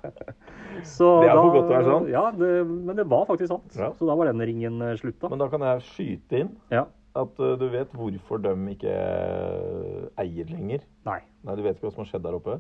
[0.86, 2.10] Så Det er for da- godt å være sant.
[2.12, 3.72] Ja, det, men det var faktisk sant.
[3.98, 5.30] Så da var den ringen slutta.
[5.30, 6.86] Men da kan jeg skyte inn Ja.
[7.24, 10.80] At uh, du vet hvorfor de ikke uh, eier lenger.
[11.08, 11.20] Nei.
[11.44, 12.54] Nei, du vet ikke hva som har skjedd der oppe?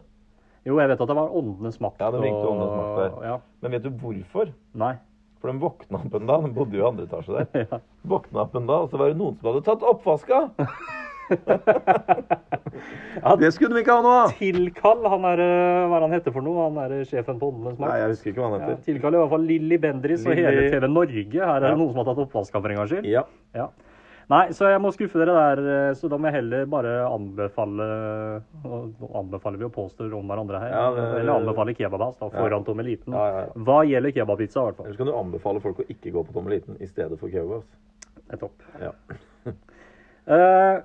[0.67, 2.01] Jo, jeg vet at det var åndenes makt.
[2.03, 3.11] Ja, det ringte og- åndenes makt der.
[3.29, 3.37] Ja.
[3.63, 4.45] Men vet du hvorfor?
[4.75, 4.95] Nei.
[5.37, 7.45] For de våkna opp en dag, de bodde jo i andre etasje der.
[7.71, 7.77] Ja.
[8.09, 10.47] Våkna opp en dag, og så var det noen som hadde tatt oppvaska!
[11.27, 11.35] Ja,
[13.35, 14.33] Det skulle de ikke ha noe av!
[14.37, 16.67] Tilkall, han er øh, Hva er han heter for noe?
[16.69, 17.89] Han er sjefen på åndenes makt.
[17.89, 18.83] Nei, jeg husker ikke hva han Ja, heter.
[18.85, 21.25] tilkall i hvert fall Lilly Bendriss og hele TV Norge.
[21.33, 21.79] Her er det Ja.
[21.81, 23.09] noen som har tatt oppvaska for en gangs skyld.
[23.11, 23.23] Ja.
[23.57, 23.67] Ja.
[24.29, 25.59] Nei, så jeg må skuffe dere der.
[25.89, 27.85] eh, Så da må jeg heller bare anbefale
[28.65, 30.69] Nå anbefaler vi å påstå om hverandre her.
[30.73, 33.13] Ja, det- Eller anbefale kebabhouse da, foran Tommeliten.
[33.13, 33.53] Ja, ja, ja.
[33.55, 34.91] Hva gjelder kebabpizza, i hvert fall.
[34.91, 37.65] Så kan du anbefale folk å ikke gå på Tommeliten i stedet for Kebabs.
[38.29, 38.51] Nettopp.
[38.81, 38.91] Ja.
[40.27, 40.81] Eh,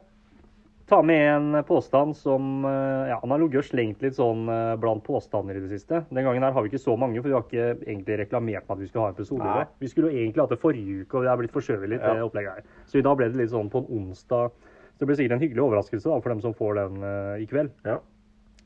[0.93, 4.75] ta med en påstand som eh, Ja, han har ligget og slengt litt sånn eh,
[4.81, 6.03] blant påstander i det siste.
[6.13, 8.75] Den gangen her har vi ikke så mange, for vi har ikke egentlig reklamert med
[8.75, 9.65] at vi skulle ha episode Nei.
[9.81, 12.13] Vi skulle jo egentlig hatt det forrige uke, og det er blitt forskjøvet litt, Ja.
[12.19, 12.77] det opplegget her.
[12.85, 14.53] Så i dag ble det litt sånn på en onsdag.
[14.93, 17.49] Så det blir sikkert en hyggelig overraskelse da, for dem som får den uh, i
[17.49, 17.73] kveld.
[17.89, 17.97] Ja.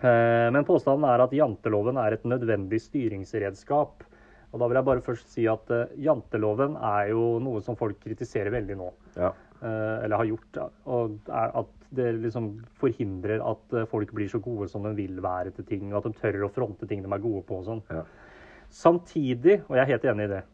[0.03, 4.03] Uh, Men påstanden er at janteloven er et nødvendig styringsredskap.
[4.51, 8.03] Og da vil jeg bare først si at uh, janteloven er jo noe som folk
[8.03, 8.91] kritiserer veldig nå.
[9.15, 9.33] ja.
[9.63, 10.59] Eh, eller har gjort.
[10.85, 15.21] Og er at det liksom forhindrer at eh, folk blir så gode som de vil
[15.23, 15.89] være til ting.
[15.93, 17.83] Og at de tør å fronte ting de er gode på og sånn.
[17.93, 18.05] Ja.
[18.73, 20.45] Samtidig, og jeg er helt enig i det,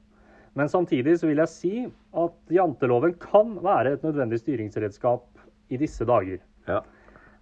[0.54, 1.76] Men samtidig så vil jeg si
[2.12, 5.24] at janteloven kan være et nødvendig styringsredskap
[5.72, 6.42] i disse dager.
[6.68, 6.82] Ja.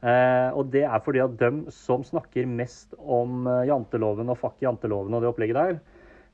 [0.01, 4.63] Eh, og det er fordi at dem som snakker mest om eh, janteloven og fuck
[4.63, 5.81] janteloven og det opplegget der,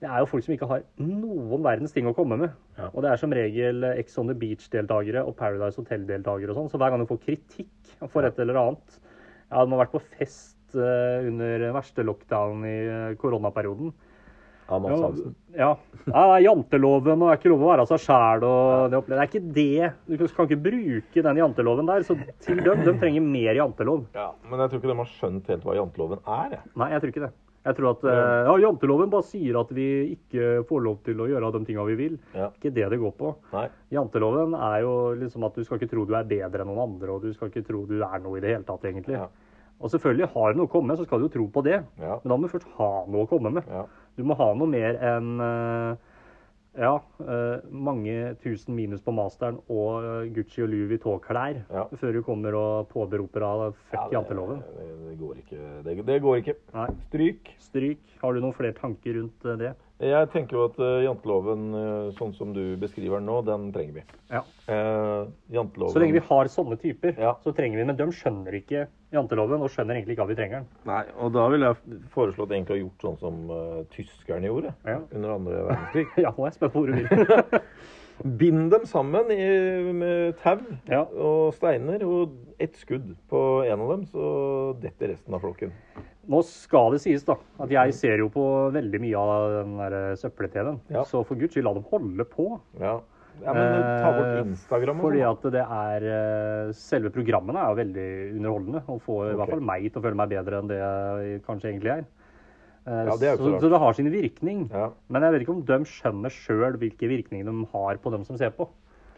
[0.02, 2.56] det er jo folk som ikke har noen verdens ting å komme med.
[2.76, 2.90] Ja.
[2.92, 6.72] Og det er som regel eh, Ex on the Beach-deltakere og Paradise Hotel-deltakere og sånn.
[6.72, 10.02] Så hver gang du får kritikk for et eller annet Ja, de har vært på
[10.18, 13.94] fest eh, under verste lockdown i eh, koronaperioden.
[14.66, 15.08] Ja.
[15.54, 15.68] Ja.
[16.10, 19.42] ja, janteloven og det er ikke lov å være seg sjæl og det er ikke
[19.54, 19.90] det.
[20.10, 22.02] Du kan ikke bruke den janteloven der.
[22.04, 24.08] Så til dem, de trenger mer jantelov.
[24.18, 26.56] Ja, men jeg tror ikke de har skjønt helt hva janteloven er.
[26.58, 26.72] jeg.
[26.82, 27.34] Nei, jeg tror ikke det.
[27.66, 31.26] Jeg tror at eh, ja, janteloven bare sier at vi ikke får lov til å
[31.30, 32.14] gjøre de tinga vi vil.
[32.36, 32.52] Ja.
[32.54, 33.32] Ikke det det går på.
[33.56, 33.66] Nei.
[33.96, 37.16] Janteloven er jo liksom at du skal ikke tro du er bedre enn noen andre,
[37.16, 39.18] og du skal ikke tro du er noe i det hele tatt, egentlig.
[39.18, 39.26] Ja.
[39.76, 41.80] Og selvfølgelig, har du noe å komme med, så skal du jo tro på det.
[42.00, 42.18] Ja.
[42.22, 43.66] Men da må du først ha noe å komme med.
[43.68, 43.82] Ja.
[44.16, 46.05] Du må ha noe mer enn eh,
[46.76, 51.84] ja, eh, mange tusen minus på masteren og eh, Gucci og Louis Vuitton-klær Ja.
[51.96, 54.62] før du kommer og påberoper av fuck Ja, det- janteloven.
[54.76, 55.60] Det, det går ikke.
[55.84, 56.56] Det, det går ikke.
[57.08, 57.52] Stryk.
[57.58, 57.98] Stryk.
[58.22, 59.74] Har du noen flere tanker rundt eh, det?
[59.96, 63.94] Jeg tenker jo at eh, janteloven, eh, sånn som du beskriver den nå, den trenger
[63.96, 64.02] vi.
[64.28, 64.42] Ja.
[64.68, 65.22] Eh,
[65.56, 67.32] janteloven Så lenge vi har sånne typer, Ja.
[67.40, 67.86] så trenger vi den.
[67.94, 68.82] Men de skjønner ikke
[69.16, 70.68] janteloven, og skjønner egentlig ikke at vi trenger den.
[70.90, 74.98] Nei, og da ville jeg foreslått egentlig å gjort sånn som uh, tyskerne gjorde Ja.
[75.16, 76.06] under andre verdenskrig.
[76.26, 77.60] Ja, nå er jeg spent på hvor du vil.
[78.24, 79.46] Bind dem sammen i,
[79.92, 80.56] med tau
[80.88, 81.02] Ja.
[81.04, 84.28] og steiner, og ett skudd på en av dem, så
[84.80, 85.72] detter resten av flokken.
[86.26, 89.92] Nå skal det sies da, at jeg ser jo på veldig mye av den der
[90.00, 90.80] eh, søppel-TV-en.
[90.90, 91.04] Ja.
[91.06, 92.48] Så for guds skyld, la dem holde på.
[92.80, 92.96] Ja.
[93.44, 95.36] ja, men ta bort Eh, Instagram Fordi sånn.
[95.36, 98.08] at det er eh, Selve programmene er jo veldig
[98.40, 98.82] underholdende.
[98.90, 101.70] Og får i hvert fall meg til å føle meg bedre enn det jeg kanskje
[101.70, 102.04] egentlig er.
[102.86, 104.68] Eh, Ja, det så så, det har sin virkning.
[104.70, 104.90] Ja.
[105.10, 108.36] Men jeg vet ikke om de skjønner sjøl hvilke virkninger de har på dem som
[108.38, 108.68] ser på.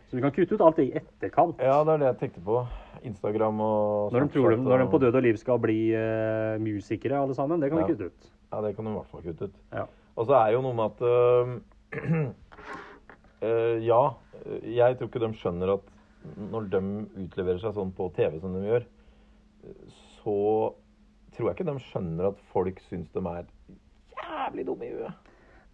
[0.09, 1.59] Så vi kan kutte ut alt det i etterkant.
[1.61, 2.63] ja, det er det jeg tenkte på.
[3.05, 6.57] Instagram og Når de, tror de, når de på død og liv skal bli uh,
[6.59, 7.61] musikere alle sammen.
[7.61, 7.85] Det kan Ja.
[7.87, 8.31] vi kutte ut.
[8.53, 9.55] Ja, det kan du i hvert fall kutte ut.
[9.73, 9.85] Ja.
[10.17, 12.25] Og så er jo noe med at uh,
[13.45, 14.03] uh, Ja,
[14.65, 15.85] jeg tror ikke de skjønner at
[16.51, 16.81] når de
[17.27, 18.85] utleverer seg sånn på TV som de gjør,
[20.19, 20.35] så
[21.37, 23.45] tror jeg ikke de skjønner at folk syns de er
[24.29, 25.25] jævlig dumme i huet.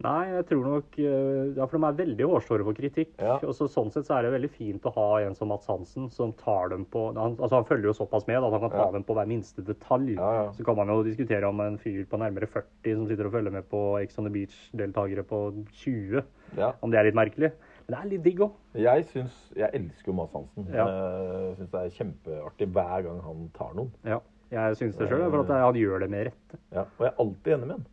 [0.03, 3.13] Nei, jeg tror nok eh, Ja, for de er veldig hårsåre for kritikk.
[3.23, 3.37] Ja.
[3.47, 6.09] Og så, sånn sett så er det veldig fint å ha en som Mats Hansen,
[6.11, 8.89] som tar dem på han, Altså, han følger jo såpass med at han kan ta
[8.89, 8.91] Ja.
[8.91, 10.17] dem på hver minste detalj.
[10.19, 10.49] Ja, ja.
[10.59, 13.53] Så kan man jo diskutere om en fyr på nærmere 40 som sitter og følger
[13.55, 16.25] med på Ex on the Beach-deltakere på 20,
[16.59, 16.73] Ja.
[16.83, 17.53] om det er litt merkelig.
[17.87, 18.53] Men det er litt digg òg.
[18.75, 20.67] Jeg syns Jeg elsker jo Mats Hansen.
[20.75, 20.87] Ja.
[20.91, 23.93] Jeg syns det er kjempeartig hver gang han tar noen.
[24.05, 24.19] Ja.
[24.51, 26.59] Jeg syns det sjøl, for at han gjør det med rette.
[26.73, 26.83] Ja.
[26.99, 27.87] Og jeg er alltid enig med han.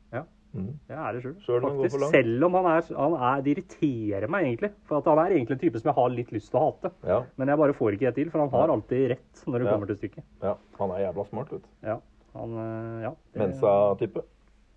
[0.54, 0.60] Ja.
[0.62, 0.72] Mm.
[0.90, 1.36] Jeg er det sjøl.
[1.46, 1.90] Selv om han.
[2.12, 4.72] Selv om er, han er Det irriterer meg egentlig.
[4.90, 6.92] For at han er egentlig en type som jeg har litt lyst til å hate.
[7.08, 7.22] Ja.
[7.38, 9.72] Men jeg bare får ikke det til, for han har alltid rett når det Ja.
[9.74, 10.24] kommer til stykket.
[10.44, 10.56] ja.
[10.80, 11.68] Han er jævla smart, vet du.
[11.88, 11.98] Ja,
[12.36, 14.24] han, øh, ja det- Mensa-type.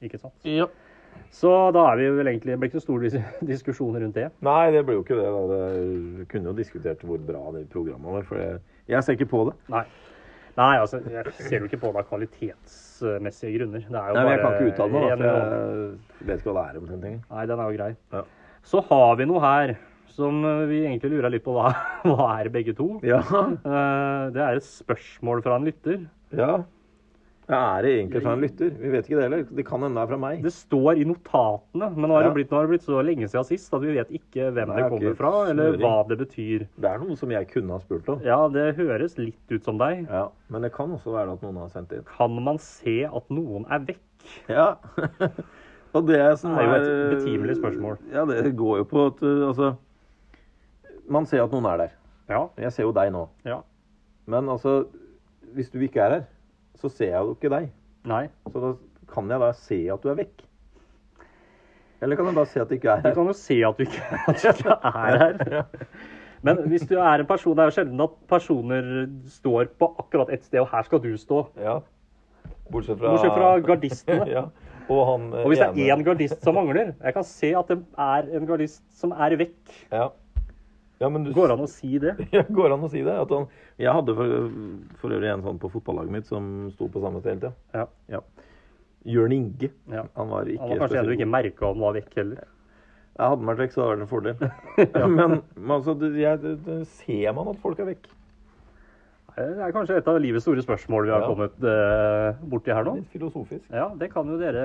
[0.03, 0.35] Ikke sant.
[0.45, 0.67] Ja.
[1.31, 4.31] Så da er vi vel egentlig Det blir ikke noen stor dis- diskusjon rundt det.
[4.43, 5.27] Nei, det blir jo ikke det.
[5.27, 5.43] da.
[5.51, 8.23] Det, vi kunne jo diskutert hvor bra det programmet var.
[8.23, 9.55] For jeg, jeg ser ikke på det.
[9.69, 9.85] Nei.
[10.57, 13.83] Nei, altså, jeg ser jo ikke på det av kvalitetsmessige grunner.
[13.89, 15.27] Det er jo Nei, men Jeg kan ikke uttale meg, for
[16.21, 17.25] jeg vet ikke hva det er omtrent engang.
[17.35, 17.89] Nei, den er jo grei.
[18.15, 18.23] Ja.
[18.65, 19.75] Så har vi noe her
[20.15, 21.73] som øh, vi egentlig lurer litt på hva,
[22.07, 22.87] hva er begge to.
[23.03, 23.19] Ja.
[23.19, 26.05] Eh, Det er et spørsmål fra en lytter.
[26.39, 26.63] ja.
[27.49, 28.71] Ja, Er det egentlig fra en lytter?
[28.81, 29.43] Vi vet ikke det heller.
[29.59, 30.43] Det kan hende det er fra meg.
[30.43, 32.29] Det står i notatene, men nå har, Ja.
[32.31, 34.73] det blitt, nå har det blitt så lenge siden sist at vi vet ikke hvem
[34.73, 35.83] det, det kommer fra, eller snøring.
[35.85, 36.67] hva det betyr.
[36.81, 38.21] Det er noe som jeg kunne ha spurt om.
[38.25, 40.07] Ja, det høres litt ut som deg.
[40.09, 42.05] Ja, Men det kan også være at noen har sendt inn.
[42.17, 44.01] Kan man se at noen er vekk?
[44.49, 44.77] Ja.
[45.95, 47.99] Og det som Det er jo et er betimelig spørsmål.
[48.11, 49.75] Ja, det går jo på at uh, altså
[51.09, 51.93] Man ser at noen er der.
[52.33, 52.47] Ja.
[52.57, 53.29] Jeg ser jo deg nå.
[53.45, 53.61] Ja.
[54.27, 54.87] Men altså
[55.55, 56.25] Hvis du ikke er her,
[56.81, 57.71] så ser jeg jo ikke deg.
[58.09, 58.25] Nei.
[58.51, 58.73] Så da
[59.13, 60.45] kan jeg da se at du er vekk.
[62.05, 63.15] Eller kan jeg da se at du ikke er her?
[63.15, 64.03] Du kan jo se at du ikke,
[64.75, 65.65] er her.
[66.45, 68.89] Men hvis du er en person, det er jo sjelden at personer
[69.33, 71.47] står på akkurat ett sted, og her skal du stå.
[71.57, 71.79] Ja.
[72.73, 74.27] Bortsett fra Bortsett fra gardistene.
[74.37, 74.45] ja.
[74.93, 77.71] Og han eh, Og hvis det er én gardist som mangler Jeg kan se at
[77.73, 79.57] det er en gardist som er vekk.
[79.89, 80.11] Ja.
[81.05, 82.17] Ja, men du Går det an å si det?
[82.35, 83.15] Ja, går det an å si det?
[83.27, 83.47] At han,
[83.83, 84.35] jeg hadde for,
[85.03, 87.55] for øvrig en sånn på fotballaget mitt som sto på samme sted hele tida.
[87.77, 88.17] Ja.
[88.17, 88.51] Ja.
[89.05, 89.69] Jørn Inge.
[89.93, 90.07] ja.
[90.17, 92.47] Han var ikke Han var kanskje en du ikke merka om var vekk heller.
[93.15, 94.37] Jeg hadde han vært vekk, så hadde det vært en fordel.
[95.19, 98.09] men, altså, det, jeg, det, ser man at folk er vekk?
[99.35, 101.27] Det er kanskje et av livets store spørsmål vi har Ja.
[101.27, 102.93] kommet eh, borti her nå.
[103.01, 103.65] Litt filosofisk.
[103.75, 104.63] Ja, det kan jo dere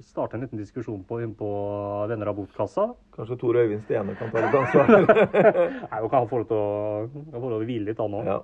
[0.00, 1.50] starte en liten diskusjon på innpå
[2.08, 2.86] Venner av botkassa.
[3.12, 4.88] Kanskje Tor Øyvind Stene kan ta litt ansvar.
[4.88, 8.24] Nei, Han kan få lov til å, hvile litt, han òg.
[8.32, 8.40] ja.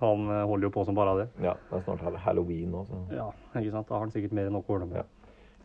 [0.00, 1.28] Han eh, holder jo på som bare det.
[1.44, 3.26] ja, det er snart halloween nå, så Ja,
[3.60, 3.86] ikke sant?
[3.90, 4.96] Da har han sikkert mer enn nok å ordne med.
[4.96, 5.04] Ja.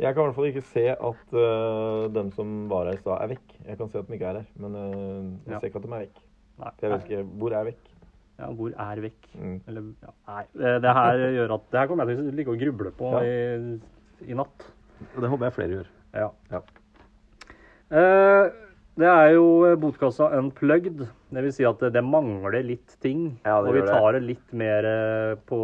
[0.06, 3.16] Jeg kan i hvert fall ikke se at uh, dem som var her i stad,
[3.24, 3.54] er vekk.
[3.70, 5.60] Jeg kan se at de ikke er her, men uh, jeg Ja.
[5.62, 6.20] ser ikke at de er vekk.
[6.60, 6.72] Nei.
[6.76, 7.88] For jeg vet ikke hvor er vekk.
[8.40, 9.28] Ja, hvor er vekk?
[9.40, 9.58] Mm.
[9.70, 10.42] Eller, ja, nei,
[10.84, 13.22] det her gjør at Det her kommer jeg til å ligge og gruble på Ja.
[13.24, 14.68] i, i natt.
[15.14, 15.90] Og det håper jeg flere gjør.
[16.16, 16.30] Ja.
[16.52, 16.62] Ja.
[17.96, 18.46] Eh,
[18.96, 19.48] det er jo
[19.80, 21.02] botkassa unplugged.
[21.36, 23.26] Det vil si at det, det mangler litt ting.
[23.44, 25.60] Ja, og vi tar det litt mer eh, på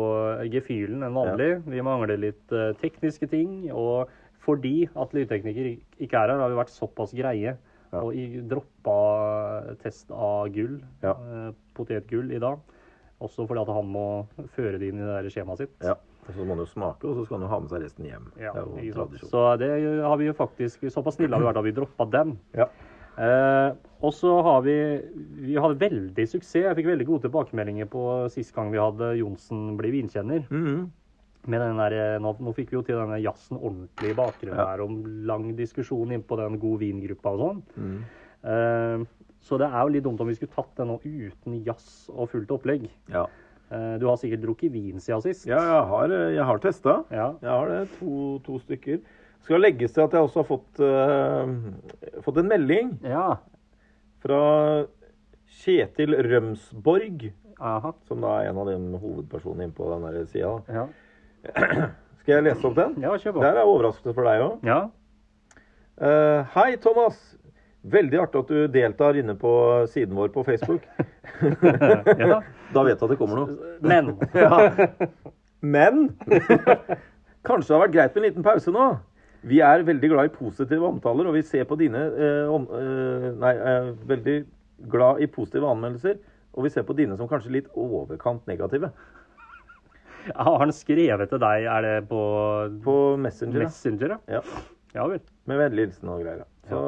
[0.52, 1.52] gefühlen enn vanlig.
[1.72, 3.70] Vi mangler litt eh, tekniske ting.
[3.72, 4.12] Og
[4.44, 5.72] fordi at lydtekniker
[6.02, 7.56] ikke er her, har vi vært såpass greie
[7.92, 8.00] Ja.
[8.02, 11.12] og jeg droppa test av gull, Ja.
[11.12, 12.60] eh, potetgull, i dag.
[13.22, 14.06] Også fordi at han må
[14.56, 15.76] føre det inn i det skjemaet sitt.
[15.84, 15.94] Ja.
[16.28, 18.06] Og så må han jo smake, og så skal han jo ha med seg resten
[18.06, 18.32] hjem.
[18.40, 19.28] Ja, det er jo.
[19.28, 22.38] Så det har vi jo faktisk Såpass snille har vi vært at vi droppa den.
[22.56, 22.68] Ja.
[23.18, 24.76] Eh, og så har vi
[25.42, 26.64] Vi hadde veldig suksess.
[26.64, 30.48] Jeg fikk veldig gode tilbakemeldinger på sist gang vi hadde Johnsen bli vinkjenner.
[30.50, 30.92] Mhm.
[31.50, 34.68] Med den der, nå, nå fikk vi jo til denne jazzen ordentlig i bakgrunnen Ja.
[34.70, 37.64] her, om lang diskusjon inn på den god vin-gruppa og sånn.
[37.78, 37.96] Mm.
[38.46, 42.10] Uh, så det er jo litt dumt om vi skulle tatt den nå uten jazz
[42.14, 42.90] og fullt opplegg.
[43.10, 43.26] ja.
[43.72, 45.46] Uh, du har sikkert drukket vin siden sist?
[45.48, 46.96] ja, jeg har, jeg har testa.
[47.10, 47.28] Ja.
[47.40, 47.84] Jeg har det.
[48.02, 48.98] To, to stykker.
[49.48, 53.38] Skal legges til at jeg også har fått, uh, fått en melding ja.
[54.22, 54.42] fra
[55.62, 57.32] Kjetil Rømsborg,
[57.62, 57.94] Aha.
[58.10, 60.54] som da er en av de hovedpersonene inne på den sida.
[60.68, 60.86] Ja.
[62.22, 62.96] Skal jeg lese opp den?
[63.02, 63.44] ja, kjør på.
[63.44, 64.66] Der er overraskelse for deg òg.
[64.68, 64.82] Ja.
[66.56, 67.20] hei, Thomas.
[67.82, 69.52] Veldig artig at du deltar inne på
[69.90, 70.86] siden vår på Facebook.
[72.22, 72.42] ja.
[72.74, 73.78] Da vet du at det kommer noe.
[73.82, 74.90] Men Ja.
[75.62, 76.10] Men
[77.46, 78.88] kanskje det har vært greit med en liten pause nå.
[79.46, 83.28] Vi er veldig glad i positive omtaler, og vi ser på dine eh, om, eh,
[83.42, 84.36] Nei, eh, veldig
[84.92, 86.20] glad i positive anmeldelser.
[86.54, 88.92] Og vi ser på dine som kanskje litt overkant negative.
[90.48, 92.22] Har han skrevet til deg, er det på
[92.86, 93.66] På Messenger.
[93.68, 94.18] Messenger?
[94.30, 94.40] ja?
[94.42, 94.68] Ja.
[94.92, 95.22] Ja vel.
[95.48, 96.42] Med vennlig hilsen og greier.
[96.44, 96.48] ja.
[96.72, 96.80] Så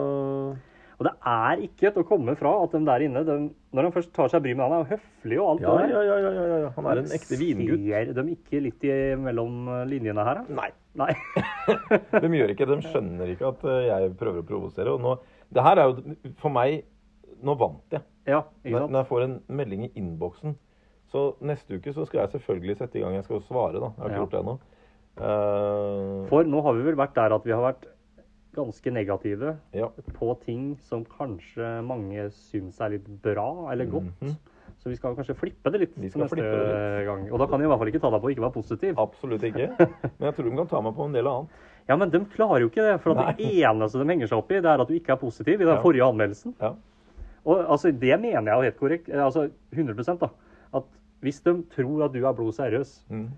[0.99, 3.35] Og det er ikke til å komme fra at de der inne, de,
[3.75, 5.87] når han først tar seg bryet med han, er jo høflig og alt ja, det
[5.87, 5.93] der.
[5.95, 6.69] ja, ja, ja, ja, ja.
[6.75, 7.85] Han er en ekte vingutt.
[7.89, 10.57] Ser de ikke litt i, mellom linjene her, da?
[10.61, 10.69] Nei.
[11.01, 11.09] Nei.
[12.23, 12.67] De gjør ikke.
[12.69, 14.93] De skjønner ikke at eh, jeg prøver å provosere.
[14.93, 15.15] Og nå,
[15.55, 16.83] det her er jo for meg
[17.43, 17.99] Nå vant jeg.
[18.29, 20.53] Ja, Når, når jeg får en melding i innboksen.
[21.13, 23.13] Så neste uke så skal jeg selvfølgelig sette i gang.
[23.19, 23.91] Jeg skal jo svare, da.
[23.93, 24.23] Jeg har ikke Ja.
[24.23, 24.55] gjort det ennå.
[25.13, 26.23] Uh...
[26.31, 27.85] For nå har vi vel vært der at vi har vært
[28.53, 29.87] ganske negative ja.
[30.17, 34.09] på ting som kanskje mange syns er litt bra eller godt.
[34.21, 34.33] Mhm.
[34.83, 37.05] Så vi skal kanskje flippe det litt neste det litt.
[37.07, 37.21] gang.
[37.31, 38.97] Og da kan de i hvert fall ikke ta deg på å ikke være positiv.
[38.99, 39.69] Absolutt ikke.
[40.19, 41.61] Men jeg tror de kan ta meg på en del annet.
[41.87, 42.97] Ja, men de klarer jo ikke det.
[43.03, 45.19] For at det eneste de henger seg opp i, det er at du ikke er
[45.19, 45.81] positiv i den Ja.
[45.83, 46.53] forrige anmeldelsen.
[46.61, 46.73] Ja.
[47.43, 49.09] Og altså, det mener jeg jo helt korrekt.
[49.11, 50.29] Altså 100% da.
[50.79, 50.83] At
[51.23, 53.29] hvis de tror at du er blod seriøs, Mm.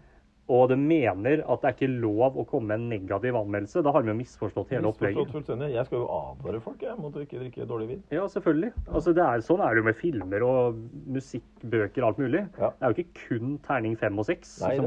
[0.48, 3.92] og de mener at det er ikke lov å komme med en negativ anmeldelse, da
[3.92, 5.32] har de jo misforstått hele opplegget.
[5.34, 5.72] fullstendig.
[5.74, 8.04] Jeg skal jo advare folk jeg, mot å ikke drikke dårlig vin.
[8.12, 8.72] Ja, selvfølgelig.
[8.94, 10.76] Altså, det er, sånn er det jo med filmer og
[11.16, 12.44] musikkbøker og alt mulig.
[12.60, 12.70] Ja.
[12.70, 14.86] Det er jo ikke kun terning fem og seks som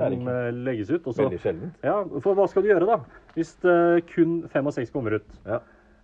[0.64, 1.02] legges ut.
[1.10, 1.24] Også.
[1.26, 1.74] Veldig sjeldent.
[1.82, 3.00] ja, for hva skal du gjøre da?
[3.34, 5.58] Hvis eh, kun fem og seks kommer ut, Ja.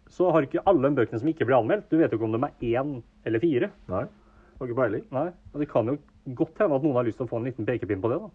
[0.08, 2.32] så har ikke alle de bøkene som ikke blir anmeldt, du vet jo ikke om
[2.32, 3.70] de er én eller fire.
[3.88, 4.04] Nei.
[4.58, 5.04] Har ikke peiling.
[5.12, 7.44] Nei, og det kan jo godt hende at noen har lyst til å få en
[7.50, 8.30] liten pekepinn på det da.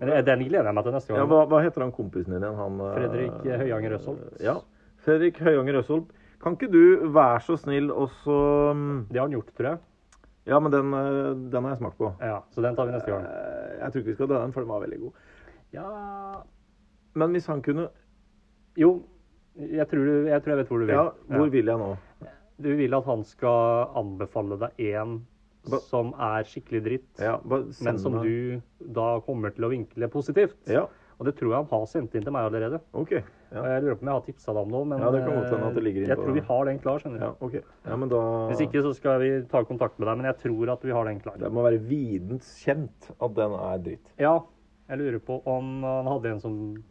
[0.00, 1.28] Men den gleder jeg meg til neste Ja, gang.
[1.32, 2.56] hva, hva heter han kompisen din igjen?
[2.58, 4.18] Han, eh, Fredrik Høyanger Øsholm.
[4.40, 4.56] Ja.
[5.04, 6.04] Fredrik Høyanger Øsholm.
[6.40, 8.36] Kan ikke du være så snill og så
[8.74, 9.78] mm, Det har han gjort, tror jeg.
[10.46, 12.12] Ja, men den, eh, den har jeg smakt på.
[12.22, 13.26] Ja, så den tar vi neste gang.
[13.26, 15.12] Eh, Jeg tror ikke vi skal ta den, for den var veldig god.
[15.72, 16.42] Ja,
[17.14, 17.88] Men hvis han kunne
[18.78, 19.02] jo,
[19.58, 20.94] jeg tror, du, jeg tror jeg vet hvor du vil.
[20.94, 21.96] Ja, hvor vil jeg nå?
[22.62, 25.26] Du vil at han skal anbefale deg en
[25.90, 30.56] Som er skikkelig dritt, Ja, men som du da kommer til å vinkle positivt.
[30.66, 30.86] Ja,
[31.20, 32.80] Og det tror jeg han har sendt inn til meg allerede.
[32.94, 33.12] OK.
[33.12, 33.22] Og
[33.52, 35.34] Ja, Jeg lurer på om jeg har tipsa deg om noe, men Ja, det kan
[35.36, 36.98] godt hende at det ligger eh, inn jeg på- tror vi har den klar.
[36.98, 37.24] skjønner du.
[37.26, 37.60] ja, okay.
[37.84, 40.72] Ja, men da Hvis ikke så skal vi ta kontakt med deg, men jeg tror
[40.72, 41.36] at vi har den klar.
[41.36, 44.06] Det må være videns kjent at den er dritt.
[44.18, 44.40] Ja,
[44.88, 46.82] jeg lurer på om han hadde en som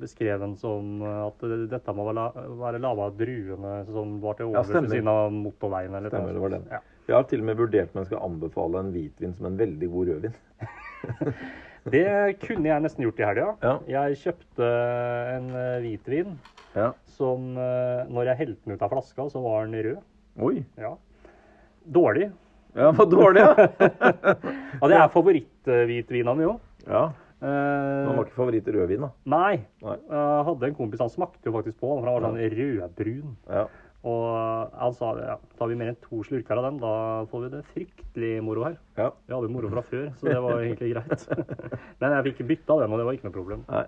[0.00, 1.38] beskrev den som at
[1.70, 4.90] dette må være, av druene som var til overs ved stemmer.
[4.90, 5.94] siden av motorveien.
[5.94, 6.66] Eller Stemmer, noe det var den.
[6.72, 6.80] Ja.
[7.06, 9.88] Jeg har til og med vurdert om jeg skal anbefale en hvitvin som en veldig
[9.92, 10.34] god rødvin.
[11.86, 12.02] Det
[12.42, 13.50] kunne jeg nesten gjort i helga.
[13.62, 13.74] Ja.
[13.92, 14.70] Jeg kjøpte
[15.36, 16.32] en eh, hvitvin
[16.74, 16.88] Ja.
[17.16, 20.00] som eh, Når jeg helte den ut av flaska, så var den rød.
[20.42, 20.64] Oi.
[20.82, 20.96] Ja.
[21.86, 22.32] Dårlig.
[22.76, 23.54] Ja, var dårlig, ja.
[24.82, 26.58] Ja, det er favoritthvitvina mi òg.
[26.90, 27.04] ja.
[27.36, 27.46] Eh,
[28.08, 29.08] Han var ikke favoritt-rødvin, da.
[29.28, 29.58] nei.
[29.84, 29.94] Nei.
[30.10, 33.34] Jeg hadde en kompis, han smakte jo faktisk på den, han var sånn rødbrun.
[33.52, 33.64] Ja.
[34.06, 36.92] Og han sa ja, tar vi mer enn to slurker av den, da
[37.30, 38.76] får vi det fryktelig moro her.
[39.00, 39.08] ja.
[39.26, 41.24] Vi hadde moro fra før, så det var egentlig greit.
[42.00, 43.64] Men jeg fikk bytta den, og det var ikke noe problem.
[43.72, 43.86] Nei.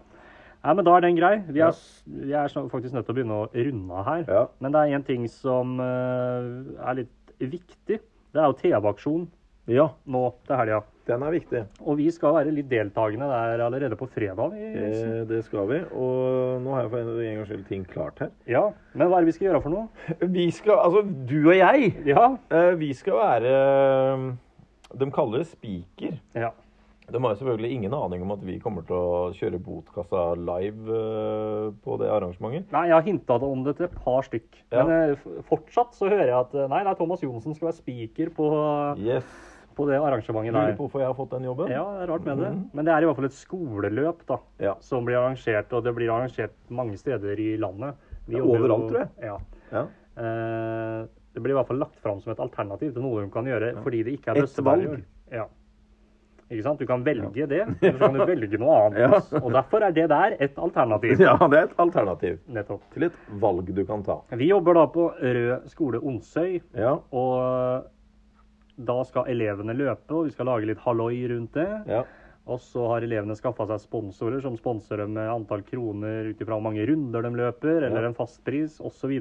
[0.58, 1.34] Nei, men da er den grei.
[1.54, 2.14] Vi er, ja.
[2.26, 4.24] vi er faktisk nødt til å begynne å runde av her.
[4.26, 4.40] Ja.
[4.58, 6.48] Men det er en ting som eh,
[6.82, 8.00] er litt viktig.
[8.02, 9.28] Det er jo TV-aksjon
[9.68, 10.82] ja, nå til helga.
[11.08, 11.60] den er viktig.
[11.88, 14.52] Og vi skal være litt deltakende der allerede på fredag.
[14.58, 15.78] Eh, det skal vi.
[15.96, 18.30] Og nå har jeg for en gangs skyld ting klart her.
[18.48, 19.88] ja, Men hva er det vi skal gjøre for noe?
[20.38, 22.26] Vi skal, altså du og jeg, Ja.
[22.52, 24.36] eh, vi skal være
[24.98, 26.18] De kaller det spiker.
[26.34, 26.50] ja.
[27.08, 31.70] De har selvfølgelig ingen aning om at vi kommer til å kjøre Botkassa live eh,
[31.80, 32.66] på det arrangementet.
[32.74, 34.58] Nei, jeg har hinta om det til et par stykk.
[34.74, 34.82] Ja.
[34.84, 38.28] Men eh, fortsatt så hører jeg at eh, nei, nei, Thomas Johnsen skal være spiker
[38.36, 38.50] på,
[39.00, 39.24] Yes.
[39.78, 40.76] På det arrangementet Lurer der.
[40.78, 41.70] på hvorfor jeg har fått den jobben?
[41.72, 42.50] Ja, det er rart med det.
[42.50, 42.64] Mhm.
[42.74, 44.74] Men det er i hvert fall et skoleløp da, Ja.
[44.80, 47.94] som blir arrangert, og det blir arrangert mange steder i landet.
[48.28, 49.08] Vi Ja, overalt, tror jeg.
[49.22, 49.38] Ja.
[49.72, 49.86] Ja.
[50.18, 53.44] Eh, det blir i hvert fall lagt fram som et alternativ til noe hun kan
[53.46, 55.02] gjøre, fordi det ikke er år.
[55.32, 55.44] Ja.
[56.50, 56.78] Ikke sant?
[56.80, 59.32] Du kan velge det, eller så kan du velge noe annet.
[59.42, 61.20] Og derfor er det der et alternativ.
[61.20, 62.80] ja, det er et alternativ Nettopp.
[62.94, 64.16] til et valg du kan ta.
[64.32, 67.84] Vi jobber da på Rød skole Onsøy, Ja, og
[68.78, 71.68] da skal elevene løpe, og vi skal lage litt halloi rundt det.
[71.90, 72.04] ja.
[72.48, 76.56] Og så har elevene skaffa seg sponsorer som sponser dem med antall kroner ut ifra
[76.56, 78.08] hvor mange runder de løper, eller Ja.
[78.08, 79.12] en fastpris osv.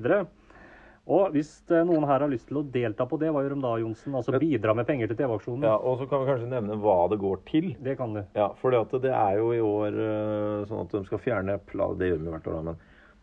[1.07, 3.63] Og hvis eh, noen her har lyst til å delta på det, hva gjør de
[3.65, 4.15] da, Johnsen?
[4.15, 5.67] Altså bidra med penger til TV-aksjonen?
[5.67, 7.69] ja og så kan vi kanskje nevne hva det går til.
[7.84, 8.23] Det kan du.
[8.35, 11.59] Ja, for det er jo i år eh, sånn at de skal fjerne
[11.99, 12.77] Det gjør de hvert år, da, men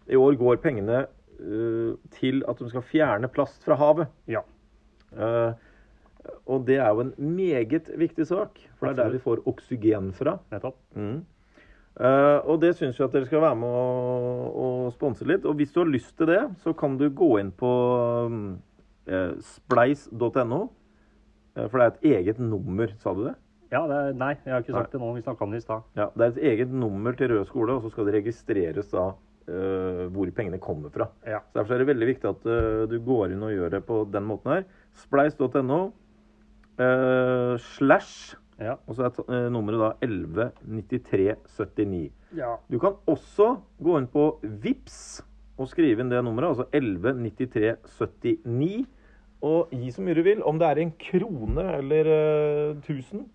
[0.04, 1.06] i år går pengene
[1.40, 4.10] uh, til at de skal fjerne plast fra havet.
[4.28, 4.42] Ja.
[5.16, 5.52] Eh,
[6.46, 10.12] og det er jo en meget viktig sak, for det er der vi får oksygen
[10.16, 10.38] fra.
[10.52, 10.76] Nettopp.
[10.96, 11.22] Mm.
[11.94, 13.84] Uh, og det syns vi at dere skal være med å,
[14.64, 15.46] å sponse litt.
[15.46, 17.70] Og hvis du har lyst til det, så kan du gå inn på
[18.26, 18.40] um,
[19.06, 20.60] eh, spleis.no.
[21.54, 23.36] Uh, for det er et eget nummer, sa du det?
[23.74, 25.12] Ja, det er, nei, jeg har ikke sagt det nå.
[25.16, 25.86] Vi snakka om det i stad.
[25.98, 29.08] Ja, Det er et eget nummer til Rød skole, og så skal det registreres da
[29.48, 31.08] eh, hvor pengene kommer fra.
[31.26, 31.40] Ja.
[31.48, 34.04] Så Derfor er det veldig viktig at eh, du går inn og gjør det på
[34.12, 34.66] den måten her.
[35.04, 35.80] Spleis.no
[36.78, 38.76] eh, slash Ja.
[38.86, 42.10] Og så er eh, nummeret da 119379.
[42.38, 42.52] ja.
[42.70, 45.22] Du kan også gå inn på VIPS
[45.58, 48.86] og skrive inn det nummeret, altså 119379,
[49.44, 50.40] og gi så mye du vil.
[50.42, 52.04] Om det er en krone eller
[52.86, 53.24] tusen.
[53.24, 53.28] 1000.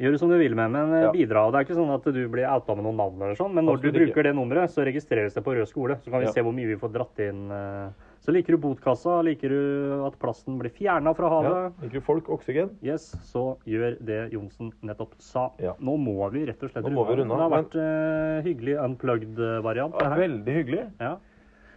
[0.00, 1.10] Gjør det som du vil med, men Ja.
[1.12, 1.44] bidra.
[1.52, 3.76] Det er ikke sånn at du blir outa med noen navn, eller sånn, men når
[3.80, 4.22] du bruker ikke.
[4.24, 5.96] det nummeret, så registreres det på Rød skole.
[6.02, 6.32] Så kan vi Ja.
[6.32, 7.50] se hvor mye vi får dratt inn.
[7.50, 7.90] eh.
[8.24, 11.56] Så liker du botkassa, liker du at plasten blir fjerna fra havet.
[11.58, 11.72] Ja.
[11.84, 12.70] Liker du folk oksygen?
[12.80, 15.50] yes, så gjør det Johnsen nettopp sa.
[15.60, 15.74] Ja.
[15.78, 17.04] Nå må vi rett og slett runde.
[17.20, 20.00] runde Det har vært uh, hyggelig unplugged-variant.
[20.00, 20.86] Ja, veldig hyggelig.
[21.04, 21.12] Ja.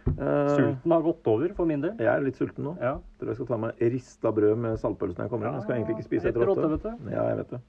[0.08, 1.92] Eh, Sulten har gått over for min del.
[2.00, 2.76] jeg er litt sulten nå.
[2.80, 2.94] Ja.
[3.20, 5.58] Tror jeg skal ta meg rista brød med saltpølse når jeg kommer inn.
[5.58, 6.70] Jeg skal egentlig ikke spise Etter åtte.
[6.72, 7.10] vet du.
[7.12, 7.60] Ja, jeg vet det.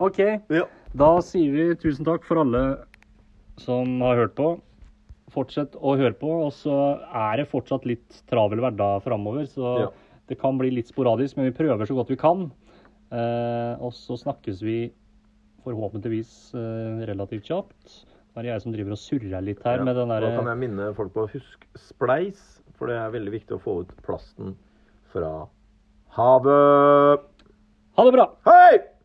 [0.00, 0.18] OK,
[0.56, 0.64] Ja.
[0.96, 2.62] da sier vi tusen takk for alle
[3.60, 4.54] som har hørt på.
[5.30, 6.30] Fortsett å høre på.
[6.46, 6.74] Og så
[7.14, 9.90] er det fortsatt litt travel hverdag framover, så Ja.
[10.28, 12.50] det kan bli litt sporadisk, men vi prøver så godt vi kan.
[13.12, 14.92] Eh, og så snakkes vi
[15.64, 18.04] forhåpentligvis eh, relativt kjapt.
[18.34, 19.84] Det er jeg som driver og surrer litt her Ja.
[19.84, 23.32] med den Da kan jeg minne folk på å huske spleis, for det er veldig
[23.32, 24.54] viktig å få ut plasten
[25.12, 25.48] fra
[26.16, 27.20] havet.
[27.98, 28.26] Ha det bra!
[28.46, 28.78] Hei!